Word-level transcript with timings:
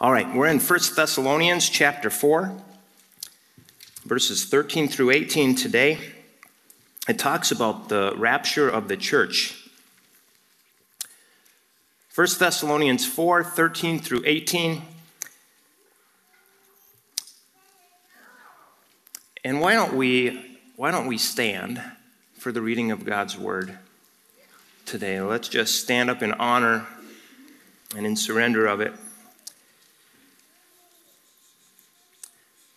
All 0.00 0.12
right, 0.12 0.32
we're 0.32 0.46
in 0.46 0.60
1 0.60 0.78
Thessalonians 0.94 1.68
chapter 1.68 2.08
4, 2.08 2.52
verses 4.04 4.44
13 4.44 4.86
through 4.86 5.10
18 5.10 5.56
today. 5.56 5.98
It 7.08 7.18
talks 7.18 7.50
about 7.50 7.88
the 7.88 8.14
rapture 8.16 8.68
of 8.68 8.86
the 8.86 8.96
church. 8.96 9.56
1 12.14 12.28
Thessalonians 12.38 13.04
4, 13.04 13.42
13 13.42 13.98
through 13.98 14.22
18. 14.24 14.82
And 19.42 19.60
why 19.60 19.74
don't 19.74 19.94
we 19.94 20.60
why 20.76 20.92
don't 20.92 21.08
we 21.08 21.18
stand 21.18 21.82
for 22.34 22.52
the 22.52 22.62
reading 22.62 22.92
of 22.92 23.04
God's 23.04 23.36
word 23.36 23.76
today? 24.86 25.20
Let's 25.20 25.48
just 25.48 25.80
stand 25.80 26.08
up 26.08 26.22
in 26.22 26.34
honor 26.34 26.86
and 27.96 28.06
in 28.06 28.14
surrender 28.14 28.64
of 28.68 28.80
it. 28.80 28.92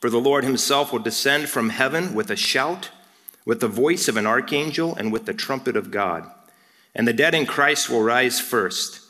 For 0.00 0.08
the 0.08 0.18
Lord 0.18 0.44
himself 0.44 0.92
will 0.92 0.98
descend 0.98 1.48
from 1.48 1.68
heaven 1.68 2.14
with 2.14 2.30
a 2.30 2.36
shout, 2.36 2.90
with 3.44 3.60
the 3.60 3.68
voice 3.68 4.08
of 4.08 4.16
an 4.16 4.26
archangel, 4.26 4.94
and 4.94 5.12
with 5.12 5.26
the 5.26 5.34
trumpet 5.34 5.76
of 5.76 5.90
God. 5.90 6.30
And 6.94 7.06
the 7.06 7.12
dead 7.12 7.34
in 7.34 7.46
Christ 7.46 7.90
will 7.90 8.02
rise 8.02 8.40
first. 8.40 9.00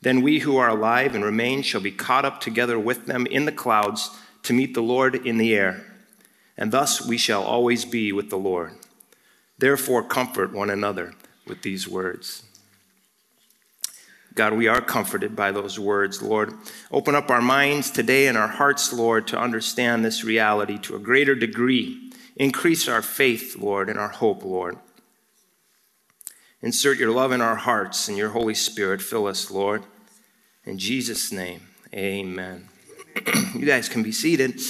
Then 0.00 0.22
we 0.22 0.40
who 0.40 0.56
are 0.56 0.70
alive 0.70 1.14
and 1.14 1.24
remain 1.24 1.62
shall 1.62 1.80
be 1.80 1.90
caught 1.90 2.24
up 2.24 2.40
together 2.40 2.78
with 2.78 3.06
them 3.06 3.26
in 3.26 3.44
the 3.44 3.52
clouds 3.52 4.10
to 4.44 4.52
meet 4.52 4.74
the 4.74 4.82
Lord 4.82 5.14
in 5.14 5.38
the 5.38 5.54
air. 5.54 5.84
And 6.56 6.72
thus 6.72 7.04
we 7.04 7.18
shall 7.18 7.42
always 7.42 7.84
be 7.84 8.10
with 8.12 8.30
the 8.30 8.38
Lord. 8.38 8.72
Therefore, 9.58 10.02
comfort 10.02 10.52
one 10.52 10.70
another 10.70 11.14
with 11.46 11.62
these 11.62 11.86
words. 11.86 12.44
God, 14.34 14.52
we 14.52 14.68
are 14.68 14.80
comforted 14.80 15.34
by 15.34 15.50
those 15.52 15.78
words, 15.78 16.22
Lord. 16.22 16.52
Open 16.92 17.14
up 17.14 17.30
our 17.30 17.40
minds 17.40 17.90
today 17.90 18.28
and 18.28 18.38
our 18.38 18.48
hearts, 18.48 18.92
Lord, 18.92 19.26
to 19.28 19.38
understand 19.38 20.04
this 20.04 20.22
reality 20.22 20.78
to 20.78 20.96
a 20.96 21.00
greater 21.00 21.34
degree. 21.34 22.12
Increase 22.36 22.88
our 22.88 23.02
faith, 23.02 23.56
Lord, 23.58 23.88
and 23.88 23.98
our 23.98 24.10
hope, 24.10 24.44
Lord. 24.44 24.78
Insert 26.62 26.98
your 26.98 27.10
love 27.10 27.32
in 27.32 27.40
our 27.40 27.56
hearts 27.56 28.08
and 28.08 28.16
your 28.16 28.30
Holy 28.30 28.54
Spirit. 28.54 29.00
Fill 29.00 29.26
us, 29.26 29.50
Lord. 29.50 29.84
In 30.64 30.78
Jesus' 30.78 31.32
name, 31.32 31.62
amen. 31.94 32.68
you 33.54 33.64
guys 33.64 33.88
can 33.88 34.02
be 34.02 34.12
seated. 34.12 34.60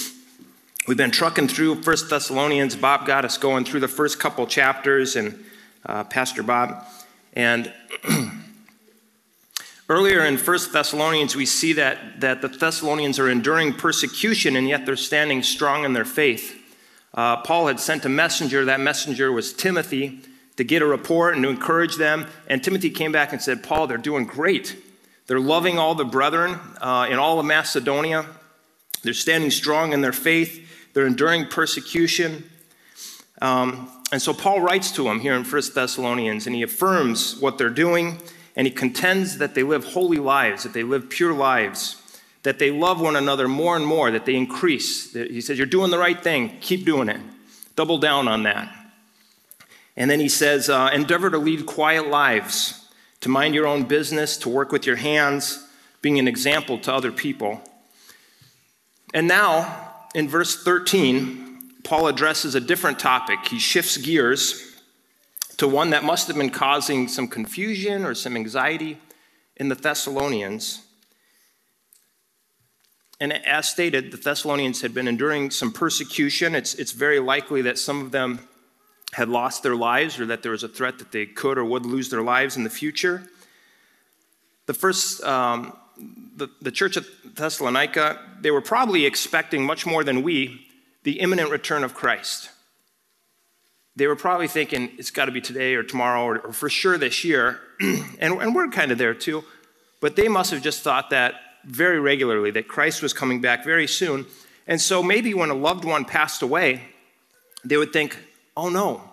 We've 0.87 0.97
been 0.97 1.11
trucking 1.11 1.47
through 1.47 1.83
First 1.83 2.09
Thessalonians. 2.09 2.75
Bob 2.75 3.05
got 3.05 3.25
us 3.25 3.37
going 3.37 3.65
through 3.65 3.81
the 3.81 3.87
first 3.87 4.19
couple 4.19 4.47
chapters, 4.47 5.15
and 5.15 5.43
uh, 5.85 6.03
Pastor 6.05 6.41
Bob. 6.41 6.85
And 7.33 7.73
Earlier 9.89 10.23
in 10.23 10.37
1 10.37 10.59
Thessalonians, 10.71 11.35
we 11.35 11.47
see 11.47 11.73
that, 11.73 12.21
that 12.21 12.43
the 12.43 12.47
Thessalonians 12.47 13.17
are 13.17 13.27
enduring 13.27 13.73
persecution 13.73 14.55
and 14.55 14.69
yet 14.69 14.85
they're 14.85 14.95
standing 14.95 15.41
strong 15.41 15.83
in 15.83 15.93
their 15.93 16.05
faith. 16.05 16.55
Uh, 17.11 17.37
Paul 17.37 17.65
had 17.65 17.79
sent 17.79 18.05
a 18.05 18.09
messenger. 18.09 18.65
That 18.65 18.79
messenger 18.79 19.31
was 19.31 19.51
Timothy 19.51 20.19
to 20.57 20.63
get 20.63 20.83
a 20.83 20.85
report 20.85 21.33
and 21.33 21.43
to 21.43 21.49
encourage 21.49 21.95
them. 21.95 22.27
And 22.47 22.63
Timothy 22.63 22.91
came 22.91 23.11
back 23.11 23.33
and 23.33 23.41
said, 23.41 23.63
Paul, 23.63 23.87
they're 23.87 23.97
doing 23.97 24.25
great. 24.25 24.77
They're 25.25 25.39
loving 25.39 25.79
all 25.79 25.95
the 25.95 26.05
brethren 26.05 26.59
uh, 26.79 27.07
in 27.09 27.17
all 27.17 27.39
of 27.39 27.47
Macedonia. 27.47 28.27
They're 29.01 29.13
standing 29.15 29.49
strong 29.49 29.91
in 29.91 30.01
their 30.01 30.13
faith. 30.13 30.91
They're 30.93 31.07
enduring 31.07 31.47
persecution. 31.47 32.47
Um, 33.41 33.89
and 34.11 34.21
so 34.21 34.35
Paul 34.35 34.61
writes 34.61 34.91
to 34.91 35.05
them 35.05 35.19
here 35.19 35.33
in 35.33 35.43
1 35.43 35.61
Thessalonians 35.73 36.45
and 36.45 36.55
he 36.55 36.61
affirms 36.61 37.39
what 37.39 37.57
they're 37.57 37.71
doing 37.71 38.21
and 38.59 38.67
he 38.67 38.73
contends 38.73 39.37
that 39.37 39.55
they 39.55 39.63
live 39.63 39.85
holy 39.85 40.17
lives, 40.17 40.63
that 40.63 40.73
they 40.73 40.83
live 40.83 41.09
pure 41.09 41.31
lives, 41.31 41.95
that 42.43 42.59
they 42.59 42.71
love 42.71 42.99
one 42.99 43.15
another 43.15 43.47
more 43.47 43.77
and 43.77 43.87
more, 43.87 44.11
that 44.11 44.25
they 44.25 44.35
increase. 44.35 45.13
He 45.13 45.39
says, 45.39 45.57
You're 45.57 45.65
doing 45.65 45.91
the 45.91 45.97
right 45.97 46.21
thing, 46.21 46.57
keep 46.59 46.83
doing 46.83 47.07
it. 47.07 47.21
Double 47.77 47.97
down 47.97 48.27
on 48.27 48.43
that. 48.43 48.69
And 49.95 50.11
then 50.11 50.19
he 50.19 50.27
says, 50.27 50.69
uh, 50.69 50.89
Endeavor 50.93 51.29
to 51.29 51.37
lead 51.37 51.67
quiet 51.67 52.09
lives, 52.09 52.85
to 53.21 53.29
mind 53.29 53.55
your 53.55 53.65
own 53.65 53.85
business, 53.85 54.35
to 54.39 54.49
work 54.49 54.73
with 54.73 54.85
your 54.85 54.97
hands, 54.97 55.65
being 56.01 56.19
an 56.19 56.27
example 56.27 56.77
to 56.79 56.93
other 56.93 57.13
people. 57.13 57.61
And 59.13 59.25
now, 59.25 59.93
in 60.13 60.27
verse 60.27 60.61
13, 60.61 61.61
Paul 61.85 62.07
addresses 62.07 62.55
a 62.55 62.59
different 62.59 62.99
topic. 62.99 63.39
He 63.45 63.57
shifts 63.57 63.95
gears 63.95 64.68
to 65.59 65.67
one 65.67 65.89
that 65.89 66.05
must 66.05 66.27
have 66.27 66.37
been 66.37 66.49
causing 66.49 67.09
some 67.09 67.27
confusion 67.27 68.05
or 68.05 68.15
some 68.15 68.37
anxiety 68.37 68.97
in 69.57 69.67
the 69.67 69.75
Thessalonians. 69.75 70.81
And 73.19 73.33
as 73.45 73.67
stated, 73.67 74.11
the 74.11 74.17
Thessalonians 74.17 74.81
had 74.81 74.93
been 74.93 75.05
enduring 75.05 75.51
some 75.51 75.73
persecution. 75.73 76.55
It's, 76.55 76.75
it's 76.75 76.93
very 76.93 77.19
likely 77.19 77.61
that 77.63 77.77
some 77.77 78.01
of 78.01 78.11
them 78.11 78.39
had 79.11 79.27
lost 79.27 79.61
their 79.61 79.75
lives 79.75 80.17
or 80.17 80.25
that 80.27 80.43
there 80.43 80.53
was 80.53 80.63
a 80.63 80.69
threat 80.69 80.97
that 80.99 81.11
they 81.11 81.25
could 81.25 81.57
or 81.57 81.65
would 81.65 81.85
lose 81.85 82.09
their 82.09 82.21
lives 82.21 82.55
in 82.55 82.63
the 82.63 82.69
future. 82.69 83.23
The 84.65 84.73
first, 84.73 85.21
um, 85.25 85.75
the, 86.37 86.47
the 86.61 86.71
church 86.71 86.95
of 86.95 87.05
Thessalonica, 87.25 88.17
they 88.39 88.51
were 88.51 88.61
probably 88.61 89.05
expecting 89.05 89.65
much 89.65 89.85
more 89.85 90.05
than 90.05 90.23
we 90.23 90.67
the 91.03 91.19
imminent 91.19 91.51
return 91.51 91.83
of 91.83 91.93
Christ 91.93 92.49
they 93.99 94.07
were 94.07 94.15
probably 94.15 94.47
thinking 94.47 94.89
it's 94.97 95.11
got 95.11 95.25
to 95.25 95.31
be 95.31 95.41
today 95.41 95.75
or 95.75 95.83
tomorrow 95.83 96.23
or, 96.23 96.39
or 96.39 96.53
for 96.53 96.69
sure 96.69 96.97
this 96.97 97.23
year. 97.23 97.59
and, 97.79 98.41
and 98.41 98.55
we're 98.55 98.69
kind 98.69 98.91
of 98.91 98.97
there 98.97 99.13
too. 99.13 99.43
But 99.99 100.15
they 100.15 100.29
must 100.29 100.51
have 100.51 100.63
just 100.63 100.81
thought 100.81 101.09
that 101.09 101.35
very 101.65 101.99
regularly, 101.99 102.49
that 102.51 102.67
Christ 102.67 103.01
was 103.03 103.11
coming 103.11 103.41
back 103.41 103.65
very 103.65 103.87
soon. 103.87 104.25
And 104.65 104.79
so 104.79 105.03
maybe 105.03 105.33
when 105.33 105.49
a 105.49 105.53
loved 105.53 105.83
one 105.83 106.05
passed 106.05 106.41
away, 106.41 106.83
they 107.65 107.75
would 107.75 107.91
think, 107.91 108.17
oh 108.55 108.69
no, 108.69 109.03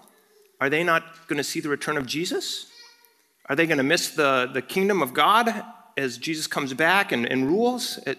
are 0.60 0.70
they 0.70 0.84
not 0.84 1.26
going 1.26 1.38
to 1.38 1.44
see 1.44 1.60
the 1.60 1.68
return 1.68 1.96
of 1.96 2.06
Jesus? 2.06 2.70
Are 3.46 3.56
they 3.56 3.66
going 3.66 3.78
to 3.78 3.84
miss 3.84 4.10
the, 4.10 4.48
the 4.52 4.62
kingdom 4.62 5.02
of 5.02 5.12
God 5.12 5.64
as 5.96 6.16
Jesus 6.16 6.46
comes 6.46 6.72
back 6.74 7.10
and, 7.10 7.26
and 7.26 7.48
rules? 7.48 7.98
It, 8.06 8.18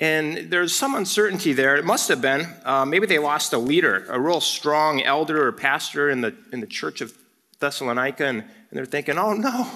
and 0.00 0.50
there's 0.50 0.74
some 0.74 0.94
uncertainty 0.94 1.52
there. 1.52 1.76
It 1.76 1.84
must 1.84 2.08
have 2.08 2.22
been. 2.22 2.46
Uh, 2.64 2.86
maybe 2.86 3.06
they 3.06 3.18
lost 3.18 3.52
a 3.52 3.58
leader, 3.58 4.06
a 4.08 4.18
real 4.18 4.40
strong 4.40 5.02
elder 5.02 5.46
or 5.46 5.52
pastor 5.52 6.08
in 6.08 6.22
the, 6.22 6.34
in 6.52 6.60
the 6.60 6.66
church 6.66 7.02
of 7.02 7.12
Thessalonica, 7.58 8.24
and, 8.24 8.38
and 8.40 8.48
they're 8.72 8.86
thinking, 8.86 9.18
oh 9.18 9.34
no, 9.34 9.68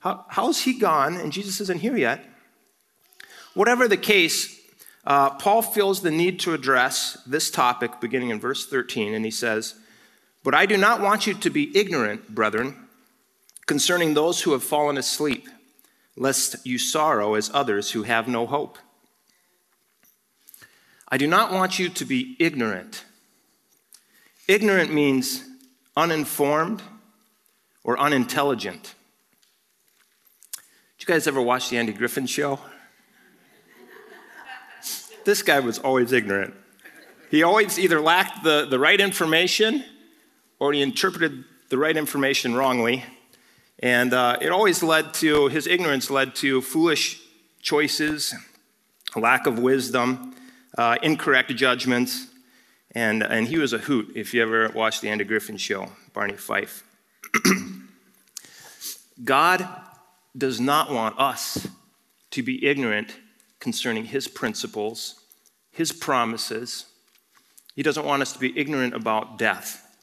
how, 0.00 0.26
how's 0.28 0.60
he 0.62 0.78
gone? 0.78 1.16
And 1.16 1.32
Jesus 1.32 1.62
isn't 1.62 1.80
here 1.80 1.96
yet. 1.96 2.22
Whatever 3.54 3.88
the 3.88 3.96
case, 3.96 4.60
uh, 5.06 5.30
Paul 5.30 5.62
feels 5.62 6.02
the 6.02 6.10
need 6.10 6.40
to 6.40 6.52
address 6.52 7.16
this 7.26 7.50
topic 7.50 8.00
beginning 8.00 8.28
in 8.28 8.38
verse 8.38 8.66
13, 8.66 9.14
and 9.14 9.24
he 9.24 9.30
says, 9.30 9.74
But 10.44 10.54
I 10.54 10.66
do 10.66 10.76
not 10.76 11.00
want 11.00 11.26
you 11.26 11.32
to 11.32 11.50
be 11.50 11.76
ignorant, 11.76 12.34
brethren, 12.34 12.76
concerning 13.66 14.12
those 14.12 14.42
who 14.42 14.52
have 14.52 14.62
fallen 14.62 14.98
asleep, 14.98 15.48
lest 16.16 16.66
you 16.66 16.76
sorrow 16.76 17.32
as 17.32 17.50
others 17.54 17.92
who 17.92 18.02
have 18.02 18.28
no 18.28 18.46
hope. 18.46 18.76
I 21.10 21.18
do 21.18 21.26
not 21.26 21.52
want 21.52 21.78
you 21.78 21.88
to 21.88 22.04
be 22.04 22.36
ignorant. 22.38 23.04
Ignorant 24.46 24.92
means 24.92 25.44
uninformed 25.96 26.82
or 27.82 27.98
unintelligent. 27.98 28.94
Did 30.98 31.08
you 31.08 31.14
guys 31.14 31.26
ever 31.26 31.42
watch 31.42 31.68
the 31.70 31.78
Andy 31.78 31.92
Griffin 31.92 32.26
show? 32.26 32.60
this 35.24 35.42
guy 35.42 35.60
was 35.60 35.78
always 35.78 36.12
ignorant. 36.12 36.54
He 37.30 37.42
always 37.42 37.78
either 37.78 38.00
lacked 38.00 38.42
the, 38.42 38.66
the 38.66 38.78
right 38.78 39.00
information 39.00 39.84
or 40.58 40.72
he 40.72 40.82
interpreted 40.82 41.44
the 41.68 41.78
right 41.78 41.96
information 41.96 42.54
wrongly. 42.54 43.04
And 43.80 44.12
uh, 44.12 44.38
it 44.40 44.50
always 44.50 44.82
led 44.82 45.14
to, 45.14 45.48
his 45.48 45.66
ignorance 45.66 46.10
led 46.10 46.34
to 46.36 46.60
foolish 46.60 47.20
choices, 47.62 48.34
lack 49.16 49.46
of 49.46 49.58
wisdom, 49.58 50.34
uh, 50.76 50.96
incorrect 51.02 51.54
judgments, 51.56 52.26
and, 52.92 53.22
and 53.22 53.48
he 53.48 53.58
was 53.58 53.72
a 53.72 53.78
hoot 53.78 54.12
if 54.14 54.34
you 54.34 54.42
ever 54.42 54.70
watched 54.70 55.00
the 55.00 55.08
Andy 55.08 55.24
Griffin 55.24 55.56
show, 55.56 55.88
Barney 56.12 56.36
Fife. 56.36 56.84
God 59.24 59.68
does 60.36 60.60
not 60.60 60.90
want 60.90 61.18
us 61.18 61.68
to 62.30 62.42
be 62.42 62.66
ignorant 62.66 63.16
concerning 63.58 64.06
his 64.06 64.28
principles 64.28 65.20
his 65.72 65.92
promises. 65.92 66.86
He 67.74 67.82
doesn't 67.82 68.04
want 68.04 68.22
us 68.22 68.32
to 68.32 68.38
be 68.38 68.56
ignorant 68.58 68.94
about 68.94 69.38
death 69.38 69.96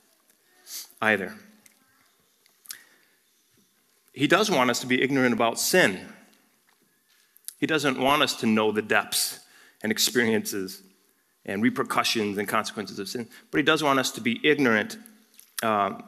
either. 1.01 1.35
He 4.13 4.27
does 4.27 4.49
want 4.49 4.69
us 4.69 4.79
to 4.79 4.87
be 4.87 5.01
ignorant 5.01 5.33
about 5.33 5.59
sin. 5.59 5.99
He 7.59 7.67
doesn't 7.67 7.99
want 7.99 8.23
us 8.23 8.35
to 8.37 8.47
know 8.47 8.71
the 8.71 8.81
depths 8.81 9.39
and 9.87 9.91
experiences 9.93 10.83
and 11.45 11.63
repercussions 11.63 12.37
and 12.37 12.45
consequences 12.45 12.99
of 12.99 13.07
sin, 13.07 13.25
but 13.51 13.57
he 13.57 13.63
does 13.63 13.81
want 13.81 13.99
us 13.99 14.11
to 14.11 14.19
be 14.19 14.37
ignorant. 14.43 14.97
Um, 15.63 16.03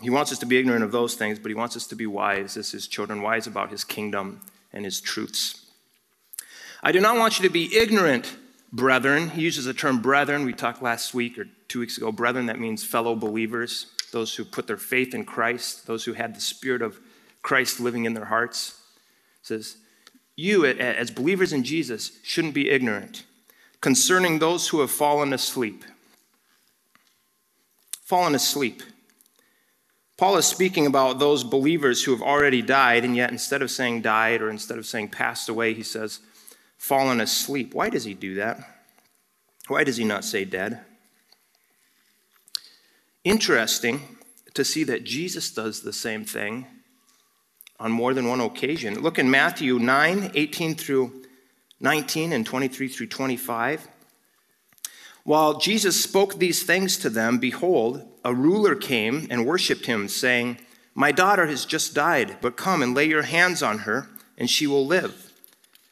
he 0.00 0.08
wants 0.08 0.32
us 0.32 0.38
to 0.38 0.46
be 0.46 0.58
ignorant 0.58 0.82
of 0.82 0.90
those 0.90 1.16
things, 1.16 1.38
but 1.38 1.50
he 1.50 1.54
wants 1.54 1.76
us 1.76 1.86
to 1.88 1.94
be 1.94 2.06
wise 2.06 2.56
as 2.56 2.70
his 2.70 2.88
children, 2.88 3.20
wise 3.20 3.46
about 3.46 3.70
his 3.70 3.84
kingdom 3.84 4.40
and 4.72 4.86
his 4.86 5.02
truths. 5.02 5.66
I 6.82 6.92
do 6.92 7.00
not 7.00 7.18
want 7.18 7.38
you 7.38 7.46
to 7.46 7.52
be 7.52 7.76
ignorant, 7.76 8.38
brethren. 8.72 9.28
He 9.28 9.42
uses 9.42 9.66
the 9.66 9.74
term 9.74 10.00
brethren. 10.00 10.46
We 10.46 10.54
talked 10.54 10.80
last 10.80 11.12
week 11.12 11.38
or 11.38 11.44
two 11.68 11.80
weeks 11.80 11.98
ago. 11.98 12.10
Brethren, 12.10 12.46
that 12.46 12.58
means 12.58 12.82
fellow 12.82 13.14
believers, 13.14 13.84
those 14.12 14.34
who 14.34 14.46
put 14.46 14.66
their 14.66 14.78
faith 14.78 15.12
in 15.12 15.26
Christ, 15.26 15.86
those 15.86 16.06
who 16.06 16.14
had 16.14 16.34
the 16.34 16.40
Spirit 16.40 16.80
of 16.80 16.98
Christ 17.42 17.80
living 17.80 18.06
in 18.06 18.14
their 18.14 18.24
hearts. 18.24 18.80
It 19.42 19.46
says, 19.46 19.76
You, 20.36 20.64
as 20.64 21.10
believers 21.10 21.52
in 21.52 21.64
Jesus, 21.64 22.12
shouldn't 22.22 22.54
be 22.54 22.70
ignorant 22.70 23.24
concerning 23.80 24.38
those 24.38 24.68
who 24.68 24.80
have 24.80 24.90
fallen 24.90 25.32
asleep. 25.32 25.84
Fallen 28.02 28.34
asleep. 28.34 28.82
Paul 30.16 30.36
is 30.36 30.46
speaking 30.46 30.86
about 30.86 31.18
those 31.18 31.44
believers 31.44 32.04
who 32.04 32.10
have 32.10 32.22
already 32.22 32.60
died, 32.60 33.04
and 33.04 33.16
yet 33.16 33.30
instead 33.30 33.62
of 33.62 33.70
saying 33.70 34.02
died 34.02 34.42
or 34.42 34.50
instead 34.50 34.76
of 34.76 34.84
saying 34.84 35.08
passed 35.08 35.48
away, 35.48 35.72
he 35.72 35.82
says 35.82 36.20
fallen 36.76 37.20
asleep. 37.20 37.72
Why 37.72 37.88
does 37.88 38.04
he 38.04 38.14
do 38.14 38.34
that? 38.34 38.58
Why 39.68 39.84
does 39.84 39.96
he 39.96 40.04
not 40.04 40.24
say 40.24 40.44
dead? 40.44 40.80
Interesting 43.24 44.18
to 44.54 44.64
see 44.64 44.84
that 44.84 45.04
Jesus 45.04 45.50
does 45.52 45.82
the 45.82 45.92
same 45.92 46.24
thing 46.24 46.66
on 47.80 47.90
more 47.90 48.14
than 48.14 48.28
one 48.28 48.40
occasion. 48.40 49.00
Look 49.00 49.18
in 49.18 49.30
Matthew 49.30 49.78
9 49.78 50.32
18 50.34 50.74
through 50.74 51.24
19 51.80 52.32
and 52.32 52.46
23 52.46 52.88
through 52.88 53.06
25. 53.06 53.88
While 55.24 55.58
Jesus 55.58 56.02
spoke 56.02 56.34
these 56.34 56.62
things 56.62 56.98
to 56.98 57.10
them, 57.10 57.38
behold, 57.38 58.06
a 58.24 58.34
ruler 58.34 58.74
came 58.74 59.26
and 59.30 59.46
worshiped 59.46 59.86
him, 59.86 60.08
saying, 60.08 60.58
My 60.94 61.10
daughter 61.10 61.46
has 61.46 61.64
just 61.64 61.94
died, 61.94 62.36
but 62.40 62.56
come 62.56 62.82
and 62.82 62.94
lay 62.94 63.06
your 63.06 63.22
hands 63.22 63.62
on 63.62 63.80
her, 63.80 64.08
and 64.36 64.48
she 64.48 64.66
will 64.66 64.86
live. 64.86 65.32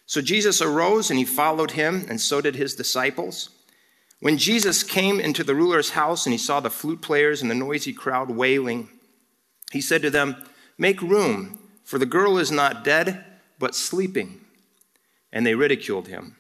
So 0.07 0.21
Jesus 0.21 0.63
arose 0.63 1.11
and 1.11 1.19
he 1.19 1.25
followed 1.25 1.73
him, 1.73 2.07
and 2.09 2.21
so 2.21 2.41
did 2.41 2.57
his 2.57 2.75
disciples. 2.75 3.51
When 4.21 4.39
Jesus 4.39 4.83
came 4.83 5.21
into 5.21 5.45
the 5.45 5.55
ruler's 5.55 5.91
house 5.91 6.27
and 6.27 6.33
he 6.33 6.39
saw 6.39 6.61
the 6.61 6.71
flute 6.71 7.03
players 7.03 7.41
and 7.41 7.51
the 7.51 7.55
noisy 7.55 7.93
crowd 7.93 8.31
wailing, 8.31 8.89
he 9.71 9.81
said 9.81 10.03
to 10.03 10.11
them, 10.11 10.37
Make 10.79 11.03
room, 11.03 11.58
for 11.89 11.99
the 11.99 12.05
girl 12.05 12.37
is 12.37 12.51
not 12.51 12.85
dead, 12.85 13.25
but 13.59 13.75
sleeping 13.75 14.41
and 15.33 15.47
they 15.47 15.55
ridiculed 15.55 16.07
him. 16.07 16.37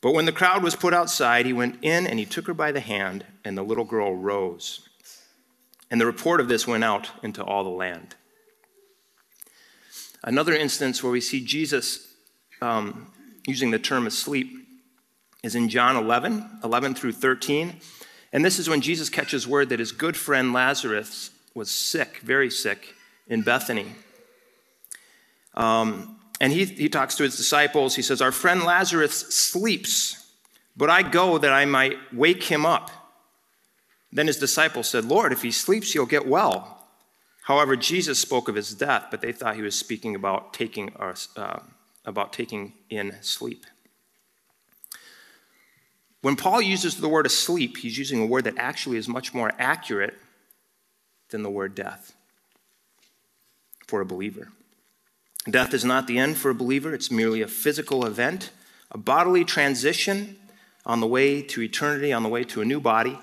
But 0.00 0.14
when 0.14 0.24
the 0.24 0.32
crowd 0.32 0.62
was 0.62 0.74
put 0.74 0.94
outside, 0.94 1.44
he 1.44 1.52
went 1.52 1.76
in 1.82 2.06
and 2.06 2.18
he 2.18 2.24
took 2.24 2.46
her 2.46 2.54
by 2.54 2.72
the 2.72 2.80
hand, 2.80 3.26
and 3.44 3.54
the 3.56 3.62
little 3.62 3.84
girl 3.84 4.16
rose. 4.16 4.88
And 5.90 6.00
the 6.00 6.06
report 6.06 6.40
of 6.40 6.48
this 6.48 6.66
went 6.66 6.84
out 6.84 7.10
into 7.22 7.44
all 7.44 7.64
the 7.64 7.68
land. 7.68 8.14
Another 10.24 10.54
instance 10.54 11.02
where 11.02 11.12
we 11.12 11.20
see 11.20 11.44
Jesus 11.44 12.14
um, 12.62 13.12
using 13.46 13.72
the 13.72 13.78
term 13.78 14.06
asleep 14.06 14.50
is 15.42 15.54
in 15.54 15.68
John 15.68 15.96
11, 15.96 16.60
11 16.64 16.94
through 16.94 17.12
13. 17.12 17.76
And 18.32 18.42
this 18.42 18.58
is 18.58 18.70
when 18.70 18.80
Jesus 18.80 19.10
catches 19.10 19.46
word 19.46 19.68
that 19.68 19.80
his 19.80 19.92
good 19.92 20.16
friend 20.16 20.54
Lazarus 20.54 21.28
was 21.54 21.70
sick, 21.70 22.20
very 22.20 22.50
sick, 22.50 22.94
in 23.28 23.42
Bethany. 23.42 23.92
Um, 25.56 26.18
and 26.40 26.52
he, 26.52 26.64
he 26.64 26.88
talks 26.88 27.14
to 27.16 27.22
his 27.22 27.36
disciples. 27.36 27.94
He 27.94 28.02
says, 28.02 28.20
Our 28.20 28.32
friend 28.32 28.62
Lazarus 28.64 29.14
sleeps, 29.14 30.30
but 30.76 30.90
I 30.90 31.02
go 31.02 31.38
that 31.38 31.52
I 31.52 31.64
might 31.64 31.96
wake 32.12 32.44
him 32.44 32.66
up. 32.66 32.90
Then 34.12 34.26
his 34.26 34.38
disciples 34.38 34.88
said, 34.88 35.04
Lord, 35.04 35.32
if 35.32 35.42
he 35.42 35.50
sleeps, 35.50 35.92
he'll 35.92 36.06
get 36.06 36.26
well. 36.26 36.88
However, 37.42 37.76
Jesus 37.76 38.18
spoke 38.18 38.48
of 38.48 38.54
his 38.54 38.74
death, 38.74 39.06
but 39.10 39.20
they 39.20 39.32
thought 39.32 39.56
he 39.56 39.62
was 39.62 39.78
speaking 39.78 40.14
about 40.14 40.52
taking, 40.52 40.92
uh, 40.96 41.60
about 42.04 42.32
taking 42.32 42.72
in 42.90 43.14
sleep. 43.20 43.66
When 46.22 46.34
Paul 46.34 46.60
uses 46.60 46.96
the 46.96 47.08
word 47.08 47.24
asleep, 47.24 47.76
he's 47.76 47.98
using 47.98 48.20
a 48.20 48.26
word 48.26 48.44
that 48.44 48.58
actually 48.58 48.96
is 48.96 49.06
much 49.06 49.32
more 49.32 49.52
accurate 49.58 50.14
than 51.30 51.42
the 51.42 51.50
word 51.50 51.74
death 51.74 52.14
for 53.86 54.00
a 54.00 54.06
believer. 54.06 54.48
Death 55.48 55.72
is 55.74 55.84
not 55.84 56.06
the 56.06 56.18
end 56.18 56.36
for 56.36 56.50
a 56.50 56.54
believer, 56.54 56.92
it's 56.92 57.10
merely 57.10 57.40
a 57.40 57.48
physical 57.48 58.04
event, 58.04 58.50
a 58.90 58.98
bodily 58.98 59.44
transition 59.44 60.36
on 60.84 61.00
the 61.00 61.06
way 61.06 61.40
to 61.42 61.62
eternity, 61.62 62.12
on 62.12 62.22
the 62.22 62.28
way 62.28 62.44
to 62.44 62.60
a 62.60 62.64
new 62.64 62.80
body. 62.80 63.18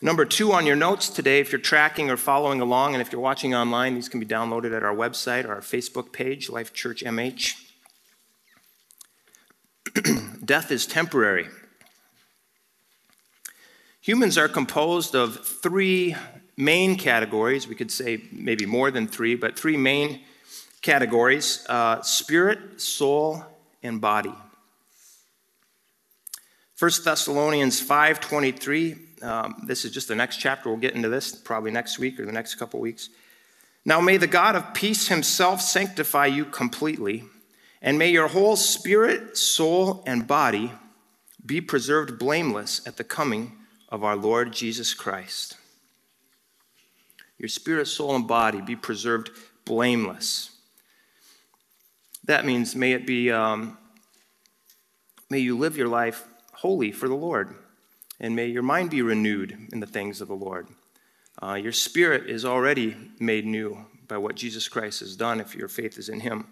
Number 0.00 0.24
two 0.24 0.52
on 0.52 0.64
your 0.64 0.76
notes 0.76 1.08
today, 1.08 1.40
if 1.40 1.50
you're 1.50 1.60
tracking 1.60 2.08
or 2.08 2.16
following 2.16 2.60
along, 2.60 2.94
and 2.94 3.02
if 3.02 3.10
you're 3.10 3.20
watching 3.20 3.54
online, 3.54 3.94
these 3.94 4.08
can 4.08 4.20
be 4.20 4.26
downloaded 4.26 4.74
at 4.74 4.82
our 4.82 4.94
website 4.94 5.44
or 5.44 5.54
our 5.54 5.60
Facebook 5.60 6.12
page, 6.12 6.48
Life 6.48 6.72
Church 6.72 7.02
MH. 7.02 7.54
Death 10.44 10.70
is 10.70 10.86
temporary. 10.86 11.48
Humans 14.02 14.38
are 14.38 14.48
composed 14.48 15.14
of 15.14 15.44
three 15.44 16.14
main 16.56 16.96
categories. 16.96 17.66
We 17.66 17.74
could 17.74 17.90
say 17.90 18.22
maybe 18.30 18.64
more 18.66 18.90
than 18.90 19.08
three, 19.08 19.34
but 19.34 19.58
three 19.58 19.76
main 19.76 20.20
categories 20.82 21.66
uh, 21.68 22.02
spirit, 22.02 22.80
soul, 22.80 23.44
and 23.82 24.00
body. 24.00 24.34
1 26.78 26.90
Thessalonians 27.04 27.82
5.23, 27.86 29.24
um, 29.24 29.62
this 29.66 29.84
is 29.84 29.90
just 29.90 30.06
the 30.06 30.14
next 30.14 30.36
chapter. 30.36 30.68
We'll 30.68 30.78
get 30.78 30.94
into 30.94 31.08
this 31.08 31.34
probably 31.34 31.72
next 31.72 31.98
week 31.98 32.20
or 32.20 32.26
the 32.26 32.32
next 32.32 32.54
couple 32.54 32.78
weeks. 32.78 33.08
Now 33.84 34.00
may 34.00 34.16
the 34.16 34.28
God 34.28 34.54
of 34.54 34.74
peace 34.74 35.08
himself 35.08 35.60
sanctify 35.60 36.26
you 36.26 36.44
completely, 36.44 37.24
and 37.82 37.98
may 37.98 38.10
your 38.10 38.28
whole 38.28 38.54
spirit, 38.54 39.36
soul, 39.36 40.04
and 40.06 40.26
body 40.26 40.72
be 41.44 41.60
preserved 41.60 42.18
blameless 42.18 42.86
at 42.86 42.96
the 42.96 43.04
coming 43.04 43.56
of 43.88 44.04
our 44.04 44.16
Lord 44.16 44.52
Jesus 44.52 44.94
Christ. 44.94 45.56
Your 47.38 47.48
spirit, 47.48 47.86
soul, 47.86 48.14
and 48.14 48.28
body 48.28 48.60
be 48.60 48.76
preserved 48.76 49.30
blameless. 49.64 50.50
That 52.28 52.44
means 52.44 52.76
may 52.76 52.92
it 52.92 53.06
be, 53.06 53.32
um, 53.32 53.78
may 55.30 55.38
you 55.38 55.56
live 55.56 55.78
your 55.78 55.88
life 55.88 56.26
holy 56.52 56.92
for 56.92 57.08
the 57.08 57.14
Lord, 57.14 57.54
and 58.20 58.36
may 58.36 58.48
your 58.48 58.62
mind 58.62 58.90
be 58.90 59.00
renewed 59.00 59.56
in 59.72 59.80
the 59.80 59.86
things 59.86 60.20
of 60.20 60.28
the 60.28 60.34
Lord. 60.34 60.68
Uh, 61.42 61.54
your 61.54 61.72
spirit 61.72 62.28
is 62.28 62.44
already 62.44 62.94
made 63.18 63.46
new 63.46 63.86
by 64.06 64.18
what 64.18 64.34
Jesus 64.34 64.68
Christ 64.68 65.00
has 65.00 65.16
done 65.16 65.40
if 65.40 65.54
your 65.54 65.68
faith 65.68 65.96
is 65.96 66.10
in 66.10 66.20
Him. 66.20 66.46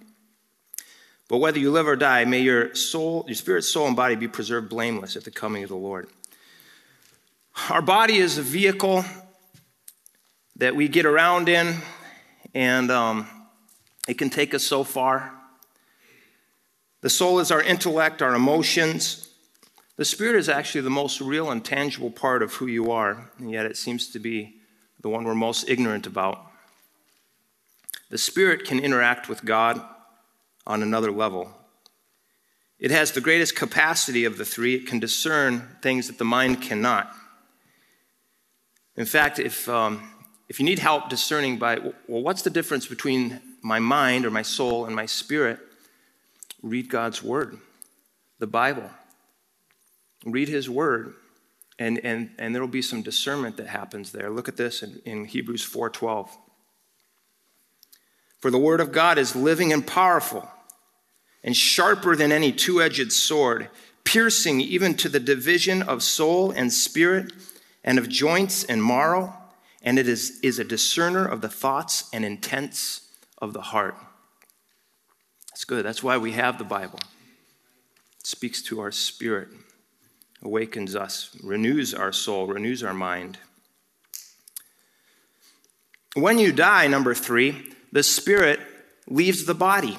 But 1.29 1.39
whether 1.39 1.59
you 1.59 1.71
live 1.71 1.89
or 1.89 1.97
die, 1.97 2.25
may 2.25 2.41
your 2.41 2.75
soul, 2.75 3.27
your 3.27 3.35
spirit, 3.35 3.61
soul, 3.65 3.87
and 3.87 3.95
body 3.95 4.15
be 4.15 4.29
preserved 4.29 4.71
blameless 4.71 5.15
at 5.15 5.25
the 5.25 5.31
coming 5.31 5.63
of 5.63 5.69
the 5.69 5.77
Lord. 5.77 6.09
Our 7.69 7.83
body 7.83 8.17
is 8.17 8.39
a 8.39 8.43
vehicle 8.43 9.05
that 10.57 10.75
we 10.75 10.89
get 10.89 11.05
around 11.05 11.51
in, 11.51 11.77
and 12.55 12.91
um, 12.91 13.29
it 14.09 14.15
can 14.17 14.31
take 14.31 14.55
us 14.55 14.65
so 14.65 14.83
far. 14.83 15.36
The 17.07 17.11
soul 17.11 17.39
is 17.39 17.53
our 17.53 17.63
intellect, 17.63 18.21
our 18.21 18.35
emotions. 18.35 19.29
The 19.95 20.05
spirit 20.05 20.35
is 20.35 20.49
actually 20.49 20.81
the 20.81 20.91
most 20.91 21.21
real 21.21 21.53
and 21.53 21.65
tangible 21.65 22.11
part 22.11 22.43
of 22.43 22.55
who 22.55 22.67
you 22.67 22.91
are, 22.91 23.31
and 23.39 23.49
yet 23.49 23.65
it 23.65 23.77
seems 23.77 24.09
to 24.09 24.19
be 24.19 24.57
the 25.03 25.09
one 25.09 25.23
we're 25.23 25.37
most 25.37 25.69
ignorant 25.69 26.09
about. 26.09 26.45
The 28.11 28.19
spirit 28.19 28.65
can 28.65 28.81
interact 28.81 29.29
with 29.29 29.45
God 29.45 29.81
on 30.67 30.83
another 30.83 31.13
level. 31.13 31.53
It 32.81 32.91
has 32.91 33.13
the 33.13 33.21
greatest 33.21 33.55
capacity 33.55 34.25
of 34.25 34.37
the 34.37 34.45
three. 34.45 34.75
It 34.75 34.89
can 34.89 34.99
discern 34.99 35.77
things 35.83 36.09
that 36.09 36.19
the 36.19 36.25
mind 36.25 36.61
cannot. 36.61 37.15
In 38.97 39.07
fact, 39.07 39.39
if, 39.39 39.69
um, 39.69 40.11
if 40.49 40.59
you 40.59 40.67
need 40.67 40.81
help 40.81 41.09
discerning 41.09 41.57
by, 41.57 41.79
well, 41.79 42.23
what's 42.23 42.43
the 42.43 42.51
difference 42.51 42.89
between 42.89 43.41
my 43.63 43.79
mind 43.79 44.27
or 44.27 44.33
my 44.33 44.43
soul 44.43 44.87
and 44.87 44.97
my 44.97 45.07
spirit? 45.07 45.61
Read 46.69 46.89
God's 46.91 47.23
Word, 47.23 47.59
the 48.39 48.47
Bible. 48.47 48.91
Read 50.25 50.49
His 50.49 50.69
Word, 50.69 51.15
and, 51.79 51.99
and, 52.05 52.31
and 52.39 52.55
there 52.55 52.63
will 52.63 52.69
be 52.69 52.83
some 52.83 53.03
discernment 53.03 53.57
that 53.59 53.69
happens 53.69 54.13
there. 54.13 54.31
Look 54.31 54.49
at 54.49 54.57
this 54.57 54.83
in, 54.83 55.01
in 55.05 55.25
Hebrews 55.25 55.65
4.12. 55.65 56.29
For 58.41 58.51
the 58.51 58.59
Word 58.59 58.81
of 58.81 58.93
God 58.93 59.19
is 59.19 59.37
living 59.37 59.73
and 59.73 59.87
powerful 59.87 60.49
and 61.45 61.57
sharper 61.57 62.17
than 62.17 62.33
any 62.33 62.51
two 62.51 62.83
edged 62.83 63.13
sword, 63.13 63.69
piercing 64.05 64.61
even 64.61 64.95
to 64.95 65.09
the 65.09 65.21
division 65.21 65.83
of 65.83 66.03
soul 66.03 66.51
and 66.51 66.73
spirit 66.73 67.33
and 67.85 67.99
of 67.99 68.09
joints 68.09 68.65
and 68.65 68.83
marrow, 68.83 69.33
and 69.83 69.99
it 69.99 70.09
is, 70.09 70.41
is 70.43 70.59
a 70.59 70.65
discerner 70.65 71.25
of 71.25 71.41
the 71.41 71.49
thoughts 71.49 72.11
and 72.13 72.25
intents 72.25 73.03
of 73.39 73.53
the 73.53 73.61
heart. 73.61 73.97
That's 75.57 75.65
good. 75.65 75.87
That's 75.87 76.03
why 76.03 76.19
we 76.19 76.33
have 76.33 76.59
the 76.59 76.65
Bible. 76.65 76.99
It 78.21 78.27
speaks 78.27 78.61
to 78.65 78.79
our 78.81 78.93
spirit, 78.93 79.49
awakens 80.43 80.95
us, 80.95 81.35
renews 81.43 81.95
our 81.95 82.13
soul, 82.13 82.47
renews 82.47 82.85
our 82.85 82.93
mind. 82.93 83.39
When 86.13 86.39
you 86.39 86.53
die, 86.53 86.89
number 86.89 87.15
three, 87.15 87.73
the 87.91 88.03
spirit 88.03 88.61
leaves 89.09 89.47
the 89.47 89.55
body. 89.55 89.97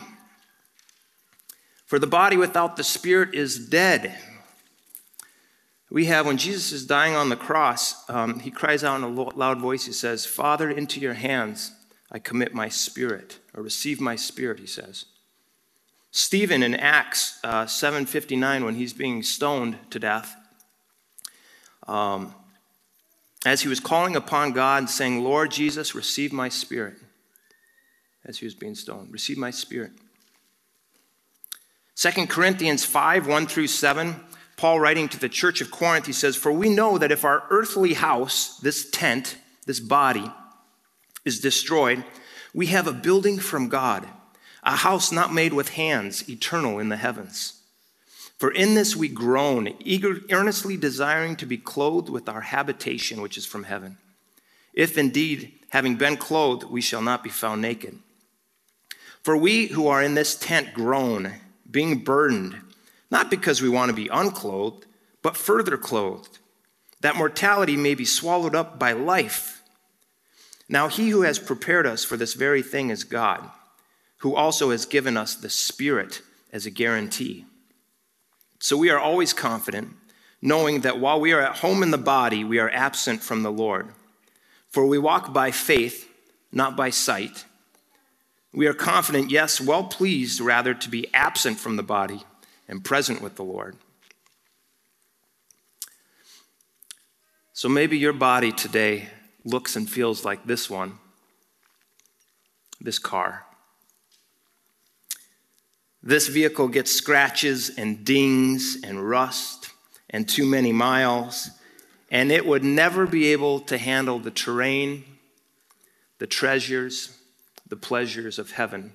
For 1.88 1.98
the 1.98 2.06
body 2.06 2.38
without 2.38 2.78
the 2.78 2.84
spirit 2.84 3.34
is 3.34 3.68
dead. 3.68 4.16
We 5.90 6.06
have, 6.06 6.28
when 6.28 6.38
Jesus 6.38 6.72
is 6.72 6.86
dying 6.86 7.16
on 7.16 7.30
the 7.30 7.36
cross, 7.36 8.08
um, 8.12 8.42
he 8.42 8.52
cries 8.52 8.84
out 8.84 8.98
in 8.98 9.04
a 9.04 9.10
loud 9.10 9.58
voice. 9.58 9.88
He 9.88 9.92
says, 9.92 10.24
Father, 10.24 10.70
into 10.70 11.00
your 11.00 11.16
hands 11.16 11.72
I 12.12 12.20
commit 12.20 12.54
my 12.54 12.70
spirit, 12.70 13.40
or 13.56 13.64
receive 13.64 14.00
my 14.00 14.16
spirit, 14.16 14.60
he 14.60 14.68
says. 14.68 15.06
Stephen 16.12 16.64
in 16.64 16.74
Acts 16.76 17.40
uh, 17.44 17.66
7.59, 17.66 18.64
when 18.66 18.76
he's 18.76 18.94
being 18.94 19.24
stoned 19.24 19.78
to 19.92 20.00
death, 20.00 20.36
um, 21.88 22.34
as 23.46 23.62
he 23.62 23.68
was 23.68 23.80
calling 23.80 24.16
upon 24.16 24.52
God 24.52 24.80
and 24.80 24.90
saying, 24.90 25.24
Lord 25.24 25.52
Jesus, 25.52 25.96
receive 25.96 26.34
my 26.34 26.50
spirit, 26.50 26.96
as 28.26 28.40
he 28.40 28.46
was 28.46 28.56
being 28.56 28.76
stoned, 28.76 29.12
receive 29.12 29.38
my 29.38 29.52
spirit. 29.52 29.92
2 31.96 32.28
Corinthians 32.28 32.86
5, 32.86 33.28
1 33.28 33.48
through 33.48 33.68
7, 33.68 34.20
Paul 34.56 34.80
writing 34.80 35.08
to 35.10 35.20
the 35.20 35.30
church 35.30 35.62
of 35.62 35.72
Corinth, 35.72 36.08
he 36.08 36.14
says, 36.14 36.36
For 36.36 36.52
we 36.52 36.70
know 36.70 36.98
that 36.98 37.12
if 37.12 37.24
our 37.24 37.44
earthly 37.50 37.94
house, 37.94 38.58
this 38.58 38.90
tent, 38.90 39.38
this 39.66 39.80
body, 39.80 40.32
is 41.26 41.40
destroyed, 41.40 42.04
we 42.54 42.68
have 42.68 42.88
a 42.88 42.94
building 42.94 43.38
from 43.38 43.70
God, 43.70 44.08
a 44.68 44.76
house 44.76 45.14
not 45.14 45.34
made 45.34 45.54
with 45.54 45.70
hands, 45.70 46.30
eternal 46.30 46.78
in 46.78 46.90
the 46.90 46.98
heavens. 46.98 47.62
For 48.38 48.52
in 48.52 48.76
this 48.76 48.98
we 48.98 49.08
groan, 49.08 49.74
eager, 49.80 50.20
earnestly 50.30 50.76
desiring 50.76 51.38
to 51.38 51.46
be 51.46 51.58
clothed 51.58 52.10
with 52.10 52.28
our 52.28 52.42
habitation, 52.42 53.22
which 53.22 53.38
is 53.38 53.46
from 53.46 53.64
heaven. 53.64 53.98
If 54.74 54.98
indeed, 54.98 55.54
having 55.70 55.96
been 55.96 56.18
clothed, 56.18 56.66
we 56.66 56.82
shall 56.82 57.02
not 57.02 57.24
be 57.24 57.30
found 57.30 57.62
naked. 57.62 57.98
For 59.24 59.38
we 59.38 59.68
who 59.68 59.88
are 59.88 60.04
in 60.04 60.16
this 60.16 60.36
tent 60.36 60.74
groan 60.74 61.36
being 61.72 62.04
burdened, 62.04 62.60
not 63.10 63.32
because 63.32 63.62
we 63.62 63.70
want 63.70 63.90
to 63.90 63.96
be 63.96 64.10
unclothed, 64.10 64.86
but 65.22 65.38
further 65.38 65.78
clothed, 65.78 66.40
that 67.00 67.16
mortality 67.16 67.78
may 67.78 67.96
be 67.96 68.06
swallowed 68.06 68.54
up 68.54 68.78
by 68.78 68.92
life. 68.92 69.64
Now, 70.68 70.90
he 70.90 71.10
who 71.10 71.22
has 71.22 71.40
prepared 71.40 71.88
us 71.88 72.04
for 72.04 72.18
this 72.18 72.34
very 72.34 72.62
thing 72.62 72.90
is 72.90 73.06
God, 73.06 73.50
who 74.18 74.36
also 74.36 74.72
has 74.72 74.86
given 74.86 75.18
us 75.18 75.36
the 75.36 75.50
Spirit 75.50 76.22
as 76.52 76.66
a 76.66 76.72
guarantee. 76.72 77.46
So 78.60 78.76
we 78.78 78.90
are 78.90 79.00
always 79.00 79.34
confident, 79.34 79.96
knowing 80.42 80.82
that 80.82 81.00
while 81.00 81.20
we 81.20 81.34
are 81.34 81.42
at 81.42 81.58
home 81.58 81.84
in 81.84 81.92
the 81.92 81.98
body, 81.98 82.44
we 82.44 82.60
are 82.60 82.70
absent 82.72 83.22
from 83.22 83.44
the 83.44 83.52
Lord. 83.52 83.90
For 84.70 84.86
we 84.86 84.98
walk 84.98 85.34
by 85.34 85.52
faith, 85.52 86.10
not 86.52 86.76
by 86.76 86.90
sight. 86.90 87.46
We 88.54 88.68
are 88.68 88.74
confident, 88.74 89.30
yes, 89.30 89.62
well 89.62 89.84
pleased 89.84 90.42
rather 90.42 90.74
to 90.74 90.90
be 90.90 91.14
absent 91.14 91.60
from 91.60 91.76
the 91.76 91.84
body 91.84 92.24
and 92.68 92.84
present 92.84 93.22
with 93.22 93.36
the 93.36 93.44
Lord. 93.44 93.76
So 97.54 97.70
maybe 97.70 97.98
your 97.98 98.14
body 98.14 98.52
today 98.52 99.10
looks 99.44 99.76
and 99.76 99.90
feels 99.90 100.24
like 100.24 100.46
this 100.46 100.70
one, 100.70 101.00
this 102.80 103.00
car. 103.00 103.47
This 106.08 106.30
vehicle 106.30 106.70
gets 106.70 106.90
scratches 106.90 107.70
and 107.78 108.06
dings 108.06 108.78
and 108.82 109.10
rust 109.10 109.72
and 110.10 110.26
too 110.26 110.46
many 110.46 110.72
miles, 110.72 111.50
and 112.10 112.32
it 112.32 112.46
would 112.46 112.64
never 112.64 113.06
be 113.06 113.34
able 113.34 113.60
to 113.60 113.78
handle 113.78 114.18
the 114.18 114.32
terrain, 114.32 115.04
the 116.20 116.26
treasures, 116.26 117.18
the 117.68 117.76
pleasures 117.76 118.40
of 118.40 118.52
heaven. 118.52 118.94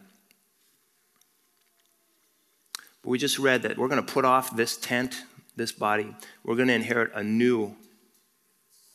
But 3.03 3.11
we 3.11 3.19
just 3.19 3.39
read 3.39 3.61
that 3.65 3.77
we're 3.77 3.89
going 3.89 4.03
to 4.03 4.11
put 4.11 4.25
off 4.25 4.57
this 4.57 4.79
tent, 4.79 5.25
this 5.55 5.71
body. 5.71 6.17
We're 6.45 6.57
going 6.57 6.69
to 6.69 6.75
inherit 6.75 7.13
a 7.15 7.23
new 7.23 7.77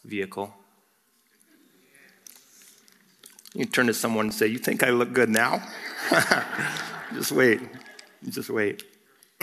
vehicle. 0.03 0.55
You 3.53 3.65
turn 3.65 3.85
to 3.85 3.93
someone 3.93 4.25
and 4.25 4.33
say, 4.33 4.47
You 4.47 4.57
think 4.57 4.81
I 4.81 4.89
look 4.89 5.13
good 5.13 5.29
now? 5.29 5.61
just 7.13 7.31
wait. 7.31 7.61
Just 8.29 8.49
wait. 8.49 8.83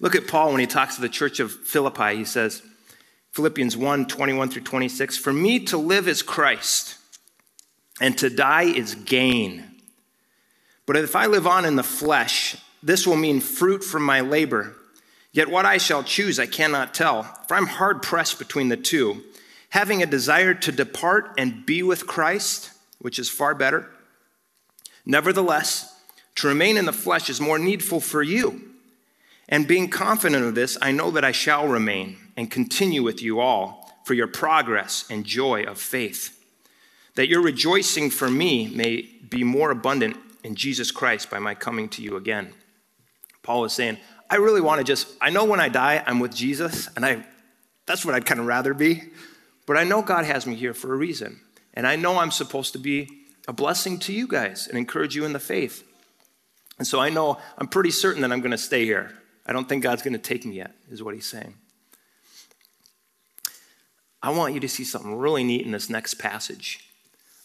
look 0.00 0.14
at 0.14 0.26
Paul 0.26 0.52
when 0.52 0.60
he 0.60 0.66
talks 0.66 0.96
to 0.96 1.00
the 1.00 1.08
church 1.08 1.40
of 1.40 1.52
Philippi. 1.52 2.16
He 2.16 2.24
says, 2.24 2.62
Philippians 3.32 3.76
1 3.76 4.06
21 4.06 4.50
through 4.50 4.62
26, 4.62 5.16
For 5.16 5.32
me 5.32 5.60
to 5.66 5.76
live 5.76 6.08
is 6.08 6.22
Christ 6.22 6.96
and 8.00 8.16
to 8.18 8.30
die 8.30 8.64
is 8.64 8.94
gain. 8.94 9.64
But 10.86 10.96
if 10.96 11.14
I 11.14 11.26
live 11.26 11.46
on 11.46 11.64
in 11.64 11.76
the 11.76 11.82
flesh, 11.82 12.56
this 12.82 13.06
will 13.06 13.16
mean 13.16 13.40
fruit 13.40 13.84
from 13.84 14.02
my 14.02 14.22
labor. 14.22 14.74
Yet 15.32 15.48
what 15.48 15.66
I 15.66 15.78
shall 15.78 16.02
choose, 16.02 16.40
I 16.40 16.46
cannot 16.46 16.94
tell, 16.94 17.22
for 17.22 17.54
I'm 17.54 17.66
hard 17.66 18.02
pressed 18.02 18.38
between 18.38 18.68
the 18.68 18.76
two, 18.76 19.22
having 19.68 20.02
a 20.02 20.06
desire 20.06 20.54
to 20.54 20.72
depart 20.72 21.34
and 21.38 21.64
be 21.64 21.84
with 21.84 22.06
Christ, 22.06 22.72
which 22.98 23.18
is 23.18 23.30
far 23.30 23.54
better. 23.54 23.88
Nevertheless, 25.06 25.89
to 26.40 26.48
remain 26.48 26.76
in 26.76 26.84
the 26.84 26.92
flesh 26.92 27.30
is 27.30 27.40
more 27.40 27.58
needful 27.58 28.00
for 28.00 28.22
you. 28.22 28.72
And 29.48 29.66
being 29.66 29.88
confident 29.88 30.44
of 30.44 30.54
this, 30.54 30.78
I 30.80 30.92
know 30.92 31.10
that 31.12 31.24
I 31.24 31.32
shall 31.32 31.66
remain 31.66 32.16
and 32.36 32.50
continue 32.50 33.02
with 33.02 33.22
you 33.22 33.40
all 33.40 33.92
for 34.04 34.14
your 34.14 34.28
progress 34.28 35.04
and 35.10 35.24
joy 35.24 35.64
of 35.64 35.78
faith 35.78 36.36
that 37.14 37.28
your 37.28 37.42
rejoicing 37.42 38.10
for 38.10 38.30
me 38.30 38.68
may 38.68 39.02
be 39.28 39.44
more 39.44 39.70
abundant 39.70 40.16
in 40.44 40.54
Jesus 40.54 40.90
Christ 40.90 41.30
by 41.30 41.38
my 41.38 41.54
coming 41.54 41.88
to 41.90 42.02
you 42.02 42.16
again. 42.16 42.52
Paul 43.42 43.64
is 43.64 43.72
saying, 43.72 43.98
I 44.28 44.36
really 44.36 44.60
want 44.60 44.78
to 44.78 44.84
just, 44.84 45.08
I 45.20 45.30
know 45.30 45.44
when 45.44 45.60
I 45.60 45.68
die, 45.68 46.02
I'm 46.06 46.20
with 46.20 46.34
Jesus, 46.34 46.88
and 46.96 47.04
I, 47.04 47.26
that's 47.86 48.04
what 48.04 48.14
I'd 48.14 48.26
kind 48.26 48.40
of 48.40 48.46
rather 48.46 48.74
be. 48.74 49.02
But 49.66 49.76
I 49.76 49.84
know 49.84 50.02
God 50.02 50.24
has 50.24 50.46
me 50.46 50.54
here 50.54 50.74
for 50.74 50.92
a 50.92 50.96
reason. 50.96 51.40
And 51.74 51.86
I 51.86 51.96
know 51.96 52.18
I'm 52.18 52.30
supposed 52.30 52.72
to 52.72 52.78
be 52.78 53.08
a 53.46 53.52
blessing 53.52 53.98
to 54.00 54.12
you 54.12 54.26
guys 54.26 54.66
and 54.66 54.78
encourage 54.78 55.14
you 55.14 55.24
in 55.24 55.32
the 55.32 55.38
faith. 55.38 55.84
And 56.80 56.86
so 56.86 56.98
I 56.98 57.10
know, 57.10 57.36
I'm 57.58 57.68
pretty 57.68 57.90
certain 57.90 58.22
that 58.22 58.32
I'm 58.32 58.40
going 58.40 58.52
to 58.52 58.58
stay 58.58 58.86
here. 58.86 59.12
I 59.44 59.52
don't 59.52 59.68
think 59.68 59.82
God's 59.82 60.00
going 60.00 60.14
to 60.14 60.18
take 60.18 60.46
me 60.46 60.56
yet, 60.56 60.74
is 60.90 61.02
what 61.02 61.14
he's 61.14 61.26
saying. 61.26 61.52
I 64.22 64.30
want 64.30 64.54
you 64.54 64.60
to 64.60 64.68
see 64.68 64.84
something 64.84 65.14
really 65.14 65.44
neat 65.44 65.66
in 65.66 65.72
this 65.72 65.90
next 65.90 66.14
passage 66.14 66.80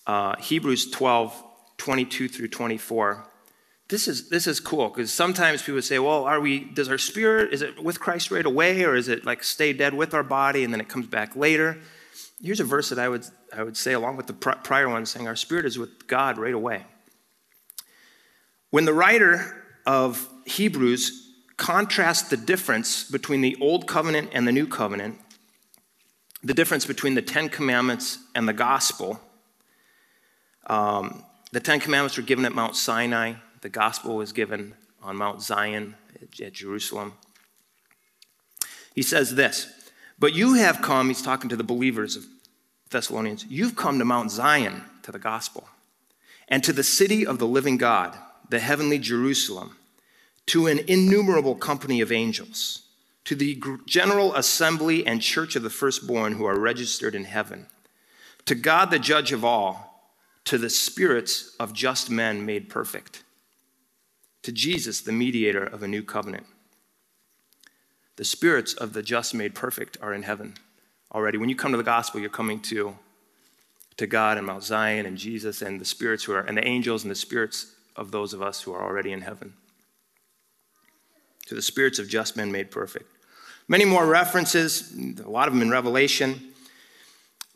uh, 0.08 0.38
Hebrews 0.38 0.90
12, 0.92 1.44
22 1.78 2.30
through 2.30 2.48
24. 2.48 3.28
This 3.90 4.08
is, 4.08 4.30
this 4.30 4.48
is 4.48 4.62
cool 4.62 4.88
because 4.88 5.12
sometimes 5.12 5.62
people 5.64 5.82
say, 5.82 6.00
well, 6.00 6.24
are 6.24 6.40
we, 6.40 6.60
does 6.60 6.88
our 6.88 6.98
spirit, 6.98 7.54
is 7.54 7.62
it 7.62 7.84
with 7.84 8.00
Christ 8.00 8.32
right 8.32 8.46
away 8.46 8.86
or 8.86 8.96
is 8.96 9.10
it 9.10 9.26
like 9.26 9.44
stay 9.44 9.74
dead 9.74 9.94
with 9.94 10.14
our 10.14 10.24
body 10.24 10.64
and 10.64 10.72
then 10.72 10.80
it 10.80 10.88
comes 10.88 11.08
back 11.08 11.36
later? 11.36 11.80
Here's 12.42 12.62
a 12.62 12.64
verse 12.64 12.88
that 12.88 13.00
I 13.00 13.10
would, 13.10 13.26
I 13.52 13.64
would 13.64 13.76
say, 13.76 13.92
along 13.92 14.16
with 14.16 14.28
the 14.28 14.34
prior 14.34 14.88
one, 14.88 15.06
saying 15.06 15.28
our 15.28 15.36
spirit 15.36 15.66
is 15.66 15.78
with 15.78 16.08
God 16.08 16.38
right 16.38 16.54
away. 16.54 16.86
When 18.76 18.84
the 18.84 18.94
writer 18.94 19.64
of 19.86 20.28
Hebrews 20.46 21.32
contrasts 21.56 22.28
the 22.28 22.36
difference 22.36 23.10
between 23.10 23.40
the 23.40 23.56
Old 23.62 23.88
Covenant 23.88 24.32
and 24.34 24.46
the 24.46 24.52
New 24.52 24.68
Covenant, 24.68 25.18
the 26.44 26.54
difference 26.54 26.86
between 26.86 27.14
the 27.14 27.22
Ten 27.22 27.48
Commandments 27.48 28.18
and 28.36 28.50
the 28.50 28.52
gospel, 28.52 29.22
um, 30.68 31.24
the 31.54 31.62
Ten 31.62 31.80
Commandments 31.80 32.18
were 32.18 32.24
given 32.24 32.44
at 32.44 32.54
Mount 32.54 32.76
Sinai. 32.76 33.36
The 33.62 33.70
gospel 33.70 34.18
was 34.18 34.34
given 34.34 34.74
on 35.02 35.16
Mount 35.16 35.42
Zion 35.42 35.96
at, 36.22 36.38
at 36.42 36.52
Jerusalem. 36.52 37.14
He 38.94 39.04
says 39.04 39.36
this, 39.36 39.72
but 40.20 40.34
you 40.34 40.56
have 40.56 40.82
come, 40.82 41.08
he's 41.08 41.22
talking 41.22 41.50
to 41.50 41.56
the 41.56 41.64
believers 41.64 42.18
of 42.18 42.26
Thessalonians, 42.90 43.46
you've 43.48 43.78
come 43.78 44.00
to 44.00 44.06
Mount 44.06 44.32
Zion, 44.32 44.84
to 45.04 45.14
the 45.14 45.18
gospel, 45.18 45.70
and 46.50 46.62
to 46.66 46.74
the 46.74 46.84
city 46.84 47.26
of 47.26 47.40
the 47.40 47.48
living 47.48 47.78
God, 47.78 48.18
the 48.56 48.62
heavenly 48.62 48.98
Jerusalem, 48.98 49.76
to 50.46 50.68
an 50.68 50.80
innumerable 50.88 51.56
company 51.56 52.00
of 52.00 52.10
angels, 52.10 52.84
to 53.26 53.36
the 53.36 53.62
general 53.86 54.34
assembly 54.34 55.06
and 55.06 55.22
church 55.22 55.58
of 55.58 55.64
the 55.64 55.70
firstborn 55.70 56.32
who 56.32 56.46
are 56.46 56.58
registered 56.58 57.16
in 57.16 57.26
heaven, 57.26 57.68
to 58.46 58.56
God 58.56 58.92
the 58.92 58.98
judge 58.98 59.34
of 59.34 59.44
all 59.44 60.14
to 60.46 60.58
the 60.58 60.70
spirits 60.70 61.54
of 61.60 61.74
just 61.74 62.10
men 62.10 62.46
made 62.46 62.70
perfect, 62.70 63.26
to 64.44 64.54
Jesus, 64.54 65.02
the 65.02 65.12
mediator 65.12 65.66
of 65.66 65.84
a 65.84 65.88
new 65.88 66.02
covenant, 66.02 66.46
The 68.16 68.24
spirits 68.24 68.74
of 68.74 68.94
the 68.94 69.04
just 69.04 69.34
made 69.34 69.54
perfect 69.54 69.98
are 70.02 70.14
in 70.14 70.24
heaven 70.24 70.54
already. 71.14 71.38
When 71.38 71.50
you 71.50 71.58
come 71.58 71.72
to 71.72 71.78
the 71.78 71.84
gospel, 71.84 72.22
you're 72.22 72.30
coming 72.30 72.62
to, 72.62 72.96
to 73.98 74.08
God 74.08 74.38
and 74.38 74.48
Mount 74.48 74.64
Zion 74.64 75.06
and 75.06 75.18
Jesus 75.18 75.62
and 75.62 75.82
the 75.82 75.86
spirits 75.86 76.24
who 76.24 76.32
are, 76.32 76.42
and 76.42 76.58
the 76.58 76.66
angels 76.66 77.04
and 77.04 77.12
the 77.12 77.16
spirits 77.16 77.75
of 77.96 78.12
those 78.12 78.34
of 78.34 78.42
us 78.42 78.62
who 78.62 78.74
are 78.74 78.84
already 78.84 79.12
in 79.12 79.22
heaven. 79.22 79.54
To 81.48 81.56
the 81.56 81.62
spirits 81.62 82.00
of 82.00 82.10
just 82.10 82.36
men 82.36 82.52
made 82.52 82.72
perfect. 82.72 83.12
Many 83.68 83.86
more 83.86 84.06
references, 84.06 84.94
a 85.24 85.30
lot 85.30 85.48
of 85.48 85.54
them 85.54 85.62
in 85.62 85.70
Revelation. 85.70 86.40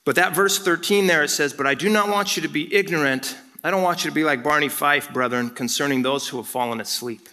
But 0.05 0.15
that 0.15 0.35
verse 0.35 0.57
13 0.57 1.07
there, 1.07 1.23
it 1.23 1.29
says, 1.29 1.53
But 1.53 1.67
I 1.67 1.75
do 1.75 1.89
not 1.89 2.09
want 2.09 2.35
you 2.35 2.41
to 2.43 2.47
be 2.47 2.73
ignorant. 2.73 3.35
I 3.63 3.71
don't 3.71 3.83
want 3.83 4.03
you 4.03 4.09
to 4.09 4.15
be 4.15 4.23
like 4.23 4.43
Barney 4.43 4.69
Fife, 4.69 5.11
brethren, 5.11 5.49
concerning 5.49 6.01
those 6.01 6.27
who 6.27 6.37
have 6.37 6.47
fallen 6.47 6.81
asleep. 6.81 7.29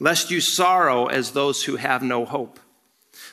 Lest 0.00 0.30
you 0.30 0.40
sorrow 0.40 1.06
as 1.06 1.32
those 1.32 1.64
who 1.64 1.76
have 1.76 2.02
no 2.02 2.24
hope. 2.24 2.60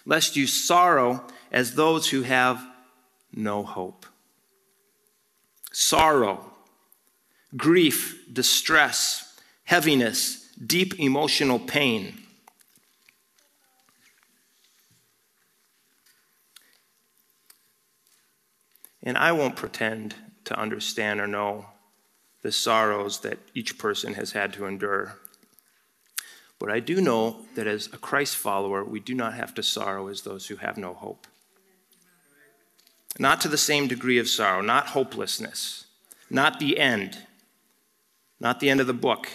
Lest 0.05 0.36
you 0.36 0.48
sorrow 0.48 1.24
as 1.51 1.75
those 1.75 2.10
who 2.10 2.24
have 2.24 2.65
no 3.34 3.63
hope. 3.63 4.05
Sorrow, 5.72 6.51
grief, 7.56 8.26
distress, 8.32 9.38
heaviness, 9.64 10.50
deep 10.66 11.00
emotional 11.00 11.60
pain 11.60 12.26
And 19.06 19.18
I 19.18 19.32
won't 19.32 19.56
pretend 19.56 20.16
to 20.46 20.60
understand 20.60 21.22
or 21.22 21.28
know 21.28 21.68
the 22.42 22.52
sorrows 22.52 23.20
that 23.20 23.38
each 23.54 23.78
person 23.78 24.16
has 24.16 24.32
had 24.32 24.52
to 24.54 24.66
endure. 24.66 25.18
But 26.58 26.72
I 26.72 26.80
do 26.80 27.00
know 27.00 27.46
that 27.56 27.68
as 27.68 27.88
a 27.88 27.98
Christ 27.98 28.36
follower, 28.36 28.84
we 28.84 29.00
do 29.00 29.14
not 29.14 29.36
have 29.36 29.54
to 29.56 29.64
sorrow 29.64 30.08
as 30.08 30.22
those 30.22 30.48
who 30.48 30.56
have 30.58 30.78
no 30.78 30.94
hope. 30.94 31.28
Not 33.20 33.42
to 33.42 33.48
the 33.48 33.58
same 33.58 33.88
degree 33.88 34.18
of 34.18 34.28
sorrow, 34.28 34.62
not 34.62 34.88
hopelessness, 34.88 35.86
not 36.30 36.60
the 36.60 36.80
end, 36.80 37.20
not 38.39 38.60
the 38.60 38.70
end 38.70 38.80
of 38.80 38.88
the 38.88 38.94
book, 38.94 39.30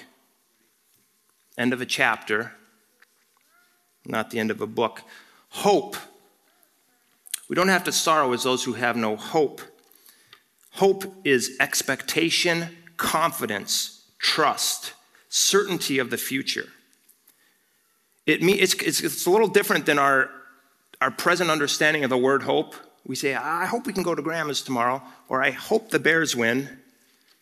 end 1.56 1.72
of 1.72 1.80
a 1.80 1.86
chapter, 1.86 2.52
not 4.04 4.30
the 4.30 4.38
end 4.38 4.50
of 4.50 4.60
a 4.60 4.66
book. 4.66 5.02
Hope 5.50 5.96
we 7.50 7.56
don't 7.56 7.68
have 7.68 7.82
to 7.84 7.92
sorrow 7.92 8.32
as 8.32 8.44
those 8.44 8.62
who 8.62 8.74
have 8.74 8.96
no 8.96 9.16
hope. 9.16 9.60
Hope 10.74 11.04
is 11.24 11.56
expectation, 11.58 12.68
confidence, 12.96 14.04
trust, 14.20 14.92
certainty 15.28 15.98
of 15.98 16.10
the 16.10 16.16
future. 16.16 16.68
It, 18.24 18.40
it's, 18.44 18.74
it's, 18.74 19.00
it's 19.00 19.26
a 19.26 19.30
little 19.30 19.48
different 19.48 19.84
than 19.84 19.98
our, 19.98 20.30
our 21.00 21.10
present 21.10 21.50
understanding 21.50 22.04
of 22.04 22.10
the 22.10 22.16
word 22.16 22.44
hope. 22.44 22.76
We 23.04 23.16
say, 23.16 23.34
I 23.34 23.66
hope 23.66 23.84
we 23.84 23.92
can 23.92 24.04
go 24.04 24.14
to 24.14 24.22
grandma's 24.22 24.62
tomorrow, 24.62 25.02
or 25.28 25.42
I 25.42 25.50
hope 25.50 25.90
the 25.90 25.98
Bears 25.98 26.36
win. 26.36 26.78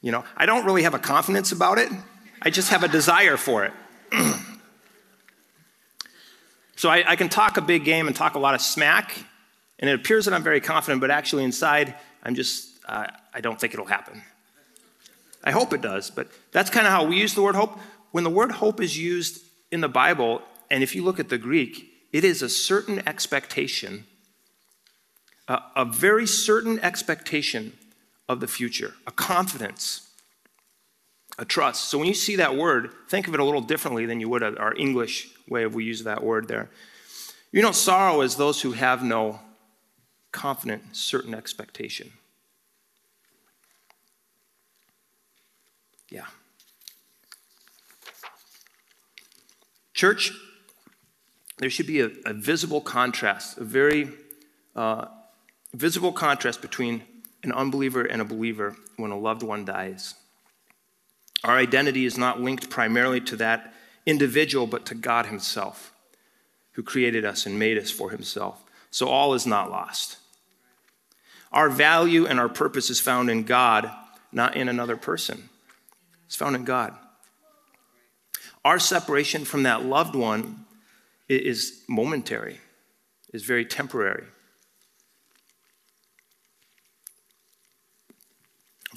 You 0.01 0.13
know, 0.13 0.25
I 0.37 0.47
don't 0.47 0.65
really 0.65 0.85
have 0.85 0.95
a 0.95 0.99
confidence 0.99 1.51
about 1.53 1.79
it. 1.79 1.91
I 2.41 2.51
just 2.51 2.71
have 2.71 2.85
a 2.85 2.89
desire 2.89 3.37
for 3.37 3.65
it. 3.65 3.73
so 6.77 6.89
I, 6.89 7.05
I, 7.07 7.17
can 7.17 7.29
talk 7.29 7.57
a 7.57 7.61
big 7.61 7.85
game 7.85 8.07
and 8.07 8.15
talk 8.15 8.35
a 8.35 8.39
lot 8.39 8.55
of 8.55 8.61
smack, 8.61 9.13
and 9.79 9.91
it 9.91 9.95
appears 9.95 10.25
that 10.27 10.35
I'm 10.35 10.45
very 10.45 10.61
confident, 10.61 11.01
but 11.01 11.11
actually 11.11 11.45
inside, 11.45 11.95
I'm 12.23 12.37
just, 12.37 12.71
uh, 12.87 13.07
I 13.35 13.41
don't 13.41 13.61
think 13.61 13.75
it'll 13.75 13.87
happen. 13.87 14.23
I 15.43 15.51
hope 15.51 15.73
it 15.73 15.83
does, 15.83 16.11
but 16.11 16.29
that's 16.53 16.71
kind 16.71 16.87
of 16.87 16.93
how 16.93 17.05
we 17.05 17.19
use 17.19 17.35
the 17.35 17.43
word 17.43 17.57
hope. 17.57 17.79
When 18.13 18.25
the 18.25 18.31
word 18.31 18.53
hope 18.53 18.81
is 18.81 18.97
used 18.97 19.43
in 19.71 19.81
the 19.81 19.89
Bible, 19.89 20.43
and 20.71 20.83
if 20.83 20.95
you 20.95 21.05
look 21.05 21.19
at 21.19 21.29
the 21.29 21.39
Greek, 21.39 21.91
it 22.13 22.25
is 22.25 22.41
a 22.41 22.49
certain 22.49 23.07
expectation, 23.07 24.05
a, 25.49 25.61
a 25.77 25.85
very 25.85 26.27
certain 26.27 26.79
expectation 26.81 27.73
of 28.29 28.41
the 28.41 28.47
future, 28.47 28.95
a 29.07 29.11
confidence, 29.11 30.09
a 31.39 31.45
trust. 31.45 31.87
So 31.87 31.99
when 31.99 32.09
you 32.09 32.15
see 32.15 32.37
that 32.37 32.57
word, 32.57 32.91
think 33.09 33.29
of 33.29 33.35
it 33.35 33.41
a 33.41 33.45
little 33.45 33.61
differently 33.61 34.07
than 34.07 34.21
you 34.21 34.29
would 34.29 34.43
our 34.43 34.75
English 34.77 35.29
way 35.49 35.63
of 35.63 35.75
we 35.75 35.85
use 35.85 36.05
that 36.05 36.23
word 36.23 36.49
there. 36.49 36.71
You 37.53 37.63
know, 37.63 37.73
sorrow 37.73 38.21
is 38.21 38.37
those 38.37 38.61
who 38.61 38.73
have 38.73 39.03
no 39.03 39.41
confident, 40.33 40.95
certain 40.95 41.35
expectation. 41.35 42.13
Yeah. 46.11 46.27
Church, 49.95 50.33
there 51.59 51.71
should 51.71 51.87
be 51.87 52.01
a, 52.01 52.11
a 52.27 52.33
visible 52.33 52.81
contrast, 52.81 53.59
a 53.59 53.65
very 53.65 54.11
uh, 54.77 55.07
visible 55.75 56.13
contrast 56.13 56.63
between 56.63 57.03
an 57.43 57.53
unbeliever 57.53 58.03
and 58.03 58.21
a 58.21 58.25
believer 58.25 58.77
when 58.97 59.11
a 59.11 59.19
loved 59.19 59.43
one 59.43 59.65
dies. 59.65 60.15
Our 61.45 61.57
identity 61.57 62.05
is 62.05 62.19
not 62.19 62.41
linked 62.41 62.69
primarily 62.69 63.21
to 63.23 63.37
that 63.37 63.73
individual, 64.07 64.67
but 64.67 64.87
to 64.87 64.95
God 64.95 65.27
Himself, 65.27 65.93
who 66.73 66.83
created 66.83 67.25
us 67.25 67.47
and 67.47 67.59
made 67.59 67.79
us 67.79 67.91
for 67.91 68.11
Himself. 68.11 68.65
So 68.91 69.09
all 69.09 69.35
is 69.35 69.47
not 69.47 69.71
lost. 69.71 70.17
Our 71.53 71.71
value 71.71 72.27
and 72.27 72.41
our 72.41 72.49
purpose 72.49 72.91
is 72.91 73.01
found 73.01 73.31
in 73.31 73.45
God, 73.45 73.91
not 74.33 74.57
in 74.57 74.69
another 74.69 74.97
person. 74.97 75.49
It's 76.27 76.37
found 76.37 76.57
in 76.57 76.65
God. 76.65 76.95
Our 78.65 78.79
separation 78.79 79.45
from 79.45 79.63
that 79.63 79.85
loved 79.85 80.15
one 80.15 80.67
is 81.29 81.83
momentary, 81.89 82.61
is 83.33 83.45
very 83.45 83.65
temporary. 83.65 84.25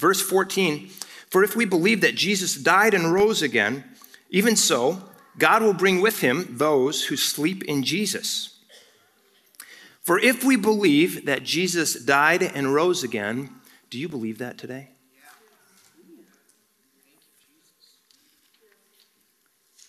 Verse 0.02 0.20
14 0.20 0.88
For 1.30 1.44
if 1.44 1.54
we 1.54 1.64
believe 1.64 2.00
that 2.00 2.16
Jesus 2.16 2.56
died 2.56 2.92
and 2.92 3.14
rose 3.14 3.40
again, 3.40 3.84
even 4.30 4.56
so, 4.56 5.00
God 5.38 5.62
will 5.62 5.74
bring 5.74 6.00
with 6.00 6.18
him 6.18 6.56
those 6.58 7.04
who 7.04 7.16
sleep 7.16 7.62
in 7.62 7.84
Jesus. 7.84 8.58
For 10.02 10.18
if 10.18 10.42
we 10.42 10.56
believe 10.56 11.26
that 11.26 11.44
Jesus 11.44 11.94
died 11.94 12.42
and 12.42 12.74
rose 12.74 13.04
again, 13.04 13.50
do 13.90 13.98
you 13.98 14.08
believe 14.08 14.38
that 14.38 14.58
today? 14.58 14.88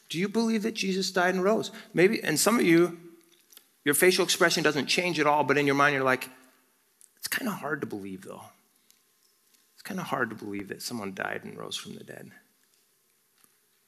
Do 0.09 0.19
you 0.19 0.29
believe 0.29 0.61
that 0.61 0.75
Jesus 0.75 1.09
died 1.09 1.33
and 1.33 1.43
rose? 1.43 1.71
Maybe, 1.91 2.23
and 2.23 2.39
some 2.39 2.59
of 2.59 2.65
you, 2.65 2.99
your 3.83 3.95
facial 3.95 4.23
expression 4.23 4.61
doesn't 4.61 4.85
change 4.85 5.19
at 5.19 5.25
all, 5.25 5.43
but 5.43 5.57
in 5.57 5.65
your 5.65 5.73
mind 5.73 5.95
you're 5.95 6.03
like, 6.03 6.29
it's 7.17 7.27
kind 7.27 7.47
of 7.47 7.55
hard 7.55 7.81
to 7.81 7.87
believe 7.87 8.21
though. 8.21 8.43
It's 9.83 9.89
kind 9.89 9.99
of 9.99 10.07
hard 10.07 10.29
to 10.29 10.35
believe 10.35 10.69
that 10.69 10.81
someone 10.81 11.13
died 11.13 11.41
and 11.43 11.57
rose 11.57 11.75
from 11.75 11.95
the 11.95 12.03
dead. 12.03 12.31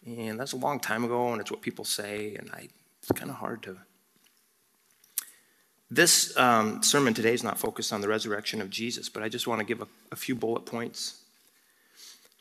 And 0.06 0.40
that's 0.40 0.52
a 0.52 0.58
long 0.58 0.80
time 0.80 1.06
ago, 1.06 1.32
and 1.32 1.40
it's 1.40 1.50
what 1.50 1.62
people 1.62 1.86
say, 1.86 2.36
and 2.36 2.52
I, 2.52 2.68
it's 3.00 3.12
kind 3.14 3.32
of 3.32 3.38
hard 3.38 3.64
to 3.64 3.78
this 5.92 6.36
um, 6.36 6.82
sermon 6.82 7.14
today 7.14 7.34
is 7.34 7.44
not 7.44 7.60
focused 7.60 7.94
on 7.94 8.02
the 8.02 8.08
resurrection 8.08 8.60
of 8.60 8.70
Jesus, 8.70 9.08
but 9.08 9.22
I 9.22 9.30
just 9.30 9.48
want 9.48 9.60
to 9.60 9.66
give 9.66 9.82
a, 9.82 9.88
a 10.12 10.16
few 10.16 10.36
bullet 10.36 10.66
points 10.66 11.22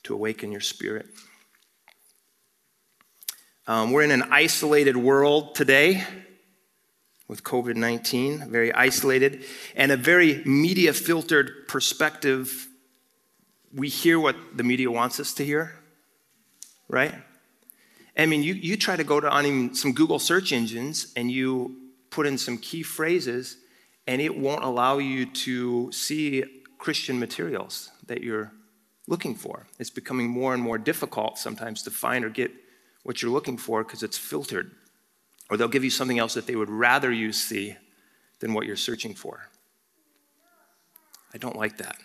to 0.05 0.15
awaken 0.15 0.51
your 0.51 0.63
spirit. 0.63 1.07
Um, 3.67 3.93
we're 3.93 4.03
in 4.03 4.11
an 4.11 4.25
isolated 4.31 4.97
world 4.97 5.55
today 5.55 6.05
with 7.29 7.43
COVID 7.43 7.77
19, 7.77 8.51
very 8.51 8.73
isolated, 8.73 9.45
and 9.77 9.93
a 9.93 9.97
very 9.97 10.43
media 10.45 10.93
filtered 10.93 11.69
perspective. 11.69 12.69
We 13.75 13.89
hear 13.89 14.21
what 14.21 14.37
the 14.57 14.63
media 14.63 14.91
wants 14.91 15.19
us 15.19 15.35
to 15.35 15.45
hear, 15.45 15.75
right? 16.89 17.15
I 18.17 18.27
mean, 18.27 18.43
you, 18.43 18.55
you 18.55 18.77
try 18.77 18.97
to 18.97 19.05
go 19.05 19.21
to 19.21 19.29
on 19.29 19.47
even 19.47 19.75
some 19.75 19.93
Google 19.93 20.19
search 20.19 20.53
engines 20.53 21.13
and 21.17 21.31
you 21.31 21.77
put 22.11 22.27
in 22.27 22.39
some 22.39 22.59
key 22.59 22.85
phrases, 22.85 23.57
and 24.07 24.23
it 24.23 24.39
won't 24.39 24.63
allow 24.63 24.99
you 24.99 25.27
to 25.27 25.91
see 25.91 26.45
Christian 26.79 27.19
materials 27.19 27.91
that 28.07 28.23
you're 28.23 28.53
looking 29.09 29.35
for. 29.35 29.67
It's 29.81 29.91
becoming 29.91 30.29
more 30.29 30.55
and 30.55 30.63
more 30.63 30.79
difficult 30.79 31.39
sometimes 31.39 31.83
to 31.83 31.91
find 31.91 32.25
or 32.25 32.29
get 32.29 32.53
what 33.03 33.21
you're 33.21 33.33
looking 33.33 33.59
for 33.59 33.83
because 33.83 34.03
it's 34.03 34.17
filtered. 34.17 34.71
Or 35.51 35.57
they'll 35.57 35.69
give 35.69 35.85
you 35.85 35.91
something 35.91 36.19
else 36.19 36.35
that 36.35 36.47
they 36.47 36.57
would 36.57 36.71
rather 36.71 37.11
you 37.11 37.33
see 37.33 37.77
than 38.39 38.55
what 38.55 38.67
you're 38.67 38.77
searching 38.77 39.15
for. 39.15 39.49
I 41.35 41.39
don't 41.39 41.57
like 41.57 41.79
that. 41.79 41.97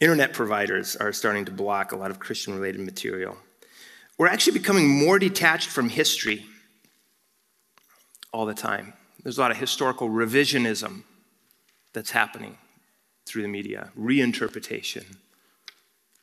Internet 0.00 0.32
providers 0.32 0.96
are 0.96 1.12
starting 1.12 1.44
to 1.44 1.52
block 1.52 1.92
a 1.92 1.96
lot 1.96 2.10
of 2.10 2.18
Christian 2.18 2.54
related 2.54 2.80
material. 2.80 3.36
We're 4.18 4.28
actually 4.28 4.58
becoming 4.58 4.88
more 4.88 5.18
detached 5.18 5.68
from 5.68 5.88
history 5.88 6.46
all 8.32 8.46
the 8.46 8.54
time. 8.54 8.92
There's 9.22 9.38
a 9.38 9.40
lot 9.40 9.50
of 9.50 9.56
historical 9.56 10.08
revisionism 10.08 11.04
that's 11.92 12.10
happening 12.10 12.58
through 13.24 13.42
the 13.42 13.48
media, 13.48 13.90
reinterpretation 13.98 15.16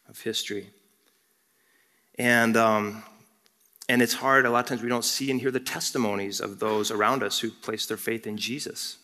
of 0.07 0.21
history. 0.21 0.69
And, 2.17 2.55
um, 2.57 3.03
And 3.89 4.01
it's 4.01 4.13
hard, 4.13 4.45
a 4.45 4.49
lot 4.49 4.59
of 4.59 4.65
times 4.67 4.81
we 4.81 4.87
don't 4.87 5.03
see 5.03 5.29
and 5.31 5.41
hear 5.41 5.51
the 5.51 5.59
testimonies 5.59 6.39
of 6.39 6.59
those 6.59 6.91
around 6.91 7.23
us 7.23 7.39
who 7.39 7.49
place 7.49 7.85
their 7.85 7.97
faith 7.97 8.25
in 8.25 8.37
Jesus. 8.37 8.99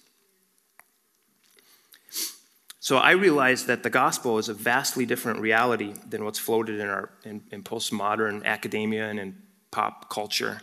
So 2.87 2.95
I 2.95 3.11
realized 3.11 3.67
that 3.67 3.83
the 3.83 3.89
gospel 3.89 4.37
is 4.37 4.47
a 4.47 4.53
vastly 4.53 5.05
different 5.05 5.41
reality 5.41 5.93
than 6.07 6.23
what's 6.23 6.39
floated 6.39 6.79
in 6.79 6.87
our 6.87 7.09
in, 7.25 7.43
in 7.51 7.61
postmodern 7.61 8.45
academia 8.45 9.09
and 9.09 9.19
in 9.19 9.35
pop 9.71 10.09
culture, 10.09 10.61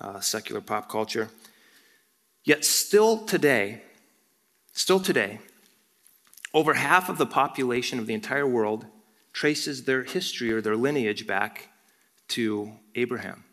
uh, 0.00 0.18
secular 0.18 0.60
pop 0.60 0.88
culture. 0.88 1.28
Yet 2.42 2.64
still 2.64 3.18
today, 3.24 3.82
still 4.72 4.98
today, 4.98 5.38
over 6.52 6.74
half 6.74 7.08
of 7.08 7.18
the 7.18 7.26
population 7.26 8.00
of 8.00 8.08
the 8.08 8.14
entire 8.14 8.48
world 8.48 8.86
traces 9.32 9.84
their 9.84 10.02
history 10.02 10.52
or 10.52 10.60
their 10.60 10.74
lineage 10.74 11.24
back 11.24 11.68
to 12.30 12.72
Abraham. 12.96 13.44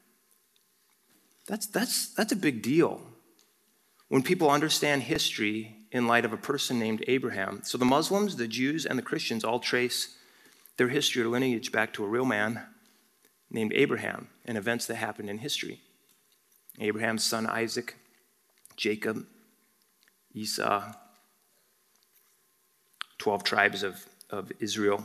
That's, 1.46 1.68
that's, 1.68 2.12
that's 2.16 2.32
a 2.32 2.36
big 2.36 2.64
deal. 2.64 3.00
When 4.08 4.24
people 4.24 4.50
understand 4.50 5.04
history 5.04 5.85
in 5.96 6.08
light 6.08 6.26
of 6.26 6.34
a 6.34 6.38
person 6.38 6.78
named 6.78 7.06
Abraham. 7.08 7.62
So 7.64 7.78
the 7.78 7.86
Muslims, 7.86 8.36
the 8.36 8.50
Jews, 8.50 8.86
and 8.86 9.00
the 9.00 9.02
Christians 9.02 9.46
all 9.46 9.62
trace 9.62 10.18
their 10.76 10.90
history 10.90 11.24
or 11.24 11.30
lineage 11.30 11.72
back 11.72 11.94
to 11.94 12.04
a 12.04 12.08
real 12.08 12.26
man 12.26 12.64
named 13.50 13.72
Abraham 13.74 14.28
and 14.44 14.58
events 14.58 14.88
that 14.88 14.96
happened 14.96 15.30
in 15.30 15.38
history. 15.38 15.80
Abraham's 16.82 17.24
son 17.24 17.48
Isaac, 17.48 17.96
Jacob, 18.76 19.26
Esau, 20.34 20.92
12 23.20 23.44
tribes 23.46 23.82
of, 23.82 24.06
of 24.30 24.52
Israel 24.60 25.02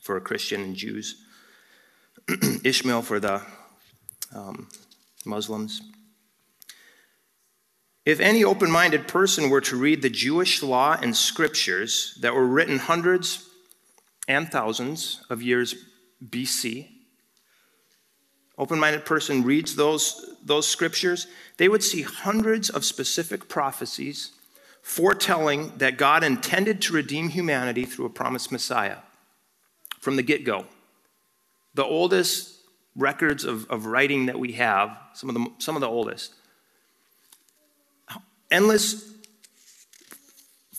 for 0.00 0.16
a 0.16 0.20
Christian 0.20 0.60
and 0.62 0.76
Jews, 0.76 1.24
Ishmael 2.62 3.02
for 3.02 3.18
the 3.18 3.42
um, 4.32 4.68
Muslims. 5.24 5.82
If 8.06 8.20
any 8.20 8.44
open 8.44 8.70
minded 8.70 9.08
person 9.08 9.50
were 9.50 9.60
to 9.62 9.76
read 9.76 10.00
the 10.00 10.10
Jewish 10.10 10.62
law 10.62 10.96
and 11.00 11.14
scriptures 11.14 12.16
that 12.20 12.34
were 12.34 12.46
written 12.46 12.78
hundreds 12.78 13.46
and 14.26 14.50
thousands 14.50 15.22
of 15.28 15.42
years 15.42 15.74
BC, 16.24 16.88
open 18.56 18.78
minded 18.78 19.04
person 19.04 19.42
reads 19.42 19.76
those, 19.76 20.34
those 20.42 20.66
scriptures, 20.66 21.26
they 21.58 21.68
would 21.68 21.82
see 21.82 22.02
hundreds 22.02 22.70
of 22.70 22.84
specific 22.84 23.48
prophecies 23.48 24.32
foretelling 24.82 25.76
that 25.76 25.98
God 25.98 26.24
intended 26.24 26.80
to 26.82 26.94
redeem 26.94 27.28
humanity 27.28 27.84
through 27.84 28.06
a 28.06 28.10
promised 28.10 28.50
Messiah 28.50 28.98
from 30.00 30.16
the 30.16 30.22
get 30.22 30.44
go. 30.44 30.64
The 31.74 31.84
oldest 31.84 32.56
records 32.96 33.44
of, 33.44 33.70
of 33.70 33.86
writing 33.86 34.26
that 34.26 34.38
we 34.38 34.52
have, 34.52 34.96
some 35.12 35.28
of, 35.28 35.34
the, 35.34 35.46
some 35.58 35.76
of 35.76 35.80
the 35.80 35.88
oldest, 35.88 36.34
endless 38.50 39.10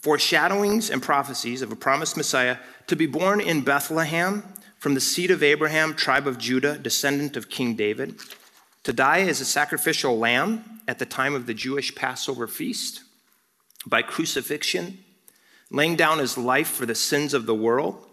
foreshadowings 0.01 0.89
and 0.89 1.01
prophecies 1.01 1.61
of 1.61 1.71
a 1.71 1.75
promised 1.75 2.17
Messiah 2.17 2.57
to 2.87 2.95
be 2.95 3.05
born 3.05 3.39
in 3.39 3.61
Bethlehem 3.61 4.43
from 4.79 4.95
the 4.95 4.99
seed 4.99 5.29
of 5.29 5.43
Abraham, 5.43 5.93
tribe 5.93 6.25
of 6.25 6.39
Judah, 6.39 6.77
descendant 6.77 7.37
of 7.37 7.49
King 7.49 7.75
David, 7.75 8.19
to 8.83 8.91
die 8.91 9.21
as 9.21 9.39
a 9.39 9.45
sacrificial 9.45 10.17
lamb 10.17 10.81
at 10.87 10.97
the 10.97 11.05
time 11.05 11.35
of 11.35 11.45
the 11.45 11.53
Jewish 11.53 11.93
Passover 11.93 12.47
feast, 12.47 13.03
by 13.85 14.01
crucifixion, 14.01 14.97
laying 15.69 15.95
down 15.95 16.17
his 16.17 16.37
life 16.37 16.67
for 16.67 16.85
the 16.85 16.95
sins 16.95 17.33
of 17.33 17.45
the 17.45 17.55
world. 17.55 18.07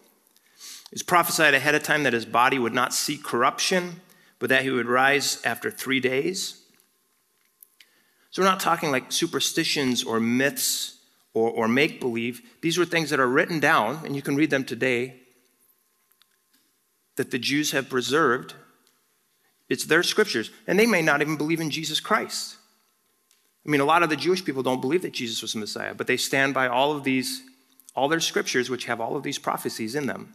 It's 0.92 1.02
prophesied 1.02 1.54
ahead 1.54 1.74
of 1.74 1.82
time 1.82 2.02
that 2.02 2.12
his 2.12 2.26
body 2.26 2.58
would 2.58 2.74
not 2.74 2.94
see 2.94 3.16
corruption, 3.16 4.00
but 4.38 4.50
that 4.50 4.62
he 4.62 4.70
would 4.70 4.86
rise 4.86 5.42
after 5.44 5.70
three 5.70 6.00
days. 6.00 6.57
So 8.30 8.42
we're 8.42 8.48
not 8.48 8.60
talking 8.60 8.90
like 8.90 9.10
superstitions 9.10 10.04
or 10.04 10.20
myths 10.20 10.98
or, 11.34 11.50
or 11.50 11.68
make 11.68 12.00
believe. 12.00 12.42
These 12.60 12.78
were 12.78 12.84
things 12.84 13.10
that 13.10 13.20
are 13.20 13.28
written 13.28 13.60
down, 13.60 14.04
and 14.04 14.14
you 14.14 14.22
can 14.22 14.36
read 14.36 14.50
them 14.50 14.64
today, 14.64 15.20
that 17.16 17.30
the 17.30 17.38
Jews 17.38 17.72
have 17.72 17.88
preserved. 17.88 18.54
It's 19.68 19.84
their 19.84 20.02
scriptures, 20.02 20.50
and 20.66 20.78
they 20.78 20.86
may 20.86 21.02
not 21.02 21.20
even 21.20 21.36
believe 21.36 21.60
in 21.60 21.70
Jesus 21.70 22.00
Christ. 22.00 22.56
I 23.66 23.70
mean, 23.70 23.80
a 23.80 23.84
lot 23.84 24.02
of 24.02 24.08
the 24.08 24.16
Jewish 24.16 24.44
people 24.44 24.62
don't 24.62 24.80
believe 24.80 25.02
that 25.02 25.12
Jesus 25.12 25.42
was 25.42 25.52
the 25.52 25.58
Messiah, 25.58 25.94
but 25.94 26.06
they 26.06 26.16
stand 26.16 26.54
by 26.54 26.68
all 26.68 26.92
of 26.92 27.04
these, 27.04 27.42
all 27.94 28.08
their 28.08 28.20
scriptures, 28.20 28.70
which 28.70 28.86
have 28.86 29.00
all 29.00 29.16
of 29.16 29.22
these 29.22 29.38
prophecies 29.38 29.94
in 29.94 30.06
them. 30.06 30.34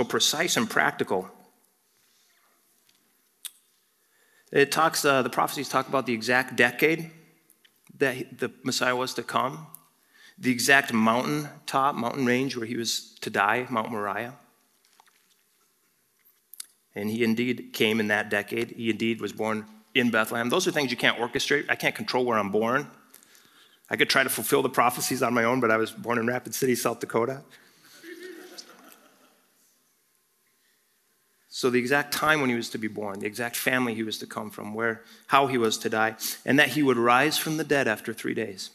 So 0.00 0.04
precise 0.04 0.56
and 0.56 0.70
practical. 0.70 1.28
It 4.50 4.72
talks, 4.72 5.04
uh, 5.04 5.20
the 5.20 5.28
prophecies 5.28 5.68
talk 5.68 5.88
about 5.88 6.06
the 6.06 6.14
exact 6.14 6.56
decade 6.56 7.10
that 7.98 8.38
the 8.38 8.50
Messiah 8.64 8.96
was 8.96 9.12
to 9.14 9.22
come, 9.22 9.66
the 10.38 10.50
exact 10.50 10.94
mountain 10.94 11.50
top, 11.66 11.94
mountain 11.96 12.24
range 12.24 12.56
where 12.56 12.64
he 12.64 12.78
was 12.78 13.14
to 13.20 13.28
die, 13.28 13.66
Mount 13.68 13.90
Moriah. 13.90 14.32
And 16.94 17.10
he 17.10 17.22
indeed 17.22 17.74
came 17.74 18.00
in 18.00 18.08
that 18.08 18.30
decade. 18.30 18.70
He 18.70 18.88
indeed 18.88 19.20
was 19.20 19.34
born 19.34 19.66
in 19.94 20.10
Bethlehem. 20.10 20.48
Those 20.48 20.66
are 20.66 20.70
things 20.70 20.90
you 20.90 20.96
can't 20.96 21.18
orchestrate. 21.18 21.66
I 21.68 21.74
can't 21.74 21.94
control 21.94 22.24
where 22.24 22.38
I'm 22.38 22.50
born. 22.50 22.90
I 23.90 23.96
could 23.96 24.08
try 24.08 24.22
to 24.22 24.30
fulfill 24.30 24.62
the 24.62 24.70
prophecies 24.70 25.22
on 25.22 25.34
my 25.34 25.44
own, 25.44 25.60
but 25.60 25.70
I 25.70 25.76
was 25.76 25.90
born 25.90 26.16
in 26.16 26.26
Rapid 26.26 26.54
City, 26.54 26.74
South 26.74 27.00
Dakota. 27.00 27.42
So 31.52 31.68
the 31.68 31.80
exact 31.80 32.14
time 32.14 32.40
when 32.40 32.48
he 32.48 32.56
was 32.56 32.70
to 32.70 32.78
be 32.78 32.86
born, 32.86 33.18
the 33.18 33.26
exact 33.26 33.56
family 33.56 33.92
he 33.92 34.04
was 34.04 34.18
to 34.18 34.26
come 34.26 34.50
from, 34.50 34.72
where 34.72 35.02
how 35.26 35.48
he 35.48 35.58
was 35.58 35.76
to 35.78 35.88
die, 35.88 36.14
and 36.46 36.58
that 36.60 36.68
he 36.68 36.82
would 36.82 36.96
rise 36.96 37.36
from 37.36 37.56
the 37.56 37.64
dead 37.64 37.88
after 37.88 38.14
3 38.14 38.34
days. 38.34 38.70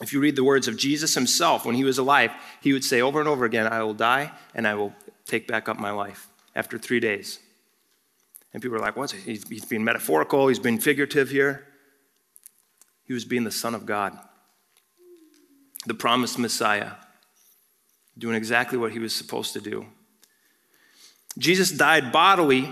If 0.00 0.12
you 0.12 0.20
read 0.20 0.34
the 0.34 0.44
words 0.44 0.66
of 0.66 0.78
Jesus 0.78 1.14
himself 1.14 1.66
when 1.66 1.74
he 1.74 1.84
was 1.84 1.98
alive, 1.98 2.32
he 2.62 2.72
would 2.72 2.84
say 2.84 3.02
over 3.02 3.20
and 3.20 3.28
over 3.28 3.44
again, 3.44 3.66
I 3.66 3.82
will 3.82 3.94
die 3.94 4.32
and 4.54 4.66
I 4.66 4.74
will 4.74 4.94
take 5.26 5.46
back 5.46 5.68
up 5.68 5.78
my 5.78 5.90
life 5.90 6.28
after 6.54 6.78
3 6.78 7.00
days. 7.00 7.38
And 8.54 8.62
people 8.62 8.78
are 8.78 8.80
like, 8.80 8.96
what's 8.96 9.12
he's, 9.12 9.46
he's 9.46 9.66
being 9.66 9.84
metaphorical, 9.84 10.48
he's 10.48 10.58
being 10.58 10.78
figurative 10.78 11.28
here. 11.28 11.66
He 13.04 13.12
was 13.12 13.26
being 13.26 13.44
the 13.44 13.50
Son 13.50 13.74
of 13.74 13.84
God, 13.84 14.18
the 15.84 15.94
promised 15.94 16.38
Messiah, 16.38 16.92
doing 18.16 18.36
exactly 18.36 18.78
what 18.78 18.92
he 18.92 18.98
was 18.98 19.14
supposed 19.14 19.52
to 19.52 19.60
do. 19.60 19.86
Jesus 21.38 21.70
died 21.70 22.12
bodily 22.12 22.68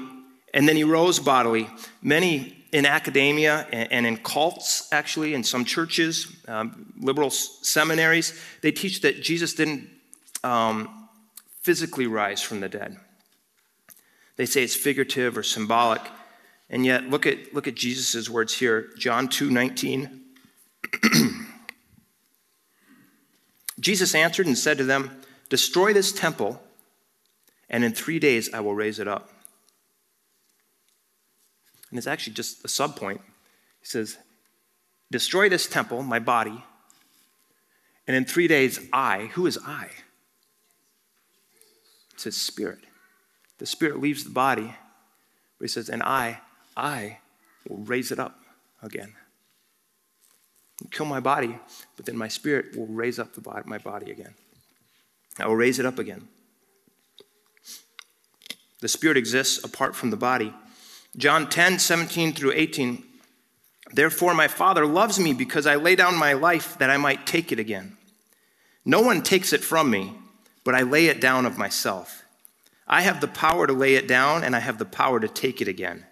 and 0.52 0.68
then 0.68 0.76
he 0.76 0.84
rose 0.84 1.18
bodily. 1.18 1.68
Many 2.02 2.64
in 2.72 2.84
academia 2.84 3.66
and 3.70 4.06
in 4.06 4.16
cults, 4.18 4.88
actually, 4.92 5.34
in 5.34 5.44
some 5.44 5.64
churches, 5.64 6.34
um, 6.48 6.92
liberal 6.98 7.30
seminaries, 7.30 8.38
they 8.62 8.72
teach 8.72 9.00
that 9.02 9.22
Jesus 9.22 9.54
didn't 9.54 9.88
um, 10.42 11.08
physically 11.62 12.06
rise 12.06 12.42
from 12.42 12.60
the 12.60 12.68
dead. 12.68 12.96
They 14.36 14.46
say 14.46 14.62
it's 14.62 14.74
figurative 14.74 15.38
or 15.38 15.42
symbolic. 15.42 16.02
And 16.68 16.84
yet, 16.84 17.08
look 17.08 17.26
at, 17.26 17.54
look 17.54 17.68
at 17.68 17.74
Jesus' 17.74 18.28
words 18.28 18.52
here 18.52 18.90
John 18.98 19.28
2 19.28 19.50
19. 19.50 20.22
Jesus 23.80 24.14
answered 24.14 24.46
and 24.46 24.58
said 24.58 24.78
to 24.78 24.84
them, 24.84 25.10
Destroy 25.48 25.92
this 25.92 26.12
temple 26.12 26.60
and 27.68 27.84
in 27.84 27.92
three 27.92 28.18
days 28.18 28.52
I 28.52 28.60
will 28.60 28.74
raise 28.74 28.98
it 28.98 29.08
up. 29.08 29.30
And 31.90 31.98
it's 31.98 32.06
actually 32.06 32.34
just 32.34 32.64
a 32.64 32.68
subpoint. 32.68 33.20
He 33.80 33.86
says, 33.86 34.18
Destroy 35.10 35.48
this 35.48 35.66
temple, 35.66 36.02
my 36.02 36.18
body, 36.18 36.64
and 38.06 38.16
in 38.16 38.24
three 38.24 38.48
days 38.48 38.80
I, 38.92 39.30
who 39.34 39.46
is 39.46 39.58
I? 39.64 39.88
It's 42.14 42.24
his 42.24 42.36
spirit. 42.36 42.80
The 43.58 43.66
spirit 43.66 44.00
leaves 44.00 44.24
the 44.24 44.30
body, 44.30 44.74
but 45.58 45.64
he 45.64 45.68
says, 45.68 45.88
And 45.88 46.02
I, 46.02 46.40
I 46.76 47.18
will 47.68 47.78
raise 47.78 48.10
it 48.10 48.18
up 48.18 48.38
again. 48.82 49.14
Kill 50.90 51.06
my 51.06 51.20
body, 51.20 51.58
but 51.96 52.06
then 52.06 52.16
my 52.16 52.28
spirit 52.28 52.76
will 52.76 52.86
raise 52.86 53.18
up 53.18 53.34
the 53.34 53.40
body, 53.40 53.62
my 53.66 53.78
body 53.78 54.10
again. 54.10 54.34
I 55.38 55.46
will 55.46 55.56
raise 55.56 55.78
it 55.78 55.86
up 55.86 55.98
again. 55.98 56.28
The 58.80 58.88
spirit 58.88 59.16
exists 59.16 59.64
apart 59.64 59.96
from 59.96 60.10
the 60.10 60.16
body. 60.16 60.52
John 61.16 61.48
10, 61.48 61.78
17 61.78 62.32
through 62.32 62.52
18. 62.54 63.02
Therefore, 63.92 64.34
my 64.34 64.48
Father 64.48 64.84
loves 64.84 65.18
me 65.18 65.32
because 65.32 65.66
I 65.66 65.76
lay 65.76 65.96
down 65.96 66.16
my 66.16 66.32
life 66.34 66.76
that 66.78 66.90
I 66.90 66.96
might 66.96 67.26
take 67.26 67.52
it 67.52 67.58
again. 67.58 67.96
No 68.84 69.00
one 69.00 69.22
takes 69.22 69.52
it 69.52 69.64
from 69.64 69.90
me, 69.90 70.12
but 70.64 70.74
I 70.74 70.82
lay 70.82 71.06
it 71.06 71.20
down 71.20 71.46
of 71.46 71.58
myself. 71.58 72.24
I 72.86 73.02
have 73.02 73.20
the 73.20 73.28
power 73.28 73.66
to 73.66 73.72
lay 73.72 73.94
it 73.94 74.06
down, 74.06 74.44
and 74.44 74.54
I 74.54 74.60
have 74.60 74.78
the 74.78 74.84
power 74.84 75.18
to 75.18 75.28
take 75.28 75.60
it 75.60 75.68
again. 75.68 76.04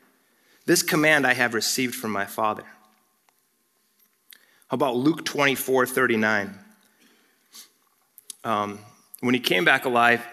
This 0.67 0.83
command 0.83 1.27
I 1.27 1.35
have 1.35 1.55
received 1.55 1.95
from 1.95 2.11
my 2.11 2.25
Father. 2.25 2.65
How 4.69 4.77
about 4.77 4.97
Luke 4.97 5.25
24, 5.25 5.87
39? 5.87 6.59
um, 8.45 8.79
when 9.21 9.35
he 9.35 9.41
came 9.41 9.65
back 9.65 9.85
alive, 9.85 10.25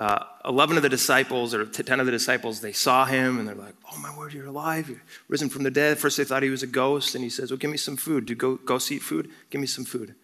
uh, 0.00 0.24
11 0.46 0.78
of 0.78 0.82
the 0.82 0.88
disciples, 0.88 1.52
or 1.52 1.66
10 1.66 2.00
of 2.00 2.06
the 2.06 2.12
disciples, 2.12 2.62
they 2.62 2.72
saw 2.72 3.04
him 3.04 3.38
and 3.38 3.46
they're 3.46 3.54
like, 3.54 3.74
Oh, 3.92 3.98
my 3.98 4.16
word, 4.16 4.32
you're 4.32 4.46
alive. 4.46 4.88
You're 4.88 5.02
risen 5.28 5.50
from 5.50 5.62
the 5.62 5.70
dead. 5.70 5.98
First, 5.98 6.16
they 6.16 6.24
thought 6.24 6.42
he 6.42 6.48
was 6.48 6.62
a 6.62 6.66
ghost. 6.66 7.14
And 7.14 7.22
he 7.22 7.28
says, 7.28 7.50
Well, 7.50 7.58
give 7.58 7.70
me 7.70 7.76
some 7.76 7.98
food. 7.98 8.24
Do 8.24 8.34
go, 8.34 8.56
ghosts 8.56 8.90
eat 8.90 9.02
food? 9.02 9.30
Give 9.50 9.60
me 9.60 9.66
some 9.66 9.84
food. 9.84 10.14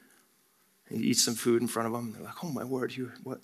And 0.88 1.00
he 1.00 1.08
eats 1.08 1.22
some 1.22 1.34
food 1.34 1.60
in 1.60 1.68
front 1.68 1.88
of 1.88 1.92
them. 1.92 2.06
And 2.06 2.14
They're 2.14 2.22
like, 2.22 2.42
Oh, 2.42 2.48
my 2.48 2.64
word, 2.64 2.96
you, 2.96 3.12
what? 3.22 3.40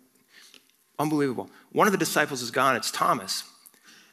Unbelievable. 0.99 1.51
One 1.71 1.87
of 1.87 1.93
the 1.93 1.99
disciples 1.99 2.41
is 2.41 2.51
gone. 2.51 2.77
It's 2.77 2.91
Thomas. 2.91 3.45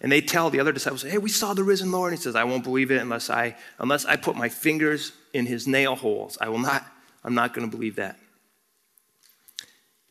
And 0.01 0.12
they 0.12 0.19
tell 0.19 0.49
the 0.49 0.60
other 0.60 0.73
disciples, 0.73 1.03
Hey, 1.03 1.19
we 1.19 1.29
saw 1.29 1.53
the 1.53 1.63
risen 1.63 1.89
Lord. 1.89 2.12
And 2.12 2.19
he 2.19 2.23
says, 2.23 2.36
I 2.36 2.43
won't 2.43 2.65
believe 2.65 2.91
it 2.91 3.01
unless 3.01 3.29
I, 3.29 3.55
unless 3.79 4.03
I 4.03 4.17
put 4.17 4.36
my 4.36 4.49
fingers 4.49 5.13
in 5.34 5.45
his 5.45 5.67
nail 5.67 5.95
holes. 5.95 6.38
I 6.41 6.49
will 6.49 6.60
not, 6.60 6.86
I'm 7.23 7.34
not 7.34 7.53
going 7.53 7.69
to 7.69 7.73
believe 7.73 7.95
that. 7.95 8.17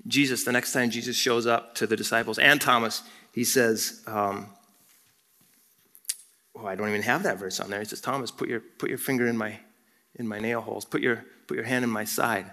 Jesus, 0.09 0.45
the 0.45 0.53
next 0.53 0.73
time 0.73 0.91
Jesus 0.91 1.17
shows 1.17 1.47
up 1.47 1.75
to 1.77 1.87
the 1.87 1.97
disciples 1.97 2.39
and 2.39 2.61
Thomas, 2.61 3.03
he 3.33 3.45
says, 3.45 4.03
um, 4.07 4.49
Oh, 6.61 6.67
I 6.67 6.75
don't 6.75 6.89
even 6.89 7.03
have 7.03 7.23
that 7.23 7.39
verse 7.39 7.61
on 7.61 7.71
there. 7.71 7.79
He 7.79 7.85
says, 7.85 8.01
Thomas, 8.01 8.31
put 8.31 8.49
your, 8.49 8.61
put 8.61 8.89
your 8.89 8.99
finger 8.99 9.29
in 9.29 9.37
my, 9.37 9.61
in 10.17 10.27
my 10.27 10.41
nail 10.41 10.61
holes. 10.61 10.85
Put 10.85 11.03
your, 11.03 11.25
put 11.47 11.57
your 11.57 11.65
hand 11.65 11.85
in 11.85 11.91
my 11.91 12.05
side. 12.05 12.51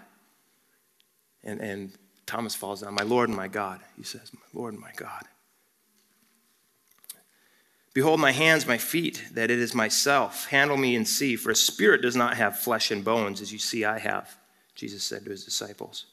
And, 1.43 1.59
and 1.59 1.91
Thomas 2.27 2.53
falls 2.53 2.81
down. 2.81 2.93
My 2.93 3.03
Lord 3.03 3.29
and 3.29 3.37
my 3.37 3.47
God. 3.47 3.79
He 3.97 4.03
says, 4.03 4.31
My 4.33 4.59
Lord 4.59 4.73
and 4.73 4.81
my 4.81 4.91
God. 4.95 5.23
Behold 7.95 8.19
my 8.19 8.31
hands, 8.31 8.67
my 8.67 8.77
feet, 8.77 9.23
that 9.33 9.49
it 9.49 9.57
is 9.57 9.73
myself. 9.73 10.47
Handle 10.47 10.77
me 10.77 10.95
and 10.95 11.07
see, 11.07 11.35
for 11.35 11.49
a 11.49 11.55
spirit 11.55 12.01
does 12.01 12.15
not 12.15 12.35
have 12.35 12.59
flesh 12.59 12.91
and 12.91 13.03
bones, 13.05 13.41
as 13.41 13.53
you 13.53 13.57
see 13.57 13.85
I 13.85 13.99
have, 13.99 14.37
Jesus 14.75 15.03
said 15.03 15.23
to 15.23 15.31
his 15.31 15.45
disciples. 15.45 16.05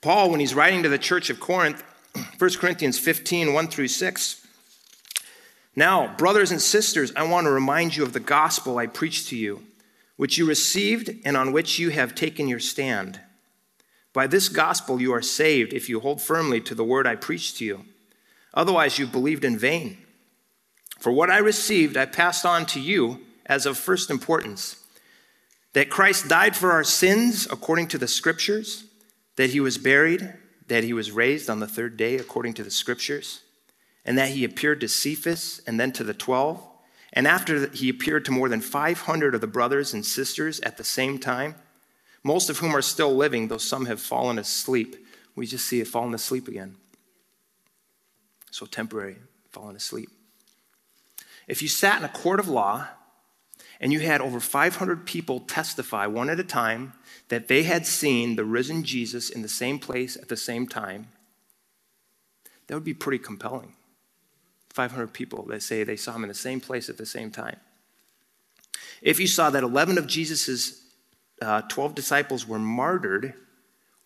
Paul, 0.00 0.30
when 0.30 0.40
he's 0.40 0.54
writing 0.54 0.82
to 0.82 0.88
the 0.88 0.98
church 0.98 1.28
of 1.28 1.40
Corinth, 1.40 1.82
1 2.38 2.50
Corinthians 2.54 2.98
15, 2.98 3.52
1 3.52 3.68
through 3.68 3.88
6. 3.88 4.46
Now, 5.76 6.14
brothers 6.16 6.50
and 6.50 6.60
sisters, 6.60 7.12
I 7.14 7.22
want 7.24 7.44
to 7.46 7.50
remind 7.50 7.96
you 7.96 8.02
of 8.02 8.12
the 8.12 8.20
gospel 8.20 8.78
I 8.78 8.86
preached 8.86 9.28
to 9.28 9.36
you, 9.36 9.62
which 10.16 10.38
you 10.38 10.46
received 10.46 11.10
and 11.24 11.36
on 11.36 11.52
which 11.52 11.78
you 11.78 11.90
have 11.90 12.14
taken 12.14 12.48
your 12.48 12.58
stand. 12.60 13.20
By 14.12 14.26
this 14.26 14.48
gospel 14.48 15.00
you 15.00 15.12
are 15.12 15.22
saved 15.22 15.72
if 15.72 15.88
you 15.88 16.00
hold 16.00 16.20
firmly 16.20 16.60
to 16.62 16.74
the 16.74 16.84
word 16.84 17.06
I 17.06 17.14
preached 17.14 17.58
to 17.58 17.64
you. 17.64 17.84
Otherwise, 18.52 18.98
you 18.98 19.06
believed 19.06 19.44
in 19.44 19.56
vain. 19.56 19.98
For 20.98 21.12
what 21.12 21.30
I 21.30 21.38
received, 21.38 21.96
I 21.96 22.06
passed 22.06 22.44
on 22.44 22.66
to 22.66 22.80
you 22.80 23.20
as 23.46 23.66
of 23.66 23.78
first 23.78 24.10
importance 24.10 24.76
that 25.72 25.88
Christ 25.88 26.26
died 26.26 26.56
for 26.56 26.72
our 26.72 26.82
sins 26.82 27.46
according 27.50 27.86
to 27.88 27.98
the 27.98 28.08
scriptures, 28.08 28.84
that 29.40 29.52
he 29.52 29.60
was 29.60 29.78
buried, 29.78 30.34
that 30.66 30.84
he 30.84 30.92
was 30.92 31.10
raised 31.10 31.48
on 31.48 31.60
the 31.60 31.66
third 31.66 31.96
day 31.96 32.16
according 32.16 32.52
to 32.52 32.62
the 32.62 32.70
scriptures, 32.70 33.40
and 34.04 34.18
that 34.18 34.28
he 34.28 34.44
appeared 34.44 34.82
to 34.82 34.86
Cephas 34.86 35.62
and 35.66 35.80
then 35.80 35.92
to 35.92 36.04
the 36.04 36.12
twelve. 36.12 36.62
And 37.14 37.26
after 37.26 37.66
he 37.70 37.88
appeared 37.88 38.26
to 38.26 38.32
more 38.32 38.50
than 38.50 38.60
500 38.60 39.34
of 39.34 39.40
the 39.40 39.46
brothers 39.46 39.94
and 39.94 40.04
sisters 40.04 40.60
at 40.60 40.76
the 40.76 40.84
same 40.84 41.18
time, 41.18 41.54
most 42.22 42.50
of 42.50 42.58
whom 42.58 42.76
are 42.76 42.82
still 42.82 43.16
living, 43.16 43.48
though 43.48 43.56
some 43.56 43.86
have 43.86 43.98
fallen 43.98 44.38
asleep. 44.38 45.06
We 45.34 45.46
just 45.46 45.64
see 45.64 45.80
it 45.80 45.88
falling 45.88 46.12
asleep 46.12 46.46
again. 46.46 46.76
So 48.50 48.66
temporary, 48.66 49.16
falling 49.48 49.74
asleep. 49.74 50.10
If 51.48 51.62
you 51.62 51.68
sat 51.68 51.96
in 51.96 52.04
a 52.04 52.10
court 52.10 52.40
of 52.40 52.48
law 52.48 52.88
and 53.80 53.90
you 53.90 54.00
had 54.00 54.20
over 54.20 54.38
500 54.38 55.06
people 55.06 55.40
testify 55.40 56.06
one 56.06 56.28
at 56.28 56.38
a 56.38 56.44
time 56.44 56.92
that 57.30 57.46
they 57.46 57.62
had 57.62 57.86
seen 57.86 58.34
the 58.34 58.44
risen 58.44 58.82
Jesus 58.82 59.30
in 59.30 59.42
the 59.42 59.48
same 59.48 59.78
place 59.78 60.16
at 60.16 60.28
the 60.28 60.36
same 60.36 60.66
time, 60.66 61.08
that 62.66 62.74
would 62.74 62.84
be 62.84 62.92
pretty 62.92 63.18
compelling. 63.18 63.72
500 64.70 65.12
people 65.12 65.44
that 65.46 65.62
say 65.62 65.82
they 65.82 65.96
saw 65.96 66.14
him 66.14 66.24
in 66.24 66.28
the 66.28 66.34
same 66.34 66.60
place 66.60 66.88
at 66.88 66.98
the 66.98 67.06
same 67.06 67.30
time. 67.30 67.56
If 69.00 69.20
you 69.20 69.28
saw 69.28 69.48
that 69.50 69.62
11 69.62 69.96
of 69.96 70.08
Jesus' 70.08 70.82
uh, 71.40 71.62
12 71.62 71.94
disciples 71.94 72.46
were 72.46 72.58
martyred, 72.58 73.34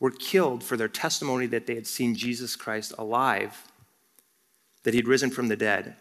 were 0.00 0.10
killed 0.10 0.62
for 0.62 0.76
their 0.76 0.88
testimony 0.88 1.46
that 1.46 1.66
they 1.66 1.74
had 1.74 1.86
seen 1.86 2.14
Jesus 2.14 2.56
Christ 2.56 2.92
alive, 2.98 3.64
that 4.82 4.92
he'd 4.92 5.08
risen 5.08 5.30
from 5.30 5.48
the 5.48 5.56
dead, 5.56 5.96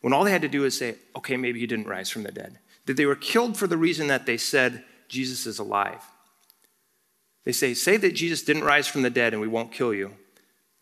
when 0.00 0.12
all 0.12 0.24
they 0.24 0.32
had 0.32 0.42
to 0.42 0.48
do 0.48 0.64
is 0.64 0.76
say, 0.76 0.96
okay, 1.14 1.36
maybe 1.36 1.60
he 1.60 1.66
didn't 1.66 1.86
rise 1.86 2.10
from 2.10 2.24
the 2.24 2.32
dead. 2.32 2.58
That 2.86 2.96
they 2.96 3.06
were 3.06 3.14
killed 3.14 3.56
for 3.56 3.68
the 3.68 3.76
reason 3.76 4.08
that 4.08 4.26
they 4.26 4.36
said 4.36 4.84
Jesus 5.12 5.46
is 5.46 5.58
alive. 5.58 6.02
They 7.44 7.52
say, 7.52 7.74
say 7.74 7.98
that 7.98 8.14
Jesus 8.14 8.42
didn't 8.42 8.64
rise 8.64 8.88
from 8.88 9.02
the 9.02 9.10
dead 9.10 9.34
and 9.34 9.42
we 9.42 9.48
won't 9.48 9.70
kill 9.70 9.92
you. 9.92 10.14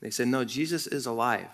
They 0.00 0.10
said, 0.10 0.28
no, 0.28 0.44
Jesus 0.44 0.86
is 0.86 1.04
alive. 1.04 1.48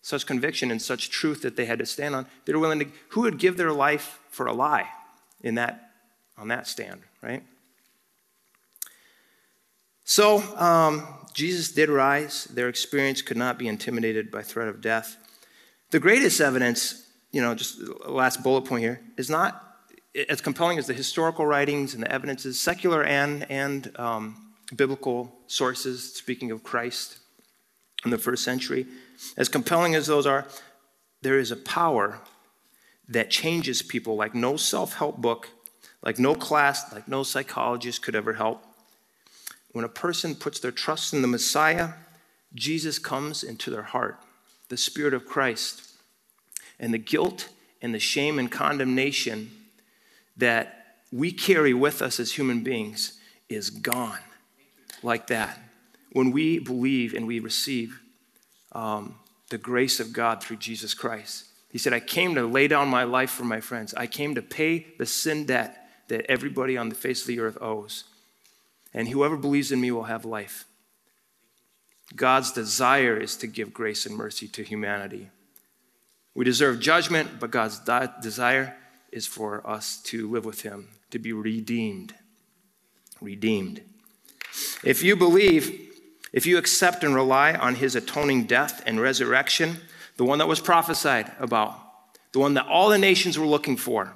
Such 0.00 0.24
conviction 0.24 0.70
and 0.70 0.80
such 0.80 1.10
truth 1.10 1.42
that 1.42 1.56
they 1.56 1.64
had 1.64 1.80
to 1.80 1.86
stand 1.86 2.14
on. 2.14 2.26
They 2.44 2.52
were 2.52 2.60
willing 2.60 2.78
to, 2.78 2.86
who 3.10 3.22
would 3.22 3.38
give 3.38 3.56
their 3.56 3.72
life 3.72 4.20
for 4.30 4.46
a 4.46 4.52
lie 4.52 4.88
in 5.40 5.56
that, 5.56 5.90
on 6.38 6.48
that 6.48 6.68
stand, 6.68 7.00
right? 7.20 7.42
So, 10.04 10.38
um, 10.56 11.06
Jesus 11.34 11.72
did 11.72 11.88
rise. 11.88 12.44
Their 12.44 12.68
experience 12.68 13.22
could 13.22 13.36
not 13.36 13.58
be 13.58 13.66
intimidated 13.66 14.30
by 14.30 14.42
threat 14.42 14.68
of 14.68 14.80
death. 14.80 15.16
The 15.90 16.00
greatest 16.00 16.40
evidence, 16.40 17.06
you 17.32 17.42
know, 17.42 17.54
just 17.54 17.80
last 18.06 18.42
bullet 18.42 18.66
point 18.66 18.82
here, 18.82 19.00
is 19.16 19.30
not 19.30 19.71
as 20.28 20.40
compelling 20.40 20.78
as 20.78 20.86
the 20.86 20.94
historical 20.94 21.46
writings 21.46 21.94
and 21.94 22.02
the 22.02 22.12
evidences, 22.12 22.60
secular 22.60 23.02
and, 23.04 23.50
and 23.50 23.98
um, 23.98 24.52
biblical 24.74 25.32
sources, 25.46 26.14
speaking 26.14 26.50
of 26.50 26.62
Christ 26.62 27.18
in 28.04 28.10
the 28.10 28.18
first 28.18 28.44
century. 28.44 28.86
As 29.36 29.48
compelling 29.48 29.94
as 29.94 30.06
those 30.06 30.26
are, 30.26 30.46
there 31.22 31.38
is 31.38 31.50
a 31.50 31.56
power 31.56 32.20
that 33.08 33.30
changes 33.30 33.82
people 33.82 34.16
like 34.16 34.34
no 34.34 34.56
self 34.56 34.94
help 34.94 35.18
book, 35.18 35.48
like 36.02 36.18
no 36.18 36.34
class, 36.34 36.92
like 36.92 37.08
no 37.08 37.22
psychologist 37.22 38.02
could 38.02 38.14
ever 38.14 38.34
help. 38.34 38.64
When 39.72 39.84
a 39.84 39.88
person 39.88 40.34
puts 40.34 40.60
their 40.60 40.70
trust 40.72 41.14
in 41.14 41.22
the 41.22 41.28
Messiah, 41.28 41.90
Jesus 42.54 42.98
comes 42.98 43.42
into 43.42 43.70
their 43.70 43.82
heart 43.82 44.18
the 44.68 44.76
Spirit 44.76 45.12
of 45.12 45.26
Christ. 45.26 45.90
And 46.80 46.94
the 46.94 46.98
guilt 46.98 47.50
and 47.82 47.94
the 47.94 47.98
shame 47.98 48.38
and 48.38 48.50
condemnation 48.50 49.50
that 50.36 50.96
we 51.12 51.30
carry 51.30 51.74
with 51.74 52.00
us 52.02 52.18
as 52.18 52.32
human 52.32 52.62
beings 52.62 53.18
is 53.48 53.70
gone 53.70 54.18
like 55.02 55.26
that. 55.28 55.58
When 56.12 56.30
we 56.30 56.58
believe 56.58 57.14
and 57.14 57.26
we 57.26 57.38
receive 57.38 58.00
um, 58.72 59.16
the 59.50 59.58
grace 59.58 60.00
of 60.00 60.12
God 60.12 60.42
through 60.42 60.56
Jesus 60.56 60.94
Christ. 60.94 61.44
He 61.70 61.78
said, 61.78 61.92
I 61.92 62.00
came 62.00 62.34
to 62.34 62.46
lay 62.46 62.68
down 62.68 62.88
my 62.88 63.04
life 63.04 63.30
for 63.30 63.44
my 63.44 63.60
friends. 63.60 63.94
I 63.94 64.06
came 64.06 64.34
to 64.34 64.42
pay 64.42 64.86
the 64.98 65.06
sin 65.06 65.46
debt 65.46 65.88
that 66.08 66.26
everybody 66.28 66.76
on 66.76 66.88
the 66.88 66.94
face 66.94 67.22
of 67.22 67.26
the 67.26 67.40
earth 67.40 67.58
owes. 67.60 68.04
And 68.94 69.08
whoever 69.08 69.36
believes 69.36 69.72
in 69.72 69.80
me 69.80 69.90
will 69.90 70.04
have 70.04 70.24
life. 70.24 70.66
God's 72.14 72.52
desire 72.52 73.16
is 73.16 73.36
to 73.36 73.46
give 73.46 73.72
grace 73.72 74.04
and 74.04 74.16
mercy 74.16 74.48
to 74.48 74.62
humanity. 74.62 75.30
We 76.34 76.44
deserve 76.44 76.80
judgment, 76.80 77.40
but 77.40 77.50
God's 77.50 77.78
desire 78.22 78.74
is 79.12 79.26
for 79.26 79.66
us 79.68 80.00
to 80.04 80.30
live 80.30 80.44
with 80.44 80.62
Him, 80.62 80.88
to 81.10 81.18
be 81.18 81.32
redeemed. 81.32 82.14
Redeemed. 83.20 83.82
If 84.82 85.02
you 85.02 85.16
believe, 85.16 85.92
if 86.32 86.46
you 86.46 86.58
accept 86.58 87.04
and 87.04 87.14
rely 87.14 87.54
on 87.54 87.76
His 87.76 87.94
atoning 87.94 88.44
death 88.44 88.82
and 88.86 89.00
resurrection, 89.00 89.78
the 90.16 90.24
one 90.24 90.38
that 90.38 90.48
was 90.48 90.60
prophesied 90.60 91.30
about, 91.38 91.78
the 92.32 92.38
one 92.38 92.54
that 92.54 92.66
all 92.66 92.88
the 92.88 92.98
nations 92.98 93.38
were 93.38 93.46
looking 93.46 93.76
for, 93.76 94.14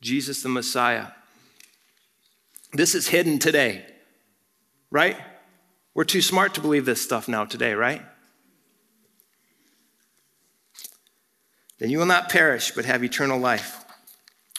Jesus 0.00 0.42
the 0.42 0.48
Messiah. 0.48 1.08
This 2.72 2.94
is 2.94 3.08
hidden 3.08 3.38
today 3.38 3.86
right? 4.90 5.16
We're 5.94 6.04
too 6.04 6.22
smart 6.22 6.54
to 6.54 6.60
believe 6.60 6.84
this 6.84 7.02
stuff 7.02 7.28
now 7.28 7.44
today, 7.44 7.74
right? 7.74 8.02
Then 11.78 11.90
you 11.90 11.98
will 11.98 12.06
not 12.06 12.28
perish, 12.28 12.70
but 12.70 12.84
have 12.84 13.04
eternal 13.04 13.38
life. 13.38 13.84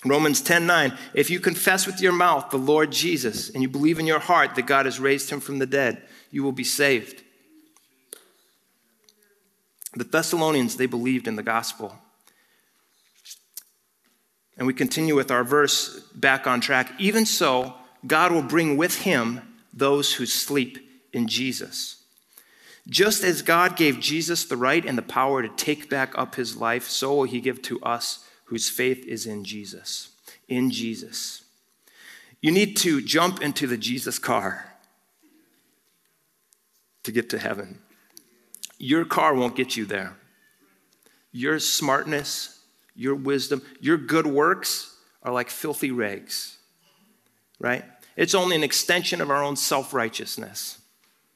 Romans 0.06 0.42
10 0.42 0.66
9. 0.66 0.98
If 1.14 1.30
you 1.30 1.40
confess 1.40 1.88
with 1.88 2.02
your 2.02 2.12
mouth 2.12 2.50
the 2.50 2.58
Lord 2.58 2.92
Jesus 2.92 3.50
and 3.50 3.62
you 3.62 3.70
believe 3.70 4.00
in 4.00 4.06
your 4.06 4.20
heart 4.20 4.56
that 4.56 4.68
God 4.68 4.86
has 4.86 5.00
raised 5.00 5.30
him 5.30 5.40
from 5.40 5.60
the 5.60 5.66
dead, 5.66 6.02
you 6.32 6.44
will 6.44 6.52
be 6.52 6.64
saved. 6.64 7.24
The 9.96 10.04
Thessalonians, 10.04 10.76
they 10.76 10.86
believed 10.86 11.28
in 11.28 11.36
the 11.36 11.44
gospel. 11.44 11.96
And 14.58 14.68
we 14.68 14.74
continue 14.74 15.16
with 15.16 15.32
our 15.32 15.44
verse 15.44 16.00
back 16.16 16.46
on 16.46 16.62
track. 16.62 16.92
Even 17.00 17.26
so, 17.26 17.74
God 18.06 18.32
will 18.32 18.44
bring 18.44 18.78
with 18.78 19.02
him 19.02 19.42
those 19.74 20.14
who 20.14 20.26
sleep 20.26 20.78
in 21.14 21.28
Jesus. 21.28 21.97
Just 22.90 23.24
as 23.24 23.42
God 23.42 23.76
gave 23.76 24.00
Jesus 24.00 24.46
the 24.46 24.56
right 24.56 24.86
and 24.86 24.98
the 24.98 25.02
power 25.02 25.42
to 25.42 25.50
take 25.50 25.90
back 25.90 26.18
up 26.18 26.36
his 26.36 26.56
life, 26.56 26.88
so 26.88 27.16
will 27.16 27.24
he 27.24 27.42
give 27.42 27.62
to 27.64 27.82
us 27.82 28.26
whose 28.46 28.70
faith 28.70 29.06
is 29.06 29.26
in 29.26 29.44
Jesus. 29.44 30.10
In 30.48 30.72
Jesus. 30.72 31.44
You 32.42 32.52
need 32.52 32.78
to 32.78 33.02
jump 33.02 33.42
into 33.42 33.68
the 33.68 33.78
Jesus 33.78 34.20
car 34.20 34.74
to 37.04 37.12
get 37.12 37.30
to 37.32 37.40
heaven. 37.40 37.80
Your 38.78 39.04
car 39.04 39.34
won't 39.34 39.56
get 39.56 39.76
you 39.76 39.86
there. 39.86 40.16
Your 41.32 41.60
smartness, 41.60 42.60
your 42.96 43.16
wisdom, 43.16 43.62
your 43.82 43.98
good 43.98 44.28
works 44.28 44.96
are 45.24 45.34
like 45.34 45.50
filthy 45.50 45.92
rags, 45.92 46.58
right? 47.60 47.84
It's 48.16 48.36
only 48.36 48.56
an 48.56 48.64
extension 48.64 49.20
of 49.20 49.30
our 49.30 49.44
own 49.44 49.56
self 49.56 49.94
righteousness. 49.94 50.80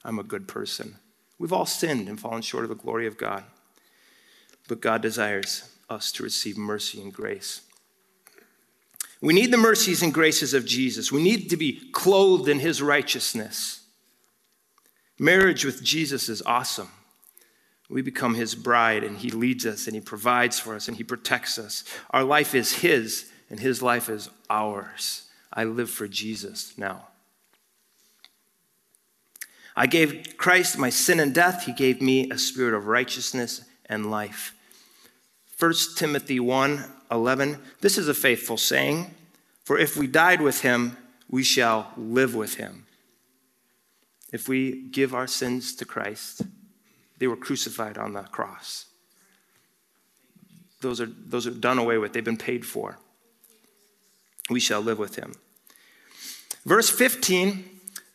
I'm 0.03 0.17
a 0.17 0.23
good 0.23 0.47
person. 0.47 0.95
We've 1.41 1.51
all 1.51 1.65
sinned 1.65 2.07
and 2.07 2.19
fallen 2.19 2.43
short 2.43 2.65
of 2.65 2.69
the 2.69 2.75
glory 2.75 3.07
of 3.07 3.17
God. 3.17 3.43
But 4.67 4.79
God 4.79 5.01
desires 5.01 5.67
us 5.89 6.11
to 6.11 6.23
receive 6.23 6.55
mercy 6.55 7.01
and 7.01 7.11
grace. 7.11 7.61
We 9.21 9.33
need 9.33 9.51
the 9.51 9.57
mercies 9.57 10.03
and 10.03 10.13
graces 10.13 10.53
of 10.53 10.67
Jesus. 10.67 11.11
We 11.11 11.23
need 11.23 11.49
to 11.49 11.57
be 11.57 11.89
clothed 11.93 12.47
in 12.47 12.59
his 12.59 12.79
righteousness. 12.79 13.81
Marriage 15.17 15.65
with 15.65 15.83
Jesus 15.83 16.29
is 16.29 16.43
awesome. 16.43 16.89
We 17.89 18.03
become 18.03 18.35
his 18.35 18.53
bride, 18.53 19.03
and 19.03 19.17
he 19.17 19.31
leads 19.31 19.65
us, 19.65 19.87
and 19.87 19.95
he 19.95 20.01
provides 20.01 20.59
for 20.59 20.75
us, 20.75 20.87
and 20.87 20.95
he 20.95 21.03
protects 21.03 21.57
us. 21.57 21.83
Our 22.11 22.23
life 22.23 22.53
is 22.53 22.81
his, 22.81 23.31
and 23.49 23.59
his 23.59 23.81
life 23.81 24.09
is 24.09 24.29
ours. 24.47 25.23
I 25.51 25.63
live 25.63 25.89
for 25.89 26.07
Jesus 26.07 26.77
now. 26.77 27.07
I 29.81 29.87
gave 29.87 30.37
Christ 30.37 30.77
my 30.77 30.91
sin 30.91 31.19
and 31.19 31.33
death. 31.33 31.63
He 31.63 31.73
gave 31.73 32.03
me 32.03 32.29
a 32.29 32.37
spirit 32.37 32.75
of 32.75 32.85
righteousness 32.85 33.65
and 33.87 34.11
life. 34.11 34.53
1 35.57 35.73
Timothy 35.95 36.39
1 36.39 36.85
11. 37.09 37.57
This 37.79 37.97
is 37.97 38.07
a 38.07 38.13
faithful 38.13 38.57
saying. 38.57 39.15
For 39.63 39.79
if 39.79 39.97
we 39.97 40.05
died 40.05 40.39
with 40.39 40.61
him, 40.61 40.97
we 41.31 41.41
shall 41.41 41.91
live 41.97 42.35
with 42.35 42.55
him. 42.55 42.85
If 44.31 44.47
we 44.47 44.83
give 44.83 45.15
our 45.15 45.25
sins 45.25 45.75
to 45.77 45.85
Christ, 45.85 46.43
they 47.17 47.25
were 47.25 47.35
crucified 47.35 47.97
on 47.97 48.13
the 48.13 48.21
cross. 48.21 48.85
Those 50.81 51.01
are, 51.01 51.09
those 51.25 51.47
are 51.47 51.51
done 51.51 51.79
away 51.79 51.97
with, 51.97 52.13
they've 52.13 52.23
been 52.23 52.37
paid 52.37 52.67
for. 52.67 52.99
We 54.47 54.59
shall 54.59 54.81
live 54.81 54.99
with 54.99 55.15
him. 55.15 55.33
Verse 56.67 56.91
15 56.91 57.70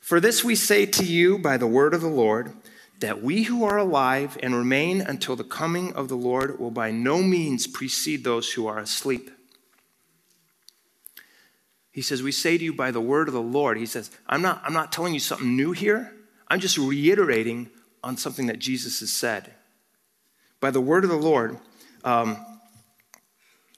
For 0.06 0.20
this 0.20 0.44
we 0.44 0.54
say 0.54 0.86
to 0.86 1.04
you 1.04 1.36
by 1.36 1.56
the 1.56 1.66
word 1.66 1.92
of 1.92 2.00
the 2.00 2.06
Lord, 2.06 2.52
that 3.00 3.24
we 3.24 3.42
who 3.42 3.64
are 3.64 3.76
alive 3.76 4.38
and 4.40 4.54
remain 4.54 5.00
until 5.00 5.34
the 5.34 5.42
coming 5.42 5.92
of 5.94 6.06
the 6.06 6.14
Lord 6.14 6.60
will 6.60 6.70
by 6.70 6.92
no 6.92 7.24
means 7.24 7.66
precede 7.66 8.22
those 8.22 8.52
who 8.52 8.68
are 8.68 8.78
asleep. 8.78 9.32
He 11.90 12.02
says, 12.02 12.22
We 12.22 12.30
say 12.30 12.56
to 12.56 12.62
you 12.62 12.72
by 12.72 12.92
the 12.92 13.00
word 13.00 13.26
of 13.26 13.34
the 13.34 13.42
Lord. 13.42 13.78
He 13.78 13.84
says, 13.84 14.12
I'm 14.28 14.42
not, 14.42 14.62
I'm 14.64 14.72
not 14.72 14.92
telling 14.92 15.12
you 15.12 15.18
something 15.18 15.56
new 15.56 15.72
here. 15.72 16.12
I'm 16.46 16.60
just 16.60 16.78
reiterating 16.78 17.68
on 18.04 18.16
something 18.16 18.46
that 18.46 18.60
Jesus 18.60 19.00
has 19.00 19.12
said. 19.12 19.54
By 20.60 20.70
the 20.70 20.80
word 20.80 21.02
of 21.02 21.10
the 21.10 21.16
Lord, 21.16 21.58
um, 22.04 22.36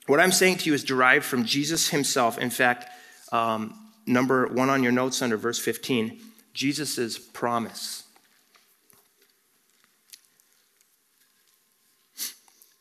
what 0.06 0.20
I'm 0.20 0.32
saying 0.32 0.58
to 0.58 0.66
you 0.66 0.74
is 0.74 0.84
derived 0.84 1.24
from 1.24 1.46
Jesus 1.46 1.88
himself. 1.88 2.36
In 2.36 2.50
fact, 2.50 2.86
um, 3.32 3.87
number 4.08 4.46
one 4.46 4.70
on 4.70 4.82
your 4.82 4.92
notes 4.92 5.22
under 5.22 5.36
verse 5.36 5.58
15, 5.58 6.20
Jesus' 6.52 7.18
promise. 7.18 8.04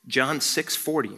John 0.07 0.39
6 0.39 0.75
40. 0.75 1.11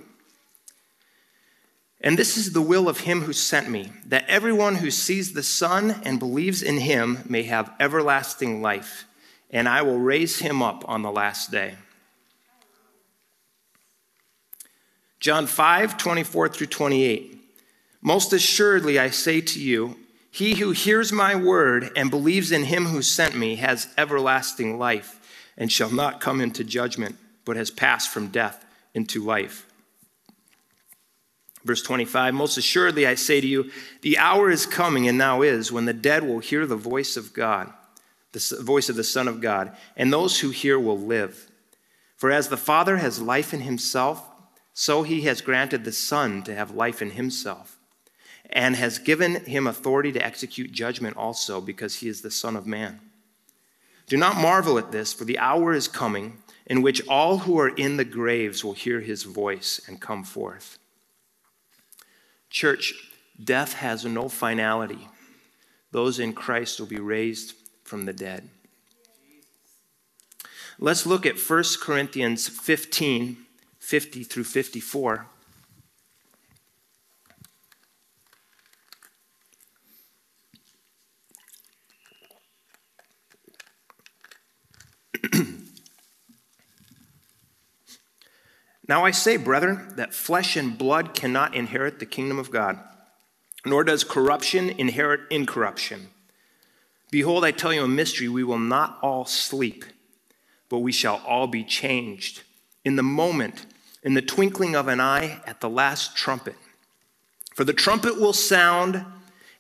And 2.01 2.17
this 2.17 2.37
is 2.37 2.53
the 2.53 2.61
will 2.61 2.87
of 2.87 3.01
him 3.01 3.21
who 3.21 3.33
sent 3.33 3.69
me, 3.69 3.91
that 4.05 4.25
everyone 4.27 4.75
who 4.75 4.89
sees 4.89 5.33
the 5.33 5.43
Son 5.43 6.01
and 6.03 6.17
believes 6.17 6.63
in 6.63 6.77
him 6.77 7.19
may 7.27 7.43
have 7.43 7.73
everlasting 7.79 8.61
life, 8.61 9.05
and 9.51 9.67
I 9.67 9.81
will 9.81 9.99
raise 9.99 10.39
him 10.39 10.61
up 10.63 10.87
on 10.87 11.01
the 11.01 11.11
last 11.11 11.51
day. 11.51 11.75
John 15.19 15.45
5 15.45 15.97
24 15.97 16.49
through 16.49 16.67
28. 16.67 17.38
Most 18.01 18.33
assuredly, 18.33 18.97
I 18.97 19.09
say 19.09 19.41
to 19.41 19.59
you, 19.59 19.97
he 20.31 20.55
who 20.55 20.71
hears 20.71 21.11
my 21.11 21.35
word 21.35 21.91
and 21.95 22.09
believes 22.09 22.51
in 22.51 22.65
him 22.65 22.85
who 22.85 23.01
sent 23.01 23.35
me 23.35 23.55
has 23.55 23.87
everlasting 23.97 24.77
life 24.77 25.19
and 25.57 25.71
shall 25.71 25.91
not 25.91 26.21
come 26.21 26.39
into 26.39 26.63
judgment, 26.63 27.17
but 27.45 27.57
has 27.57 27.71
passed 27.71 28.09
from 28.09 28.27
death 28.27 28.65
into 28.93 29.23
life. 29.23 29.65
Verse 31.65 31.81
25 31.81 32.33
Most 32.33 32.57
assuredly, 32.57 33.05
I 33.05 33.15
say 33.15 33.41
to 33.41 33.47
you, 33.47 33.71
the 34.01 34.17
hour 34.17 34.49
is 34.49 34.65
coming 34.65 35.07
and 35.07 35.17
now 35.17 35.41
is 35.41 35.71
when 35.71 35.85
the 35.85 35.93
dead 35.93 36.23
will 36.23 36.39
hear 36.39 36.65
the 36.65 36.75
voice 36.75 37.17
of 37.17 37.33
God, 37.33 37.73
the 38.31 38.57
voice 38.61 38.89
of 38.89 38.95
the 38.95 39.03
Son 39.03 39.27
of 39.27 39.41
God, 39.41 39.75
and 39.97 40.11
those 40.13 40.39
who 40.39 40.51
hear 40.51 40.79
will 40.79 40.97
live. 40.97 41.49
For 42.15 42.31
as 42.31 42.49
the 42.49 42.57
Father 42.57 42.97
has 42.97 43.21
life 43.21 43.53
in 43.53 43.61
himself, 43.61 44.25
so 44.73 45.03
he 45.03 45.21
has 45.21 45.41
granted 45.41 45.83
the 45.83 45.91
Son 45.91 46.43
to 46.43 46.55
have 46.55 46.71
life 46.71 47.01
in 47.01 47.11
himself, 47.11 47.78
and 48.49 48.75
has 48.75 48.97
given 48.97 49.45
him 49.45 49.67
authority 49.67 50.11
to 50.11 50.25
execute 50.25 50.71
judgment 50.71 51.15
also, 51.17 51.61
because 51.61 51.97
he 51.97 52.07
is 52.07 52.21
the 52.21 52.31
Son 52.31 52.55
of 52.55 52.65
Man. 52.65 52.99
Do 54.07 54.17
not 54.17 54.37
marvel 54.37 54.77
at 54.77 54.91
this, 54.91 55.13
for 55.13 55.23
the 55.23 55.37
hour 55.37 55.73
is 55.73 55.87
coming 55.87 56.41
in 56.65 56.81
which 56.81 57.07
all 57.07 57.39
who 57.39 57.59
are 57.59 57.69
in 57.69 57.97
the 57.97 58.05
graves 58.05 58.63
will 58.63 58.73
hear 58.73 59.01
his 59.01 59.23
voice 59.23 59.79
and 59.87 60.01
come 60.01 60.23
forth. 60.23 60.77
Church, 62.49 62.93
death 63.43 63.73
has 63.73 64.05
no 64.05 64.27
finality. 64.29 65.07
Those 65.91 66.19
in 66.19 66.33
Christ 66.33 66.79
will 66.79 66.87
be 66.87 66.99
raised 66.99 67.53
from 67.83 68.05
the 68.05 68.13
dead. 68.13 68.49
Let's 70.79 71.05
look 71.05 71.25
at 71.25 71.37
1 71.37 71.63
Corinthians 71.81 72.47
15 72.47 73.37
50 73.79 74.23
through 74.23 74.43
54. 74.43 75.25
Now 88.89 89.05
I 89.05 89.11
say, 89.11 89.37
brethren, 89.37 89.93
that 89.97 90.15
flesh 90.15 90.57
and 90.57 90.75
blood 90.75 91.13
cannot 91.13 91.53
inherit 91.53 91.99
the 91.99 92.07
kingdom 92.07 92.39
of 92.39 92.49
God, 92.49 92.79
nor 93.63 93.83
does 93.83 94.03
corruption 94.03 94.71
inherit 94.71 95.21
incorruption. 95.29 96.07
Behold, 97.11 97.45
I 97.45 97.51
tell 97.51 97.71
you 97.71 97.83
a 97.83 97.87
mystery. 97.87 98.27
We 98.27 98.43
will 98.43 98.57
not 98.57 98.97
all 99.03 99.25
sleep, 99.25 99.85
but 100.69 100.79
we 100.79 100.91
shall 100.91 101.21
all 101.27 101.45
be 101.45 101.63
changed 101.63 102.41
in 102.83 102.95
the 102.95 103.03
moment, 103.03 103.67
in 104.01 104.15
the 104.15 104.23
twinkling 104.23 104.75
of 104.75 104.87
an 104.87 104.99
eye, 104.99 105.39
at 105.45 105.61
the 105.61 105.69
last 105.69 106.15
trumpet. 106.15 106.55
For 107.53 107.63
the 107.63 107.73
trumpet 107.73 108.19
will 108.19 108.33
sound, 108.33 109.05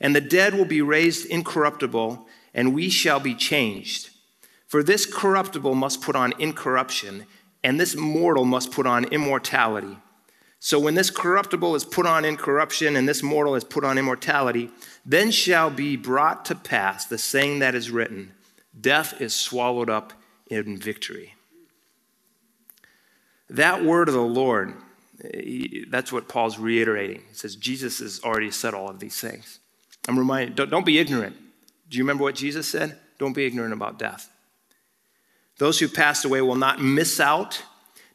and 0.01 0.15
the 0.15 0.21
dead 0.21 0.55
will 0.55 0.65
be 0.65 0.81
raised 0.81 1.27
incorruptible, 1.27 2.25
and 2.55 2.73
we 2.73 2.89
shall 2.89 3.19
be 3.19 3.35
changed. 3.35 4.09
For 4.65 4.81
this 4.81 5.05
corruptible 5.05 5.75
must 5.75 6.01
put 6.01 6.15
on 6.15 6.33
incorruption 6.39 7.27
and 7.63 7.79
this 7.79 7.95
mortal 7.95 8.45
must 8.45 8.71
put 8.71 8.85
on 8.85 9.05
immortality. 9.05 9.97
So 10.59 10.79
when 10.79 10.95
this 10.95 11.09
corruptible 11.09 11.75
is 11.75 11.85
put 11.85 12.05
on 12.05 12.25
incorruption 12.25 12.95
and 12.95 13.07
this 13.07 13.23
mortal 13.23 13.55
is 13.55 13.63
put 13.63 13.85
on 13.85 13.97
immortality, 13.97 14.69
then 15.05 15.31
shall 15.31 15.69
be 15.69 15.95
brought 15.95 16.45
to 16.45 16.55
pass 16.55 17.05
the 17.05 17.17
saying 17.17 17.59
that 17.59 17.75
is 17.75 17.91
written 17.91 18.33
Death 18.79 19.19
is 19.19 19.33
swallowed 19.33 19.89
up 19.89 20.13
in 20.47 20.77
victory. 20.77 21.35
That 23.49 23.83
word 23.83 24.07
of 24.09 24.13
the 24.13 24.21
Lord, 24.21 24.73
that's 25.89 26.11
what 26.11 26.27
Paul's 26.27 26.59
reiterating. 26.59 27.23
He 27.27 27.33
says, 27.33 27.55
Jesus 27.55 27.99
has 27.99 28.21
already 28.23 28.51
said 28.51 28.73
all 28.73 28.89
of 28.89 28.99
these 28.99 29.19
things. 29.19 29.59
I'm 30.07 30.17
reminded, 30.17 30.55
don't, 30.55 30.69
don't 30.69 30.85
be 30.85 30.99
ignorant. 30.99 31.35
Do 31.89 31.97
you 31.97 32.03
remember 32.03 32.23
what 32.23 32.35
Jesus 32.35 32.67
said? 32.67 32.97
Don't 33.17 33.33
be 33.33 33.45
ignorant 33.45 33.73
about 33.73 33.97
death. 33.97 34.29
Those 35.59 35.79
who 35.79 35.87
passed 35.89 36.25
away 36.25 36.41
will 36.41 36.55
not 36.55 36.81
miss 36.81 37.19
out. 37.19 37.61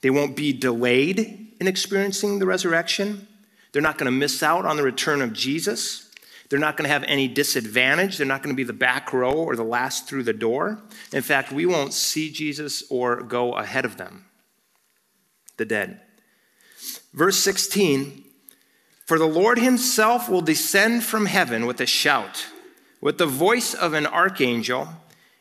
They 0.01 0.11
won't 0.11 0.35
be 0.35 0.53
delayed 0.53 1.55
in 1.61 1.69
experiencing 1.69 2.39
the 2.39 2.47
resurrection. 2.47 3.29
They're 3.73 3.83
not 3.83 3.99
going 3.99 4.07
to 4.07 4.19
miss 4.19 4.43
out 4.43 4.65
on 4.65 4.77
the 4.77 4.83
return 4.83 5.21
of 5.21 5.33
Jesus. 5.33 6.11
They're 6.49 6.59
not 6.59 6.77
going 6.77 6.89
to 6.89 6.93
have 6.93 7.05
any 7.05 7.29
disadvantage. 7.29 8.17
They're 8.17 8.27
not 8.27 8.43
going 8.43 8.55
to 8.55 8.57
be 8.57 8.65
the 8.65 8.73
back 8.73 9.13
row 9.13 9.33
or 9.33 9.57
the 9.57 9.65
last 9.65 10.09
through 10.09 10.23
the 10.23 10.33
door. 10.33 10.81
In 11.13 11.23
fact, 11.23 11.53
we 11.53 11.67
won't 11.67 11.93
see 11.93 12.31
Jesus 12.31 12.83
or 12.91 13.23
go 13.23 13.53
ahead 13.53 13.85
of 13.85 13.99
them, 13.99 14.25
the 15.59 15.65
dead. 15.67 16.01
Verse 17.13 17.39
16 17.39 18.25
For 19.05 19.19
the 19.19 19.27
Lord 19.27 19.59
himself 19.59 20.31
will 20.31 20.43
descend 20.43 21.05
from 21.05 21.27
heaven 21.27 21.67
with 21.67 21.81
a 21.81 21.87
shout, 21.87 22.47
with 23.03 23.19
the 23.19 23.27
voice 23.27 23.75
of 23.75 23.93
an 23.93 24.07
archangel, 24.07 24.89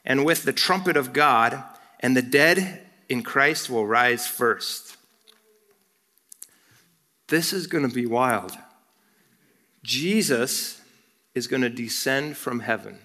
and 0.03 0.25
with 0.25 0.43
the 0.43 0.53
trumpet 0.53 0.97
of 0.97 1.13
God 1.13 1.63
and 2.03 2.15
the 2.15 2.21
dead 2.21 2.81
in 3.07 3.23
Christ 3.23 3.69
will 3.69 3.87
rise 3.87 4.27
first. 4.27 4.97
This 7.29 7.53
is 7.53 7.65
going 7.65 7.87
to 7.87 7.93
be 7.93 8.05
wild. 8.05 8.51
Jesus 9.83 10.81
is 11.33 11.47
going 11.47 11.61
to 11.61 11.69
descend 11.69 12.37
from 12.37 12.59
heaven. 12.59 12.99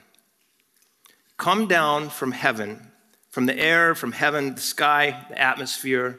Come 1.36 1.68
down 1.68 2.11
from 2.11 2.32
heaven, 2.32 2.90
from 3.30 3.46
the 3.46 3.57
air, 3.57 3.94
from 3.94 4.12
heaven, 4.12 4.57
the 4.57 4.61
sky, 4.61 5.24
the 5.28 5.40
atmosphere, 5.40 6.18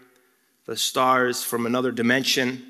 the 0.65 0.77
stars, 0.77 1.43
from 1.43 1.65
another 1.65 1.91
dimension, 1.91 2.63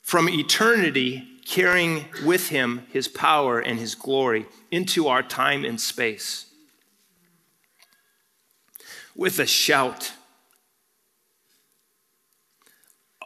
from 0.00 0.28
eternity, 0.28 1.28
carrying 1.44 2.06
with 2.24 2.48
him 2.48 2.86
his 2.90 3.08
power 3.08 3.60
and 3.60 3.78
his 3.78 3.94
glory 3.94 4.46
into 4.70 5.08
our 5.08 5.22
time 5.22 5.64
and 5.64 5.78
space. 5.78 6.47
With 9.18 9.38
a 9.40 9.46
shout, 9.46 10.12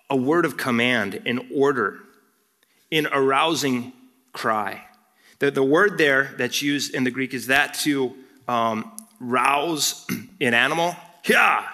a 0.08 0.16
word 0.16 0.46
of 0.46 0.56
command, 0.56 1.20
an 1.26 1.50
order, 1.54 2.00
an 2.90 3.06
arousing 3.12 3.92
cry. 4.32 4.86
The, 5.38 5.50
the 5.50 5.62
word 5.62 5.98
there 5.98 6.34
that's 6.38 6.62
used 6.62 6.94
in 6.94 7.04
the 7.04 7.10
Greek 7.10 7.34
is 7.34 7.48
that 7.48 7.74
to 7.80 8.14
um, 8.48 8.90
rouse 9.20 10.06
an 10.40 10.54
animal, 10.54 10.96
yeah, 11.28 11.68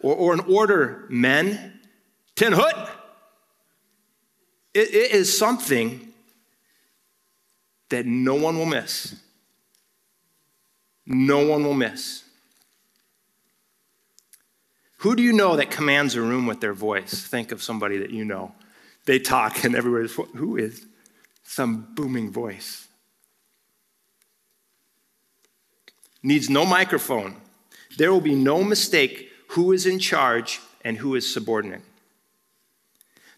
or, 0.00 0.14
or 0.14 0.32
an 0.34 0.40
order, 0.40 1.06
men, 1.08 1.80
ten 2.36 2.52
hut. 2.52 2.90
It, 4.74 4.94
it 4.94 5.12
is 5.12 5.38
something 5.38 6.12
that 7.88 8.04
no 8.04 8.34
one 8.34 8.58
will 8.58 8.66
miss. 8.66 9.16
No 11.06 11.46
one 11.46 11.64
will 11.64 11.72
miss. 11.72 12.24
Who 14.98 15.14
do 15.14 15.22
you 15.22 15.32
know 15.32 15.56
that 15.56 15.70
commands 15.70 16.16
a 16.16 16.22
room 16.22 16.46
with 16.46 16.60
their 16.60 16.72
voice? 16.72 17.22
Think 17.26 17.52
of 17.52 17.62
somebody 17.62 17.98
that 17.98 18.10
you 18.10 18.24
know. 18.24 18.52
They 19.04 19.18
talk 19.18 19.64
and 19.64 19.74
everybody's, 19.74 20.12
who 20.12 20.56
is? 20.56 20.84
Some 21.44 21.88
booming 21.94 22.30
voice. 22.30 22.88
Needs 26.22 26.50
no 26.50 26.66
microphone. 26.66 27.36
There 27.96 28.12
will 28.12 28.20
be 28.20 28.34
no 28.34 28.62
mistake 28.62 29.30
who 29.50 29.72
is 29.72 29.86
in 29.86 29.98
charge 29.98 30.60
and 30.84 30.98
who 30.98 31.14
is 31.14 31.32
subordinate. 31.32 31.82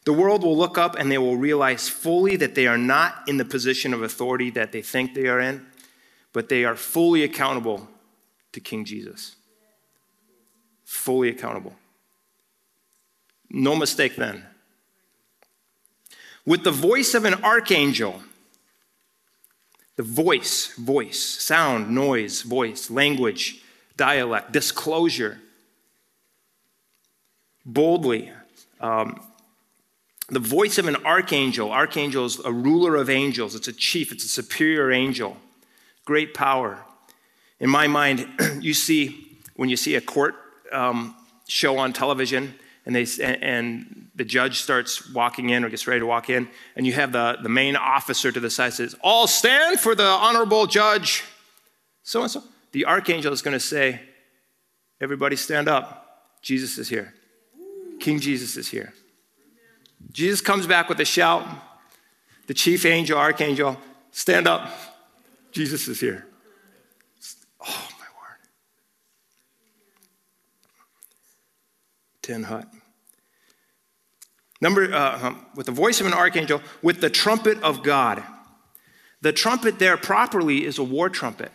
The 0.05 0.15
world 0.15 0.43
will 0.43 0.57
look 0.57 0.79
up 0.79 0.97
and 0.99 1.13
they 1.13 1.19
will 1.19 1.37
realize 1.37 1.89
fully 1.89 2.37
that 2.37 2.55
they 2.55 2.67
are 2.67 2.79
not 2.79 3.29
in 3.29 3.37
the 3.37 3.45
position 3.45 3.93
of 3.93 4.03
authority 4.03 4.51
that 4.51 4.73
they 4.73 4.81
think 4.81 5.15
they 5.15 5.27
are 5.27 5.41
in, 5.41 5.67
but 6.33 6.49
they 6.49 6.65
are 6.65 6.75
fully 6.75 7.23
accountable 7.23 7.87
to 8.53 8.61
King 8.61 8.87
Jesus. 8.87 9.37
Fully 10.91 11.29
accountable. 11.29 11.73
No 13.49 13.77
mistake 13.77 14.17
then. 14.17 14.45
With 16.45 16.65
the 16.65 16.73
voice 16.73 17.15
of 17.15 17.25
an 17.25 17.35
archangel, 17.45 18.21
the 19.95 20.03
voice, 20.03 20.75
voice, 20.75 21.21
sound, 21.21 21.91
noise, 21.95 22.43
voice, 22.43 22.91
language, 22.91 23.63
dialect, 23.97 24.51
disclosure, 24.51 25.39
boldly, 27.65 28.33
um, 28.81 29.23
the 30.29 30.41
voice 30.41 30.77
of 30.77 30.89
an 30.89 30.97
archangel. 31.05 31.71
Archangel 31.71 32.27
is 32.27 32.41
a 32.45 32.53
ruler 32.53 32.97
of 32.97 33.09
angels, 33.09 33.55
it's 33.55 33.69
a 33.69 33.73
chief, 33.73 34.11
it's 34.11 34.25
a 34.25 34.29
superior 34.29 34.91
angel. 34.91 35.37
Great 36.05 36.35
power. 36.35 36.85
In 37.61 37.71
my 37.71 37.87
mind, 37.87 38.27
you 38.61 38.75
see, 38.75 39.39
when 39.55 39.69
you 39.69 39.77
see 39.77 39.95
a 39.95 40.01
court 40.01 40.35
um, 40.73 41.15
show 41.49 41.79
on 41.79 41.93
television, 41.93 42.55
and, 42.87 42.95
they, 42.95 43.07
and 43.23 44.09
the 44.15 44.25
judge 44.25 44.61
starts 44.61 45.11
walking 45.13 45.51
in 45.51 45.65
or 45.65 45.69
gets 45.69 45.87
ready 45.87 46.01
to 46.01 46.07
walk 46.07 46.31
in, 46.31 46.49
and 46.77 46.87
you 46.87 46.93
have 46.93 47.13
the, 47.13 47.39
the 47.43 47.49
main 47.49 47.77
officer 47.77 48.33
to 48.33 48.41
the 48.41 48.51
side 48.51 48.73
says, 48.73 48.95
All 49.03 49.27
stand 49.27 49.81
for 49.81 49.95
the 49.95 50.07
honorable 50.07 50.67
judge. 50.67 51.25
So 52.03 52.23
and 52.23 52.31
so. 52.31 52.43
The 52.73 52.87
archangel 52.87 53.33
is 53.33 53.43
going 53.43 53.53
to 53.53 53.61
say, 53.61 54.01
Everybody 55.01 55.37
stand 55.37 55.69
up. 55.69 56.37
Jesus 56.43 56.79
is 56.79 56.89
here. 56.89 57.15
King 57.99 58.21
Jesus 58.21 58.57
is 58.57 58.69
here. 58.69 58.93
Jesus 60.13 60.41
comes 60.41 60.67
back 60.67 60.89
with 60.89 61.01
a 61.01 61.05
shout. 61.05 61.47
The 62.47 62.55
chief 62.55 62.85
angel, 62.85 63.19
archangel, 63.19 63.79
stand 64.11 64.49
up. 64.49 64.71
Jesus 65.53 65.87
is 65.89 66.01
here. 66.01 66.27
Oh, 67.61 67.89
my 67.99 68.07
word. 68.17 68.39
Tin 72.31 72.45
hut. 72.45 72.69
Number, 74.61 74.95
uh, 74.95 75.35
with 75.57 75.67
the 75.67 75.73
voice 75.73 76.01
of 76.01 76.07
an 76.07 76.13
archangel, 76.13 76.63
with 76.81 77.01
the 77.01 77.11
trumpet 77.11 77.61
of 77.61 77.83
God. 77.83 78.23
The 79.21 79.33
trumpet 79.33 79.81
there 79.81 79.97
properly 79.97 80.65
is 80.65 80.79
a 80.79 80.85
war 80.85 81.09
trumpet. 81.09 81.51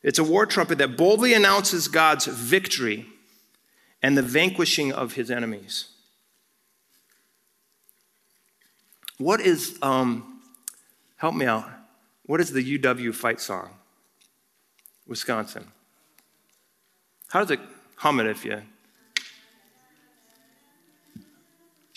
It's 0.00 0.20
a 0.20 0.22
war 0.22 0.46
trumpet 0.46 0.78
that 0.78 0.96
boldly 0.96 1.34
announces 1.34 1.88
God's 1.88 2.26
victory 2.26 3.06
and 4.00 4.16
the 4.16 4.22
vanquishing 4.22 4.92
of 4.92 5.14
his 5.14 5.28
enemies. 5.28 5.86
What 9.16 9.40
is, 9.40 9.76
um, 9.82 10.40
help 11.16 11.34
me 11.34 11.46
out, 11.46 11.68
what 12.26 12.40
is 12.40 12.52
the 12.52 12.78
UW 12.78 13.12
fight 13.12 13.40
song? 13.40 13.70
Wisconsin. 15.04 15.66
How 17.26 17.40
does 17.40 17.50
it 17.50 17.60
hum 17.96 18.20
it 18.20 18.26
if 18.28 18.44
you. 18.44 18.62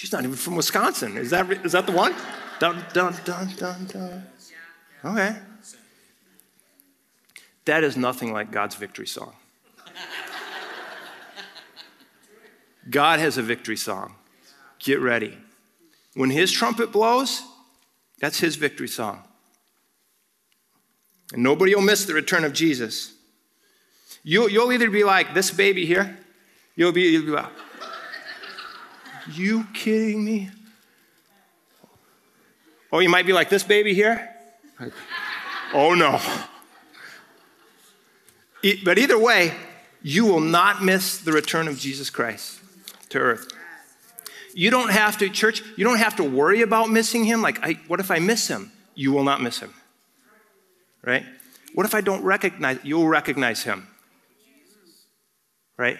She's 0.01 0.11
not 0.11 0.23
even 0.23 0.35
from 0.35 0.55
Wisconsin. 0.55 1.15
Is 1.15 1.29
that, 1.29 1.47
is 1.63 1.73
that 1.73 1.85
the 1.85 1.91
one? 1.91 2.15
Dun, 2.57 2.83
dun, 2.91 3.13
dun, 3.23 3.53
dun, 3.55 3.85
dun. 3.85 4.23
Okay. 5.05 5.37
That 7.65 7.83
is 7.83 7.95
nothing 7.95 8.33
like 8.33 8.49
God's 8.49 8.73
victory 8.73 9.05
song. 9.05 9.35
God 12.89 13.19
has 13.19 13.37
a 13.37 13.43
victory 13.43 13.77
song. 13.77 14.15
Get 14.79 14.99
ready. 14.99 15.37
When 16.15 16.31
his 16.31 16.51
trumpet 16.51 16.91
blows, 16.91 17.43
that's 18.19 18.39
his 18.39 18.55
victory 18.55 18.87
song. 18.87 19.21
And 21.31 21.43
nobody 21.43 21.75
will 21.75 21.83
miss 21.83 22.05
the 22.05 22.15
return 22.15 22.43
of 22.43 22.53
Jesus. 22.53 23.13
You'll, 24.23 24.49
you'll 24.49 24.71
either 24.71 24.89
be 24.89 25.03
like 25.03 25.35
this 25.35 25.51
baby 25.51 25.85
here, 25.85 26.17
you'll 26.75 26.91
be, 26.91 27.03
you'll 27.03 27.25
be 27.25 27.31
like, 27.33 27.51
you 29.37 29.65
kidding 29.73 30.23
me? 30.23 30.49
Or 32.91 33.01
you 33.01 33.09
might 33.09 33.25
be 33.25 33.33
like 33.33 33.49
this 33.49 33.63
baby 33.63 33.93
here. 33.93 34.29
oh 35.73 35.93
no. 35.93 36.19
But 38.83 38.99
either 38.99 39.17
way, 39.17 39.53
you 40.03 40.25
will 40.25 40.39
not 40.39 40.83
miss 40.83 41.17
the 41.17 41.31
return 41.31 41.67
of 41.67 41.79
Jesus 41.79 42.09
Christ 42.09 42.59
to 43.09 43.19
earth. 43.19 43.47
You 44.53 44.69
don't 44.69 44.91
have 44.91 45.17
to, 45.19 45.29
church, 45.29 45.63
you 45.77 45.83
don't 45.83 45.97
have 45.97 46.17
to 46.17 46.23
worry 46.23 46.61
about 46.61 46.89
missing 46.89 47.23
him. 47.23 47.41
Like, 47.41 47.63
I, 47.63 47.79
what 47.87 47.99
if 47.99 48.11
I 48.11 48.19
miss 48.19 48.47
him? 48.47 48.71
You 48.95 49.11
will 49.13 49.23
not 49.23 49.41
miss 49.41 49.59
him. 49.59 49.73
Right? 51.03 51.25
What 51.73 51.85
if 51.85 51.95
I 51.95 52.01
don't 52.01 52.23
recognize? 52.23 52.79
You'll 52.83 53.07
recognize 53.07 53.63
him. 53.63 53.87
Right? 55.77 55.97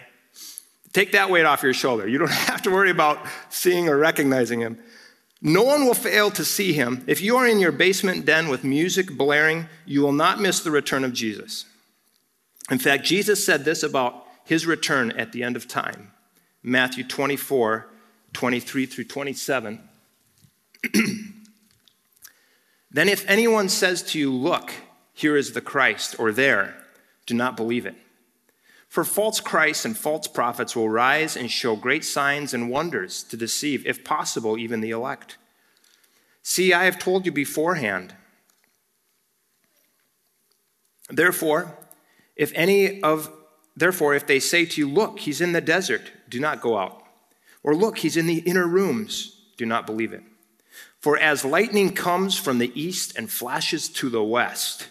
Take 0.94 1.14
that 1.14 1.30
weight 1.30 1.46
off 1.46 1.64
your 1.64 1.74
shoulder. 1.74 2.08
You 2.08 2.18
don't 2.18 2.32
have 2.32 2.62
to 2.64 2.72
worry 2.72 2.90
about 2.90 3.26
seeing 3.50 3.88
or 3.90 3.98
recognizing 3.98 4.60
him. 4.60 4.78
No 5.42 5.64
one 5.64 5.86
will 5.86 5.96
fail 5.96 6.30
to 6.32 6.46
see 6.46 6.72
him. 6.74 7.04
If 7.08 7.22
you 7.22 7.38
are 7.38 7.48
in 7.48 7.60
your 7.60 7.72
basement 7.72 8.26
den 8.26 8.48
with 8.48 8.64
music 8.64 9.18
blaring, 9.18 9.68
you 9.86 10.02
will 10.02 10.12
not 10.12 10.40
miss 10.40 10.60
the 10.60 10.70
return 10.70 11.04
of 11.04 11.14
Jesus. 11.14 11.66
In 12.70 12.78
fact, 12.78 13.06
Jesus 13.06 13.44
said 13.44 13.66
this 13.66 13.82
about 13.82 14.28
his 14.46 14.68
return 14.68 15.12
at 15.14 15.32
the 15.32 15.44
end 15.44 15.56
of 15.56 15.68
time. 15.68 16.12
Matthew 16.62 17.04
24, 17.04 17.88
23 18.34 18.86
through 18.86 19.04
27. 19.06 19.82
then, 22.92 23.10
if 23.10 23.28
anyone 23.28 23.68
says 23.68 24.04
to 24.04 24.20
you, 24.20 24.32
Look, 24.32 24.72
here 25.14 25.36
is 25.36 25.54
the 25.54 25.62
Christ, 25.62 26.16
or 26.20 26.32
there, 26.32 26.76
do 27.26 27.34
not 27.34 27.58
believe 27.58 27.88
it. 27.88 27.96
For 28.92 29.06
false 29.06 29.40
Christs 29.40 29.86
and 29.86 29.98
false 29.98 30.28
prophets 30.28 30.76
will 30.76 30.90
rise 30.90 31.38
and 31.38 31.50
show 31.50 31.78
great 31.78 32.04
signs 32.04 32.54
and 32.54 32.70
wonders 32.70 33.24
to 33.24 33.38
deceive, 33.38 33.86
if 33.86 34.04
possible, 34.04 34.58
even 34.58 34.82
the 34.82 34.90
elect. 34.90 35.38
See, 36.44 36.74
I 36.74 36.84
have 36.84 37.00
told 37.00 37.26
you 37.26 37.32
beforehand. 37.32 38.14
Therefore, 41.10 41.78
if 42.36 42.52
any 42.54 43.02
of 43.02 43.32
therefore 43.78 44.14
if 44.14 44.28
they 44.28 44.42
say 44.42 44.66
to 44.66 44.82
you, 44.82 44.90
look, 44.90 45.20
he's 45.20 45.40
in 45.40 45.54
the 45.54 45.62
desert, 45.62 46.12
do 46.28 46.42
not 46.42 46.60
go 46.60 46.78
out. 46.78 47.02
Or 47.64 47.74
look, 47.74 48.00
he's 48.00 48.18
in 48.18 48.28
the 48.28 48.40
inner 48.40 48.68
rooms. 48.68 49.40
Do 49.56 49.66
not 49.66 49.86
believe 49.86 50.12
it. 50.12 50.24
For 51.00 51.18
as 51.18 51.46
lightning 51.46 51.94
comes 51.94 52.38
from 52.38 52.58
the 52.58 52.78
east 52.78 53.18
and 53.18 53.32
flashes 53.32 53.88
to 53.88 54.10
the 54.10 54.22
west, 54.22 54.90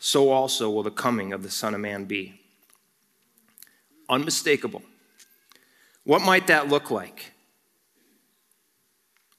so 0.00 0.30
also 0.30 0.68
will 0.68 0.82
the 0.82 0.90
coming 0.90 1.32
of 1.32 1.44
the 1.44 1.50
Son 1.52 1.76
of 1.76 1.80
Man 1.80 2.06
be. 2.06 2.40
Unmistakable. 4.08 4.82
What 6.04 6.22
might 6.22 6.46
that 6.46 6.68
look 6.68 6.90
like? 6.90 7.32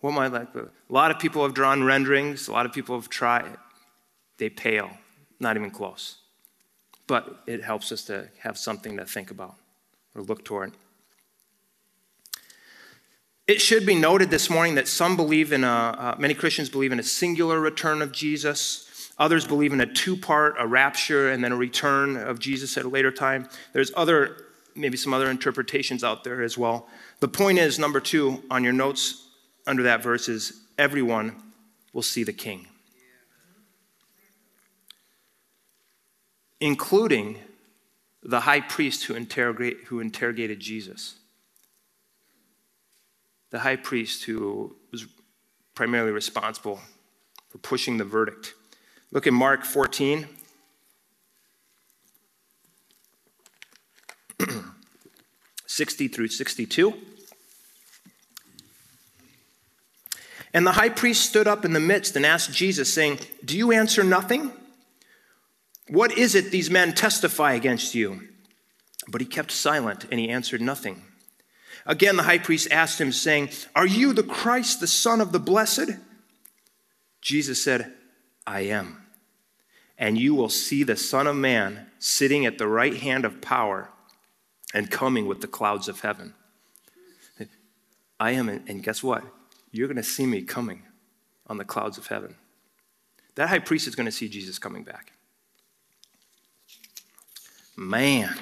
What 0.01 0.11
might 0.11 0.29
that 0.29 0.55
like? 0.55 0.65
A 0.65 0.93
lot 0.93 1.11
of 1.11 1.19
people 1.19 1.43
have 1.43 1.53
drawn 1.53 1.83
renderings, 1.83 2.47
a 2.47 2.51
lot 2.51 2.65
of 2.65 2.73
people 2.73 2.95
have 2.95 3.09
tried. 3.09 3.57
They 4.37 4.49
pale, 4.49 4.91
not 5.39 5.57
even 5.57 5.71
close. 5.71 6.17
But 7.07 7.41
it 7.47 7.63
helps 7.63 7.91
us 7.91 8.03
to 8.05 8.29
have 8.39 8.57
something 8.57 8.97
to 8.97 9.05
think 9.05 9.31
about 9.31 9.55
or 10.13 10.21
look 10.21 10.43
toward. 10.43 10.73
It 13.47 13.61
should 13.61 13.85
be 13.85 13.95
noted 13.95 14.29
this 14.29 14.49
morning 14.49 14.75
that 14.75 14.89
some 14.89 15.15
believe 15.15 15.53
in 15.53 15.63
a, 15.63 15.67
uh, 15.67 16.15
many 16.19 16.33
Christians 16.33 16.69
believe 16.69 16.91
in 16.91 16.99
a 16.99 17.03
singular 17.03 17.61
return 17.61 18.01
of 18.01 18.11
Jesus. 18.11 19.13
Others 19.17 19.47
believe 19.47 19.71
in 19.71 19.79
a 19.79 19.85
two 19.85 20.17
part, 20.17 20.55
a 20.59 20.67
rapture, 20.67 21.31
and 21.31 21.41
then 21.41 21.53
a 21.53 21.55
return 21.55 22.17
of 22.17 22.39
Jesus 22.39 22.77
at 22.77 22.83
a 22.83 22.89
later 22.89 23.09
time. 23.09 23.47
There's 23.71 23.91
other, 23.95 24.46
maybe 24.77 24.97
some 24.97 25.13
other 25.13 25.29
interpretations 25.29 26.03
out 26.03 26.23
there 26.23 26.41
as 26.41 26.57
well. 26.57 26.87
The 27.19 27.27
point 27.27 27.57
is, 27.57 27.79
number 27.79 27.99
two, 27.99 28.43
on 28.49 28.63
your 28.63 28.73
notes 28.73 29.27
under 29.65 29.83
that 29.83 30.01
verse 30.01 30.29
is 30.29 30.61
everyone 30.77 31.35
will 31.93 32.03
see 32.03 32.23
the 32.23 32.33
king, 32.33 32.67
including 36.61 37.39
the 38.23 38.41
high 38.41 38.61
priest 38.61 39.05
who, 39.05 39.15
interrogate, 39.15 39.77
who 39.85 39.99
interrogated 39.99 40.59
Jesus. 40.59 41.15
The 43.49 43.59
high 43.59 43.77
priest 43.77 44.25
who 44.25 44.75
was 44.91 45.05
primarily 45.73 46.11
responsible 46.11 46.81
for 47.49 47.57
pushing 47.59 47.97
the 47.97 48.03
verdict. 48.03 48.53
Look 49.11 49.25
at 49.25 49.33
Mark 49.33 49.63
14. 49.63 50.27
Sixty 55.77 56.07
through 56.07 56.29
sixty-two. 56.29 56.91
And 60.51 60.65
the 60.65 60.71
high 60.71 60.89
priest 60.89 61.29
stood 61.29 61.45
up 61.45 61.65
in 61.65 61.73
the 61.73 61.79
midst 61.79 62.15
and 62.15 62.25
asked 62.25 62.51
Jesus, 62.51 62.91
saying, 62.91 63.19
Do 63.45 63.55
you 63.55 63.71
answer 63.71 64.03
nothing? 64.03 64.51
What 65.87 66.17
is 66.17 66.33
it 66.33 66.49
these 66.49 66.71
men 66.71 66.95
testify 66.95 67.53
against 67.53 67.93
you? 67.93 68.27
But 69.07 69.21
he 69.21 69.27
kept 69.27 69.51
silent 69.51 70.07
and 70.09 70.19
he 70.19 70.29
answered 70.29 70.61
nothing. 70.61 71.03
Again, 71.85 72.15
the 72.15 72.23
high 72.23 72.39
priest 72.39 72.69
asked 72.71 72.99
him, 72.99 73.11
saying, 73.11 73.49
Are 73.75 73.85
you 73.85 74.13
the 74.13 74.23
Christ, 74.23 74.79
the 74.79 74.87
Son 74.87 75.21
of 75.21 75.31
the 75.31 75.39
Blessed? 75.39 75.91
Jesus 77.21 77.63
said, 77.63 77.93
I 78.47 78.61
am. 78.61 79.05
And 79.95 80.17
you 80.17 80.33
will 80.33 80.49
see 80.49 80.81
the 80.81 80.97
Son 80.97 81.27
of 81.27 81.35
Man 81.35 81.85
sitting 81.99 82.47
at 82.47 82.57
the 82.57 82.67
right 82.67 82.95
hand 82.95 83.25
of 83.25 83.41
power 83.41 83.91
and 84.73 84.91
coming 84.91 85.27
with 85.27 85.41
the 85.41 85.47
clouds 85.47 85.87
of 85.87 86.01
heaven. 86.01 86.33
I 88.19 88.31
am, 88.31 88.49
and 88.49 88.83
guess 88.83 89.03
what? 89.03 89.23
You're 89.71 89.87
going 89.87 89.97
to 89.97 90.03
see 90.03 90.25
me 90.25 90.41
coming 90.41 90.83
on 91.47 91.57
the 91.57 91.65
clouds 91.65 91.97
of 91.97 92.07
heaven. 92.07 92.35
That 93.35 93.49
high 93.49 93.59
priest 93.59 93.87
is 93.87 93.95
going 93.95 94.05
to 94.05 94.11
see 94.11 94.27
Jesus 94.27 94.57
coming 94.57 94.83
back. 94.83 95.13
Man, 97.75 98.35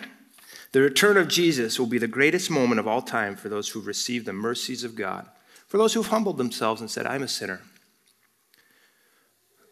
the 0.71 0.81
return 0.81 1.17
of 1.17 1.27
Jesus 1.27 1.77
will 1.77 1.87
be 1.87 1.97
the 1.97 2.07
greatest 2.07 2.49
moment 2.49 2.79
of 2.79 2.87
all 2.87 3.01
time 3.01 3.35
for 3.35 3.49
those 3.49 3.69
who've 3.69 3.85
received 3.85 4.25
the 4.25 4.33
mercies 4.33 4.85
of 4.85 4.95
God, 4.95 5.27
for 5.67 5.77
those 5.77 5.93
who've 5.93 6.07
humbled 6.07 6.37
themselves 6.37 6.79
and 6.79 6.89
said, 6.89 7.05
I'm 7.05 7.23
a 7.23 7.27
sinner. 7.27 7.61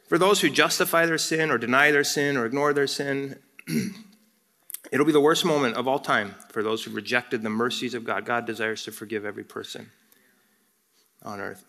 For 0.10 0.18
those 0.18 0.42
who 0.42 0.50
justify 0.50 1.06
their 1.06 1.18
sin 1.18 1.50
or 1.50 1.58
deny 1.58 1.92
their 1.92 2.04
sin 2.04 2.36
or 2.36 2.46
ignore 2.46 2.74
their 2.74 2.88
sin, 2.88 3.40
it'll 4.92 5.06
be 5.06 5.12
the 5.12 5.22
worst 5.22 5.46
moment 5.46 5.76
of 5.76 5.88
all 5.88 6.00
time 6.00 6.36
for 6.50 6.64
those 6.64 6.84
who 6.84 6.92
rejected 6.92 7.42
the 7.42 7.50
mercies 7.50 7.94
of 7.94 8.04
God. 8.04 8.26
God 8.26 8.46
desires 8.46 8.84
to 8.84 8.92
forgive 8.92 9.26
every 9.26 9.44
person 9.44 9.90
on 11.24 11.40
earth. 11.40 11.64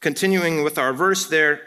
Continuing 0.00 0.64
with 0.64 0.78
our 0.78 0.92
verse 0.92 1.26
there, 1.26 1.60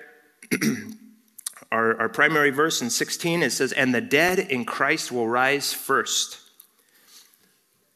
our, 1.72 2.00
our 2.00 2.10
primary 2.10 2.50
verse 2.50 2.82
in 2.82 2.90
16, 2.90 3.44
it 3.44 3.52
says, 3.52 3.72
And 3.72 3.94
the 3.94 4.02
dead 4.02 4.40
in 4.40 4.66
Christ 4.66 5.12
will 5.12 5.28
rise 5.28 5.74
first. 5.74 6.40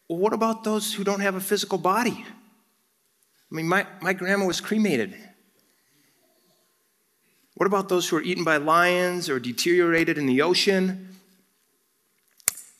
Well, 0.07 0.19
what 0.19 0.33
about 0.33 0.63
those 0.63 0.93
who 0.93 1.03
don't 1.03 1.21
have 1.21 1.35
a 1.35 1.41
physical 1.41 1.77
body? 1.77 2.23
I 3.51 3.55
mean, 3.55 3.67
my, 3.67 3.87
my 4.01 4.13
grandma 4.13 4.45
was 4.45 4.61
cremated. 4.61 5.15
What 7.57 7.67
about 7.67 7.89
those 7.89 8.07
who 8.07 8.17
are 8.17 8.21
eaten 8.21 8.43
by 8.43 8.57
lions 8.57 9.29
or 9.29 9.39
deteriorated 9.39 10.17
in 10.17 10.25
the 10.25 10.41
ocean? 10.41 11.07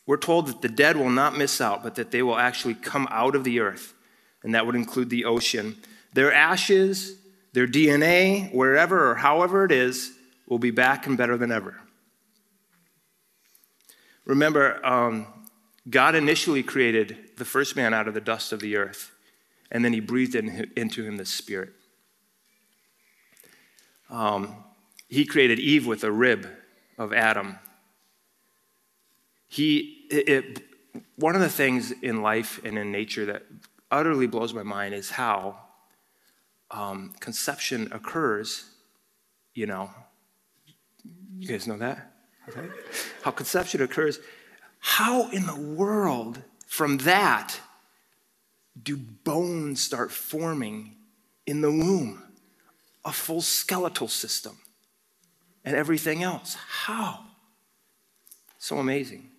we're 0.08 0.18
told 0.18 0.48
that 0.48 0.62
the 0.62 0.70
dead 0.70 0.96
will 0.96 1.10
not 1.10 1.38
miss 1.38 1.62
out, 1.62 1.84
but 1.84 1.96
that 1.96 2.12
they 2.12 2.24
will 2.24 2.38
actually 2.38 2.74
come 2.74 3.08
out 3.12 3.36
of 3.36 3.44
the 3.44 3.60
earth, 3.60 3.94
and 4.42 4.56
that 4.56 4.66
would 4.66 4.76
include 4.76 5.10
the 5.10 5.26
ocean. 5.26 5.76
Their 6.14 6.34
ashes, 6.34 7.18
their 7.52 7.68
DNA, 7.68 8.52
wherever 8.54 9.12
or 9.12 9.16
however 9.16 9.66
it 9.66 9.72
is, 9.72 10.14
will 10.48 10.60
be 10.60 10.72
back 10.72 11.06
and 11.06 11.18
better 11.18 11.38
than 11.38 11.52
ever. 11.52 11.82
Remember, 14.24 14.84
um, 14.86 15.28
God 15.90 16.16
initially 16.16 16.64
created 16.64 17.18
the 17.36 17.46
first 17.46 17.76
man 17.76 17.94
out 17.94 18.08
of 18.08 18.14
the 18.14 18.22
dust 18.22 18.54
of 18.54 18.62
the 18.62 18.78
earth, 18.78 19.12
and 19.70 19.84
then 19.84 19.92
he 19.92 20.00
breathed 20.00 20.36
in, 20.36 20.72
into 20.78 21.04
him 21.04 21.18
the 21.18 21.26
Spirit. 21.26 21.74
Um, 24.10 24.64
he 25.08 25.26
created 25.26 25.60
Eve 25.60 25.88
with 25.88 26.04
a 26.04 26.12
rib 26.12 26.48
of 26.98 27.14
Adam. 27.14 27.58
He 29.48 30.06
it, 30.10 30.30
it, 30.30 30.64
one 31.16 31.36
of 31.36 31.42
the 31.42 31.50
things 31.50 31.92
in 31.92 32.22
life 32.22 32.60
and 32.64 32.78
in 32.78 32.92
nature 32.92 33.26
that 33.26 33.44
utterly 33.90 34.28
blows 34.28 34.54
my 34.54 34.64
mind 34.64 34.94
is 34.94 35.10
how 35.10 35.58
um, 36.72 37.14
conception 37.20 37.90
occurs, 37.92 38.66
you 39.54 39.66
know. 39.66 39.90
You 41.40 41.48
guys 41.48 41.68
know 41.68 41.78
that? 41.78 42.14
Okay. 42.50 42.68
How 43.22 43.32
conception 43.32 43.82
occurs. 43.82 44.20
How 44.80 45.30
in 45.30 45.46
the 45.46 45.56
world, 45.56 46.42
from 46.66 46.98
that, 47.00 47.60
do 48.82 48.98
bones 48.98 49.82
start 49.82 50.12
forming 50.12 50.96
in 51.46 51.62
the 51.62 51.72
womb? 51.72 52.24
A 53.06 53.12
full 53.12 53.42
skeletal 53.42 54.08
system 54.08 54.58
and 55.68 55.76
everything 55.76 56.24
else. 56.24 56.56
How? 56.56 57.26
So 58.58 58.78
amazing. 58.78 59.30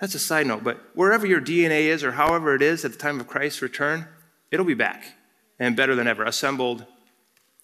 That's 0.00 0.16
a 0.16 0.18
side 0.18 0.48
note, 0.48 0.64
but 0.64 0.80
wherever 0.94 1.24
your 1.24 1.40
DNA 1.40 1.82
is 1.82 2.02
or 2.02 2.10
however 2.10 2.56
it 2.56 2.62
is 2.62 2.84
at 2.84 2.90
the 2.90 2.98
time 2.98 3.20
of 3.20 3.28
Christ's 3.28 3.62
return, 3.62 4.08
it'll 4.50 4.66
be 4.66 4.74
back 4.74 5.04
and 5.60 5.76
better 5.76 5.94
than 5.94 6.08
ever, 6.08 6.24
assembled 6.24 6.84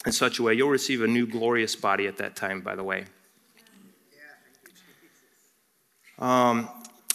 in 0.07 0.13
such 0.13 0.39
a 0.39 0.45
way. 0.45 0.55
You'll 0.55 0.69
receive 0.69 1.03
a 1.03 1.09
new 1.09 1.27
glorious 1.27 1.75
body 1.75 2.07
at 2.07 2.19
that 2.19 2.37
time, 2.37 2.61
by 2.61 2.77
the 2.77 2.85
way. 2.85 3.07
Um, 6.21 6.69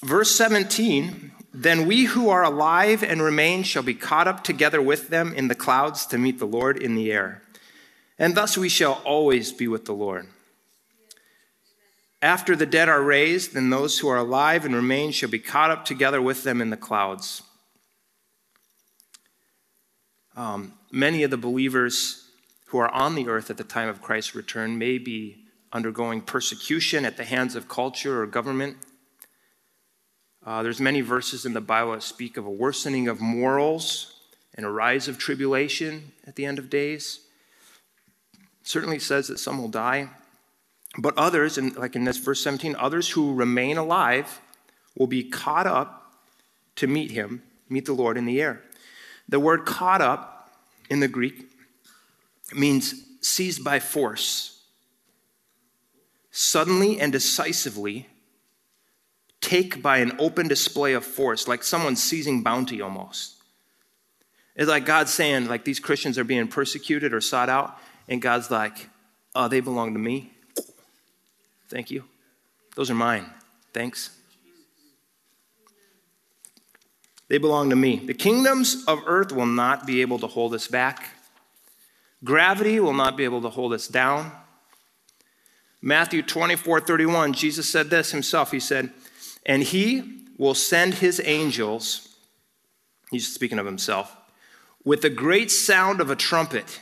verse 0.04 0.36
17 0.36 1.32
Then 1.54 1.88
we 1.88 2.04
who 2.04 2.28
are 2.28 2.44
alive 2.44 3.02
and 3.02 3.22
remain 3.22 3.64
shall 3.64 3.84
be 3.84 3.94
caught 3.94 4.28
up 4.28 4.44
together 4.44 4.82
with 4.82 5.08
them 5.08 5.34
in 5.34 5.48
the 5.48 5.56
clouds 5.56 6.06
to 6.08 6.18
meet 6.18 6.38
the 6.38 6.46
Lord 6.46 6.78
in 6.78 6.96
the 6.96 7.14
air. 7.14 7.43
And 8.18 8.36
thus 8.36 8.58
we 8.58 8.70
shall 8.70 9.02
always 9.06 9.52
be 9.52 9.68
with 9.68 9.86
the 9.86 9.94
Lord. 9.94 10.28
After 12.22 12.56
the 12.56 12.66
dead 12.66 12.88
are 12.88 13.02
raised, 13.02 13.54
then 13.54 13.70
those 13.70 14.00
who 14.00 14.08
are 14.08 14.18
alive 14.18 14.64
and 14.66 14.74
remain 14.74 15.12
shall 15.12 15.30
be 15.30 15.40
caught 15.40 15.72
up 15.72 15.84
together 15.84 16.22
with 16.22 16.44
them 16.44 16.62
in 16.62 16.70
the 16.70 16.78
clouds. 16.78 17.42
Um, 20.36 20.74
many 20.92 21.24
of 21.24 21.32
the 21.32 21.38
believers 21.38 22.30
who 22.68 22.78
are 22.78 22.90
on 22.90 23.16
the 23.16 23.28
earth 23.28 23.50
at 23.50 23.58
the 23.58 23.64
time 23.64 23.90
of 23.90 24.02
Christ's 24.02 24.36
return 24.36 24.78
may 24.78 24.98
be 24.98 25.44
undergoing 25.74 26.22
persecution 26.22 27.04
at 27.04 27.18
the 27.18 27.26
hands 27.26 27.56
of 27.56 27.68
culture 27.68 28.22
or 28.22 28.26
government. 28.26 28.78
Uh, 30.46 30.64
there's 30.64 30.80
many 30.80 31.02
verses 31.02 31.46
in 31.46 31.54
the 31.54 31.62
Bible 31.62 31.92
that 31.92 32.04
speak 32.04 32.38
of 32.38 32.46
a 32.46 32.50
worsening 32.50 33.08
of 33.08 33.20
morals 33.20 34.22
and 34.56 34.66
a 34.66 34.70
rise 34.70 35.08
of 35.08 35.18
tribulation 35.18 36.14
at 36.26 36.36
the 36.36 36.46
end 36.46 36.58
of 36.58 36.70
days. 36.70 37.20
Certainly 38.64 39.00
says 39.00 39.28
that 39.28 39.40
some 39.40 39.58
will 39.58 39.68
die. 39.68 40.10
But 40.98 41.18
others, 41.18 41.58
and 41.58 41.76
like 41.76 41.96
in 41.96 42.06
this 42.06 42.18
verse 42.18 42.42
17, 42.44 42.76
others 42.78 43.10
who 43.10 43.34
remain 43.34 43.78
alive 43.78 44.42
will 44.98 45.08
be 45.08 45.24
caught 45.24 45.68
up 45.68 46.14
to 46.76 46.88
meet 46.88 47.12
him, 47.12 47.44
meet 47.70 47.86
the 47.86 47.94
Lord 47.94 48.18
in 48.18 48.26
the 48.26 48.42
air. 48.42 48.62
The 49.28 49.40
word 49.40 49.66
caught 49.66 50.02
up 50.02 50.52
in 50.90 51.00
the 51.00 51.08
Greek 51.08 51.50
means 52.54 52.94
seized 53.22 53.64
by 53.64 53.80
force, 53.80 54.62
suddenly 56.30 57.00
and 57.00 57.12
decisively 57.12 58.08
take 59.42 59.82
by 59.82 59.98
an 59.98 60.14
open 60.20 60.48
display 60.48 60.94
of 60.94 61.06
force, 61.06 61.48
like 61.48 61.64
someone 61.64 61.96
seizing 61.96 62.44
bounty 62.44 62.82
almost. 62.82 63.36
It's 64.56 64.70
like 64.70 64.86
God 64.86 65.10
saying, 65.10 65.48
like 65.48 65.66
these 65.66 65.80
Christians 65.80 66.18
are 66.18 66.24
being 66.24 66.48
persecuted 66.48 67.14
or 67.14 67.22
sought 67.22 67.50
out, 67.50 67.78
and 68.08 68.22
God's 68.22 68.52
like, 68.52 68.90
oh, 69.36 69.48
they 69.48 69.60
belong 69.60 69.94
to 69.94 70.00
me. 70.00 70.32
Thank 71.70 71.92
you. 71.92 72.04
Those 72.76 72.90
are 72.92 72.96
mine. 72.96 73.26
Thanks. 73.74 74.18
They 77.30 77.38
belong 77.38 77.70
to 77.72 77.76
me. 77.76 77.98
The 77.98 78.14
kingdoms 78.14 78.84
of 78.88 79.02
earth 79.06 79.32
will 79.32 79.46
not 79.46 79.88
be 79.88 80.02
able 80.02 80.20
to 80.20 80.28
hold 80.28 80.54
us 80.54 80.68
back. 80.68 81.10
Gravity 82.24 82.80
will 82.80 82.94
not 82.94 83.18
be 83.18 83.24
able 83.24 83.42
to 83.42 83.50
hold 83.50 83.74
us 83.74 83.88
down. 83.88 84.32
Matthew 85.82 86.22
24 86.22 86.82
31, 86.82 87.34
Jesus 87.34 87.68
said 87.68 87.90
this 87.90 88.12
himself. 88.12 88.52
He 88.52 88.60
said, 88.60 88.92
And 89.46 89.64
he 89.64 90.22
will 90.38 90.54
send 90.54 90.96
his 90.96 91.22
angels, 91.26 92.16
he's 93.12 93.34
speaking 93.34 93.60
of 93.60 93.66
himself, 93.66 94.16
with 94.86 95.04
a 95.04 95.10
great 95.10 95.52
sound 95.52 96.02
of 96.02 96.10
a 96.10 96.16
trumpet, 96.16 96.82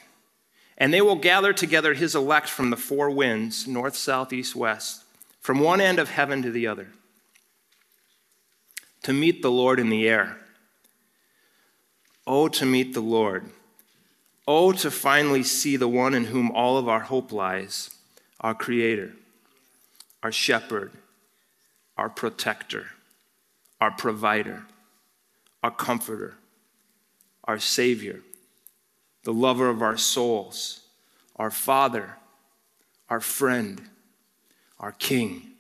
and 0.82 0.92
they 0.92 1.00
will 1.00 1.16
gather 1.16 1.54
together 1.54 1.94
his 1.94 2.16
elect 2.16 2.50
from 2.50 2.72
the 2.72 2.76
four 2.76 3.12
winds, 3.12 3.68
north, 3.68 3.96
south, 3.96 4.34
east, 4.34 4.56
west, 4.56 5.04
from 5.40 5.60
one 5.60 5.80
end 5.80 6.00
of 6.00 6.10
heaven 6.10 6.42
to 6.42 6.50
the 6.50 6.66
other, 6.66 6.88
to 9.04 9.14
meet 9.14 9.44
the 9.44 9.52
Lord 9.52 9.80
in 9.80 9.92
the 9.92 10.10
air. 10.10 10.40
Oh, 12.26 12.48
to 12.48 12.66
meet 12.66 12.96
the 12.96 13.00
Lord. 13.00 13.46
Oh, 14.48 14.72
to 14.72 14.90
finally 14.90 15.44
see 15.44 15.76
the 15.76 15.88
one 15.88 16.16
in 16.16 16.26
whom 16.26 16.50
all 16.50 16.80
of 16.80 16.90
our 16.90 17.02
hope 17.02 17.32
lies, 17.32 17.92
our 18.40 18.56
Creator, 18.56 19.14
our 20.24 20.32
Shepherd, 20.32 20.94
our 21.96 22.10
Protector, 22.10 22.88
our 23.80 23.92
Provider, 23.92 24.64
our 25.62 25.70
Comforter, 25.70 26.38
our 27.44 27.60
Savior, 27.60 28.22
the 29.24 29.34
lover 29.34 29.70
of 29.70 29.82
our 29.82 29.98
souls, 29.98 30.82
our 31.36 31.52
Father, 31.52 32.18
our 33.10 33.20
friend, 33.20 33.82
our 34.80 34.92
King. 34.92 35.52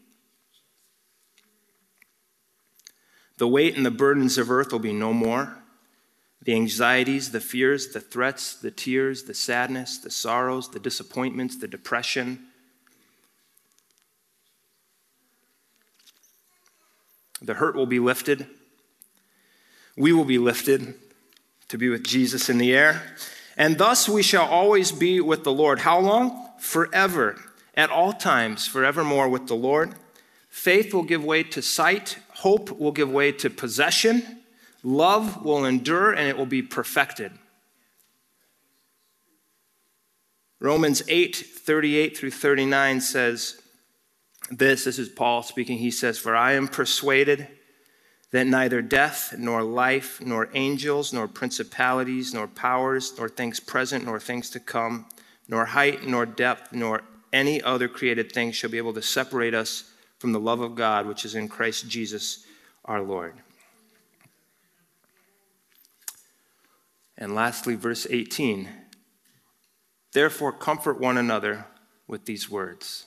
The 3.37 3.47
weight 3.47 3.75
and 3.75 3.85
the 3.85 3.91
burdens 3.91 4.37
of 4.37 4.51
earth 4.51 4.71
will 4.71 4.79
be 4.79 4.93
no 4.93 5.13
more. 5.13 5.57
The 6.43 6.53
anxieties, 6.53 7.31
the 7.31 7.39
fears, 7.39 7.89
the 7.89 7.99
threats, 7.99 8.55
the 8.55 8.71
tears, 8.71 9.23
the 9.23 9.33
sadness, 9.33 9.97
the 9.99 10.09
sorrows, 10.09 10.69
the 10.69 10.79
disappointments, 10.79 11.57
the 11.57 11.67
depression. 11.67 12.47
The 17.41 17.55
hurt 17.55 17.75
will 17.75 17.85
be 17.85 17.99
lifted. 17.99 18.47
We 19.97 20.13
will 20.13 20.25
be 20.25 20.37
lifted 20.37 20.95
to 21.69 21.77
be 21.77 21.89
with 21.89 22.03
Jesus 22.03 22.49
in 22.49 22.57
the 22.57 22.73
air. 22.73 23.01
And 23.57 23.77
thus 23.77 24.07
we 24.07 24.23
shall 24.23 24.45
always 24.45 24.91
be 24.91 25.19
with 25.19 25.43
the 25.43 25.51
Lord. 25.51 25.79
How 25.79 25.99
long? 25.99 26.49
Forever. 26.59 27.39
At 27.75 27.89
all 27.89 28.13
times, 28.13 28.67
forevermore 28.67 29.29
with 29.29 29.47
the 29.47 29.55
Lord. 29.55 29.95
Faith 30.49 30.93
will 30.93 31.03
give 31.03 31.23
way 31.23 31.43
to 31.43 31.61
sight, 31.61 32.19
hope 32.29 32.71
will 32.71 32.91
give 32.91 33.09
way 33.09 33.31
to 33.31 33.49
possession, 33.49 34.41
love 34.83 35.45
will 35.45 35.63
endure, 35.63 36.11
and 36.11 36.27
it 36.27 36.37
will 36.37 36.45
be 36.45 36.61
perfected. 36.61 37.31
Romans 40.59 41.01
8 41.07 41.35
38 41.35 42.17
through 42.17 42.31
39 42.31 43.01
says 43.01 43.61
this 44.51 44.83
this 44.83 44.99
is 44.99 45.09
Paul 45.09 45.41
speaking. 45.41 45.77
He 45.77 45.89
says, 45.89 46.19
For 46.19 46.35
I 46.35 46.53
am 46.53 46.67
persuaded 46.67 47.47
that 48.31 48.47
neither 48.47 48.81
death, 48.81 49.35
nor 49.37 49.61
life, 49.61 50.21
nor 50.21 50.49
angels, 50.53 51.11
nor 51.11 51.27
principalities, 51.27 52.33
nor 52.33 52.47
powers, 52.47 53.13
nor 53.17 53.27
things 53.27 53.59
present, 53.59 54.05
nor 54.05 54.19
things 54.19 54.49
to 54.49 54.59
come, 54.59 55.05
nor 55.49 55.65
height, 55.65 56.07
nor 56.07 56.25
depth, 56.25 56.71
nor 56.71 57.03
any 57.33 57.61
other 57.61 57.87
created 57.87 58.31
thing 58.31 58.51
shall 58.51 58.69
be 58.69 58.77
able 58.77 58.93
to 58.93 59.01
separate 59.01 59.53
us 59.53 59.91
from 60.17 60.31
the 60.31 60.39
love 60.39 60.61
of 60.61 60.75
God 60.75 61.05
which 61.05 61.25
is 61.25 61.35
in 61.35 61.47
Christ 61.47 61.87
Jesus 61.87 62.45
our 62.85 63.01
Lord. 63.01 63.33
And 67.17 67.35
lastly, 67.35 67.75
verse 67.75 68.07
18 68.09 68.69
Therefore, 70.13 70.51
comfort 70.51 70.99
one 70.99 71.17
another 71.17 71.65
with 72.05 72.25
these 72.25 72.49
words. 72.49 73.05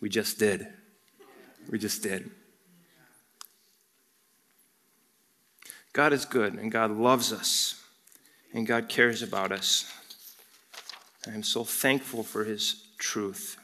We 0.00 0.10
just 0.10 0.38
did. 0.38 0.66
We 1.70 1.78
just 1.78 2.02
did. 2.02 2.30
God 5.92 6.12
is 6.12 6.24
good 6.24 6.54
and 6.54 6.70
God 6.70 6.90
loves 6.90 7.32
us 7.32 7.82
and 8.52 8.66
God 8.66 8.88
cares 8.88 9.22
about 9.22 9.52
us. 9.52 9.92
I 11.26 11.30
am 11.30 11.42
so 11.42 11.64
thankful 11.64 12.22
for 12.22 12.44
his 12.44 12.86
truth. 12.98 13.56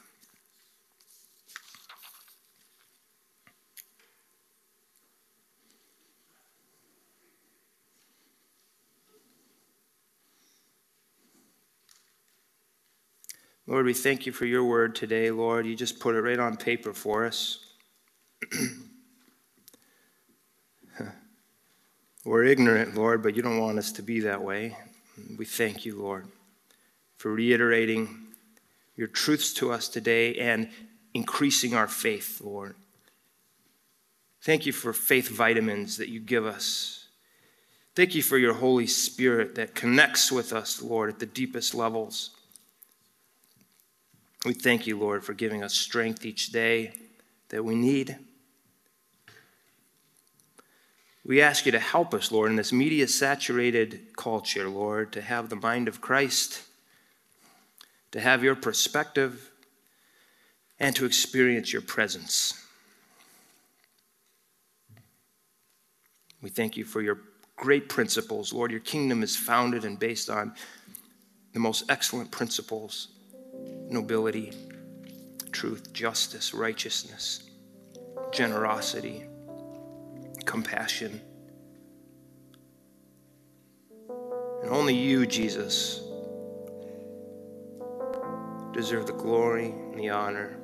Lord, 13.65 13.85
we 13.85 13.93
thank 13.93 14.25
you 14.25 14.31
for 14.31 14.45
your 14.45 14.63
word 14.63 14.95
today, 14.95 15.29
Lord. 15.29 15.65
You 15.65 15.75
just 15.75 15.99
put 15.99 16.15
it 16.15 16.21
right 16.21 16.39
on 16.39 16.55
paper 16.55 16.93
for 16.93 17.25
us. 17.25 17.65
We're 22.27 22.43
ignorant, 22.43 22.93
Lord, 22.93 23.23
but 23.23 23.37
you 23.37 23.41
don't 23.41 23.57
want 23.57 23.77
us 23.79 23.93
to 23.93 24.01
be 24.01 24.19
that 24.19 24.43
way. 24.43 24.75
We 25.37 25.45
thank 25.45 25.85
you, 25.85 25.97
Lord, 25.97 26.27
for 27.15 27.31
reiterating 27.31 28.33
your 28.97 29.07
truths 29.07 29.53
to 29.53 29.71
us 29.71 29.87
today 29.87 30.35
and 30.35 30.69
increasing 31.13 31.73
our 31.73 31.87
faith, 31.87 32.41
Lord. 32.43 32.75
Thank 34.41 34.65
you 34.65 34.73
for 34.73 34.91
faith 34.91 35.29
vitamins 35.29 35.95
that 35.95 36.09
you 36.09 36.19
give 36.19 36.45
us. 36.45 37.05
Thank 37.95 38.13
you 38.13 38.21
for 38.21 38.37
your 38.37 38.55
Holy 38.55 38.87
Spirit 38.87 39.55
that 39.55 39.73
connects 39.73 40.29
with 40.29 40.51
us, 40.51 40.81
Lord, 40.81 41.09
at 41.09 41.19
the 41.19 41.25
deepest 41.25 41.73
levels. 41.73 42.31
We 44.43 44.53
thank 44.53 44.85
you, 44.85 44.99
Lord, 44.99 45.23
for 45.23 45.33
giving 45.33 45.63
us 45.63 45.73
strength 45.73 46.25
each 46.25 46.51
day 46.51 46.91
that 47.47 47.63
we 47.63 47.75
need. 47.75 48.17
We 51.27 51.41
ask 51.41 51.65
you 51.65 51.73
to 51.73 51.79
help 51.79 52.13
us, 52.13 52.31
Lord, 52.31 52.49
in 52.51 52.55
this 52.55 52.71
media 52.71 53.05
saturated 53.05 54.15
culture, 54.15 54.69
Lord, 54.69 55.11
to 55.11 55.21
have 55.21 55.49
the 55.49 55.57
mind 55.57 55.89
of 55.89 55.99
Christ, 55.99 56.63
to 58.11 58.21
have 58.21 58.45
your 58.45 58.55
perspective, 58.55 59.51
and 60.79 60.95
to 60.95 61.05
experience 61.05 61.73
your 61.73 61.81
presence. 61.81 62.53
We 66.41 66.49
thank 66.49 66.77
you 66.77 66.85
for 66.85 67.01
your 67.01 67.19
great 67.57 67.89
principles, 67.89 68.53
Lord. 68.53 68.71
Your 68.71 68.79
kingdom 68.79 69.21
is 69.21 69.35
founded 69.35 69.83
and 69.83 69.99
based 69.99 70.29
on 70.29 70.55
the 71.51 71.59
most 71.59 71.83
excellent 71.89 72.31
principles 72.31 73.09
nobility, 73.89 74.53
truth, 75.51 75.91
justice, 75.91 76.53
righteousness, 76.53 77.49
generosity 78.31 79.25
compassion. 80.47 81.21
And 84.63 84.71
only 84.71 84.95
you, 84.95 85.27
Jesus, 85.27 86.01
deserve 88.71 89.05
the 89.05 89.13
glory 89.13 89.67
and 89.67 89.99
the 89.99 90.09
honor. 90.09 90.57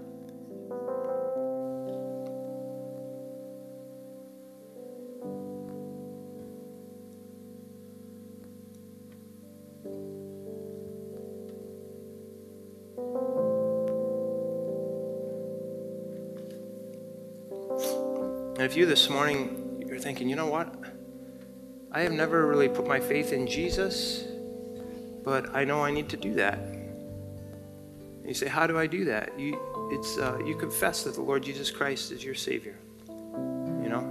And 18.56 18.72
if 18.72 18.78
you 18.78 18.86
this 18.86 19.10
morning 19.10 19.63
thinking, 20.04 20.30
you 20.30 20.36
know 20.36 20.48
what? 20.48 20.76
I 21.92 22.02
have 22.02 22.12
never 22.12 22.46
really 22.46 22.68
put 22.68 22.86
my 22.86 23.00
faith 23.00 23.32
in 23.32 23.48
Jesus, 23.48 24.26
but 25.24 25.56
I 25.56 25.64
know 25.64 25.82
I 25.82 25.92
need 25.92 26.10
to 26.10 26.18
do 26.18 26.34
that. 26.34 26.58
And 26.58 28.26
you 28.26 28.34
say, 28.34 28.48
how 28.48 28.68
do 28.68 28.78
I 28.78 28.88
do 28.88 29.06
that? 29.06 29.40
You, 29.40 29.60
it's, 29.92 30.18
uh, 30.18 30.40
you 30.46 30.56
confess 30.56 31.04
that 31.04 31.16
the 31.16 31.22
Lord 31.22 31.44
Jesus 31.44 31.72
Christ 31.72 32.12
is 32.12 32.24
your 32.24 32.36
Savior. 32.36 32.76
You 33.08 33.90
know? 33.90 34.04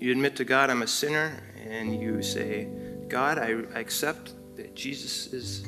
You 0.00 0.12
admit 0.12 0.36
to 0.36 0.44
God, 0.44 0.70
I'm 0.70 0.82
a 0.82 0.86
sinner, 0.86 1.42
and 1.68 2.00
you 2.00 2.22
say, 2.22 2.68
God, 3.08 3.38
I, 3.38 3.62
I 3.74 3.80
accept 3.80 4.34
that 4.56 4.74
Jesus 4.74 5.32
is 5.32 5.64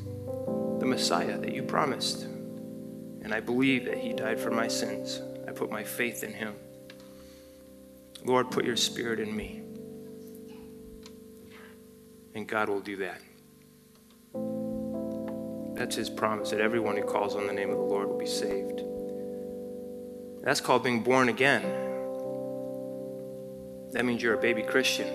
the 0.79 0.87
Messiah 0.87 1.39
that 1.39 1.55
you 1.55 1.63
promised. 1.63 2.23
And 2.23 3.35
I 3.35 3.41
believe 3.41 3.85
that 3.87 3.99
He 3.99 4.13
died 4.13 4.39
for 4.39 4.51
my 4.51 4.69
sins. 4.69 5.21
I 5.47 5.53
put 5.53 5.71
my 5.71 5.83
faith 5.83 6.25
in 6.25 6.33
Him. 6.33 6.55
Lord, 8.25 8.51
put 8.51 8.65
your 8.65 8.77
spirit 8.77 9.21
in 9.21 9.35
me. 9.35 9.63
And 12.35 12.49
God 12.49 12.69
will 12.69 12.81
do 12.81 12.97
that. 12.97 13.21
That's 15.77 15.95
his 15.97 16.09
promise 16.09 16.51
that 16.51 16.61
everyone 16.61 16.97
who 16.97 17.03
calls 17.03 17.37
on 17.37 17.47
the 17.47 17.53
name 17.53 17.71
of 17.71 17.77
the 17.77 17.83
Lord 17.83 18.09
will 18.09 18.19
be 18.19 18.27
saved. 18.27 18.83
That's 20.43 20.61
called 20.61 20.83
being 20.83 21.03
born 21.03 21.29
again. 21.29 21.63
that 23.93 24.05
means 24.05 24.23
you're 24.23 24.35
a 24.35 24.41
baby 24.41 24.63
Christian. 24.63 25.07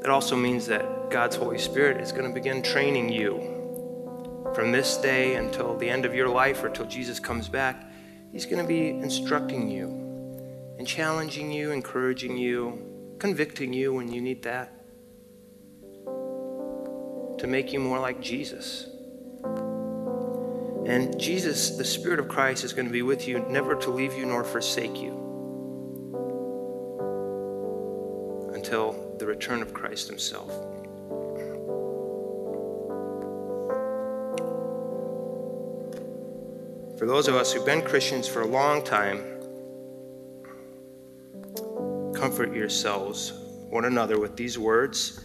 That 0.00 0.10
also 0.10 0.36
means 0.36 0.66
that 0.66 1.10
God's 1.10 1.36
Holy 1.36 1.58
Spirit 1.58 2.00
is 2.00 2.12
going 2.12 2.28
to 2.28 2.32
begin 2.32 2.62
training 2.62 3.10
you 3.10 3.56
from 4.54 4.72
this 4.72 4.96
day 4.96 5.34
until 5.34 5.76
the 5.76 5.90
end 5.90 6.04
of 6.04 6.14
your 6.14 6.28
life 6.28 6.62
or 6.62 6.68
till 6.68 6.86
Jesus 6.86 7.18
comes 7.18 7.48
back. 7.48 7.84
He's 8.32 8.46
going 8.46 8.62
to 8.62 8.68
be 8.68 8.88
instructing 8.88 9.70
you 9.70 9.88
and 10.78 10.86
challenging 10.86 11.50
you, 11.50 11.70
encouraging 11.70 12.36
you, 12.36 13.16
convicting 13.18 13.72
you 13.72 13.92
when 13.92 14.12
you 14.12 14.20
need 14.20 14.42
that 14.42 14.72
to 17.38 17.46
make 17.46 17.72
you 17.72 17.80
more 17.80 17.98
like 17.98 18.20
Jesus. 18.20 18.86
And 20.86 21.18
Jesus, 21.18 21.70
the 21.70 21.84
Spirit 21.84 22.20
of 22.20 22.28
Christ, 22.28 22.62
is 22.64 22.72
going 22.72 22.86
to 22.86 22.92
be 22.92 23.02
with 23.02 23.26
you, 23.26 23.40
never 23.40 23.74
to 23.74 23.90
leave 23.90 24.14
you 24.14 24.24
nor 24.24 24.44
forsake 24.44 24.96
you 25.00 25.22
until 28.54 29.16
the 29.18 29.26
return 29.26 29.62
of 29.62 29.74
Christ 29.74 30.08
Himself. 30.08 30.52
For 36.98 37.04
those 37.04 37.28
of 37.28 37.34
us 37.34 37.52
who've 37.52 37.66
been 37.66 37.82
Christians 37.82 38.26
for 38.26 38.40
a 38.40 38.46
long 38.46 38.82
time, 38.82 39.18
comfort 42.14 42.54
yourselves, 42.54 43.34
one 43.68 43.84
another, 43.84 44.18
with 44.18 44.34
these 44.34 44.58
words. 44.58 45.20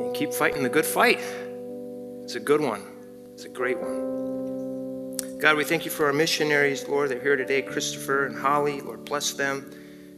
And 0.00 0.14
keep 0.14 0.34
fighting 0.34 0.62
the 0.62 0.68
good 0.68 0.84
fight. 0.84 1.20
It's 2.24 2.34
a 2.34 2.40
good 2.40 2.60
one, 2.60 2.82
it's 3.32 3.44
a 3.44 3.48
great 3.48 3.78
one. 3.78 5.16
God, 5.38 5.56
we 5.56 5.64
thank 5.64 5.86
you 5.86 5.90
for 5.90 6.04
our 6.04 6.12
missionaries, 6.12 6.86
Lord, 6.86 7.08
that 7.08 7.18
are 7.18 7.22
here 7.22 7.36
today, 7.36 7.62
Christopher 7.62 8.26
and 8.26 8.36
Holly. 8.36 8.82
Lord, 8.82 9.06
bless 9.06 9.32
them 9.32 9.70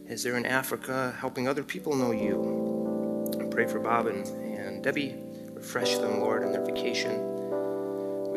as 0.09 0.23
they're 0.23 0.35
in 0.35 0.45
Africa 0.45 1.15
helping 1.17 1.47
other 1.47 1.63
people 1.63 1.95
know 1.95 2.11
you. 2.11 3.29
I 3.39 3.45
pray 3.45 3.65
for 3.65 3.79
Bob 3.79 4.07
and, 4.07 4.27
and 4.27 4.83
Debbie. 4.83 5.15
Refresh 5.53 5.95
them, 5.99 6.19
Lord, 6.19 6.43
in 6.43 6.51
their 6.51 6.65
vacation 6.65 7.30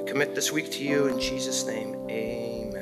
commit 0.06 0.34
this 0.34 0.52
week 0.52 0.70
to 0.72 0.84
you 0.84 1.06
in 1.06 1.20
Jesus' 1.20 1.66
name. 1.66 2.06
Amen. 2.10 2.73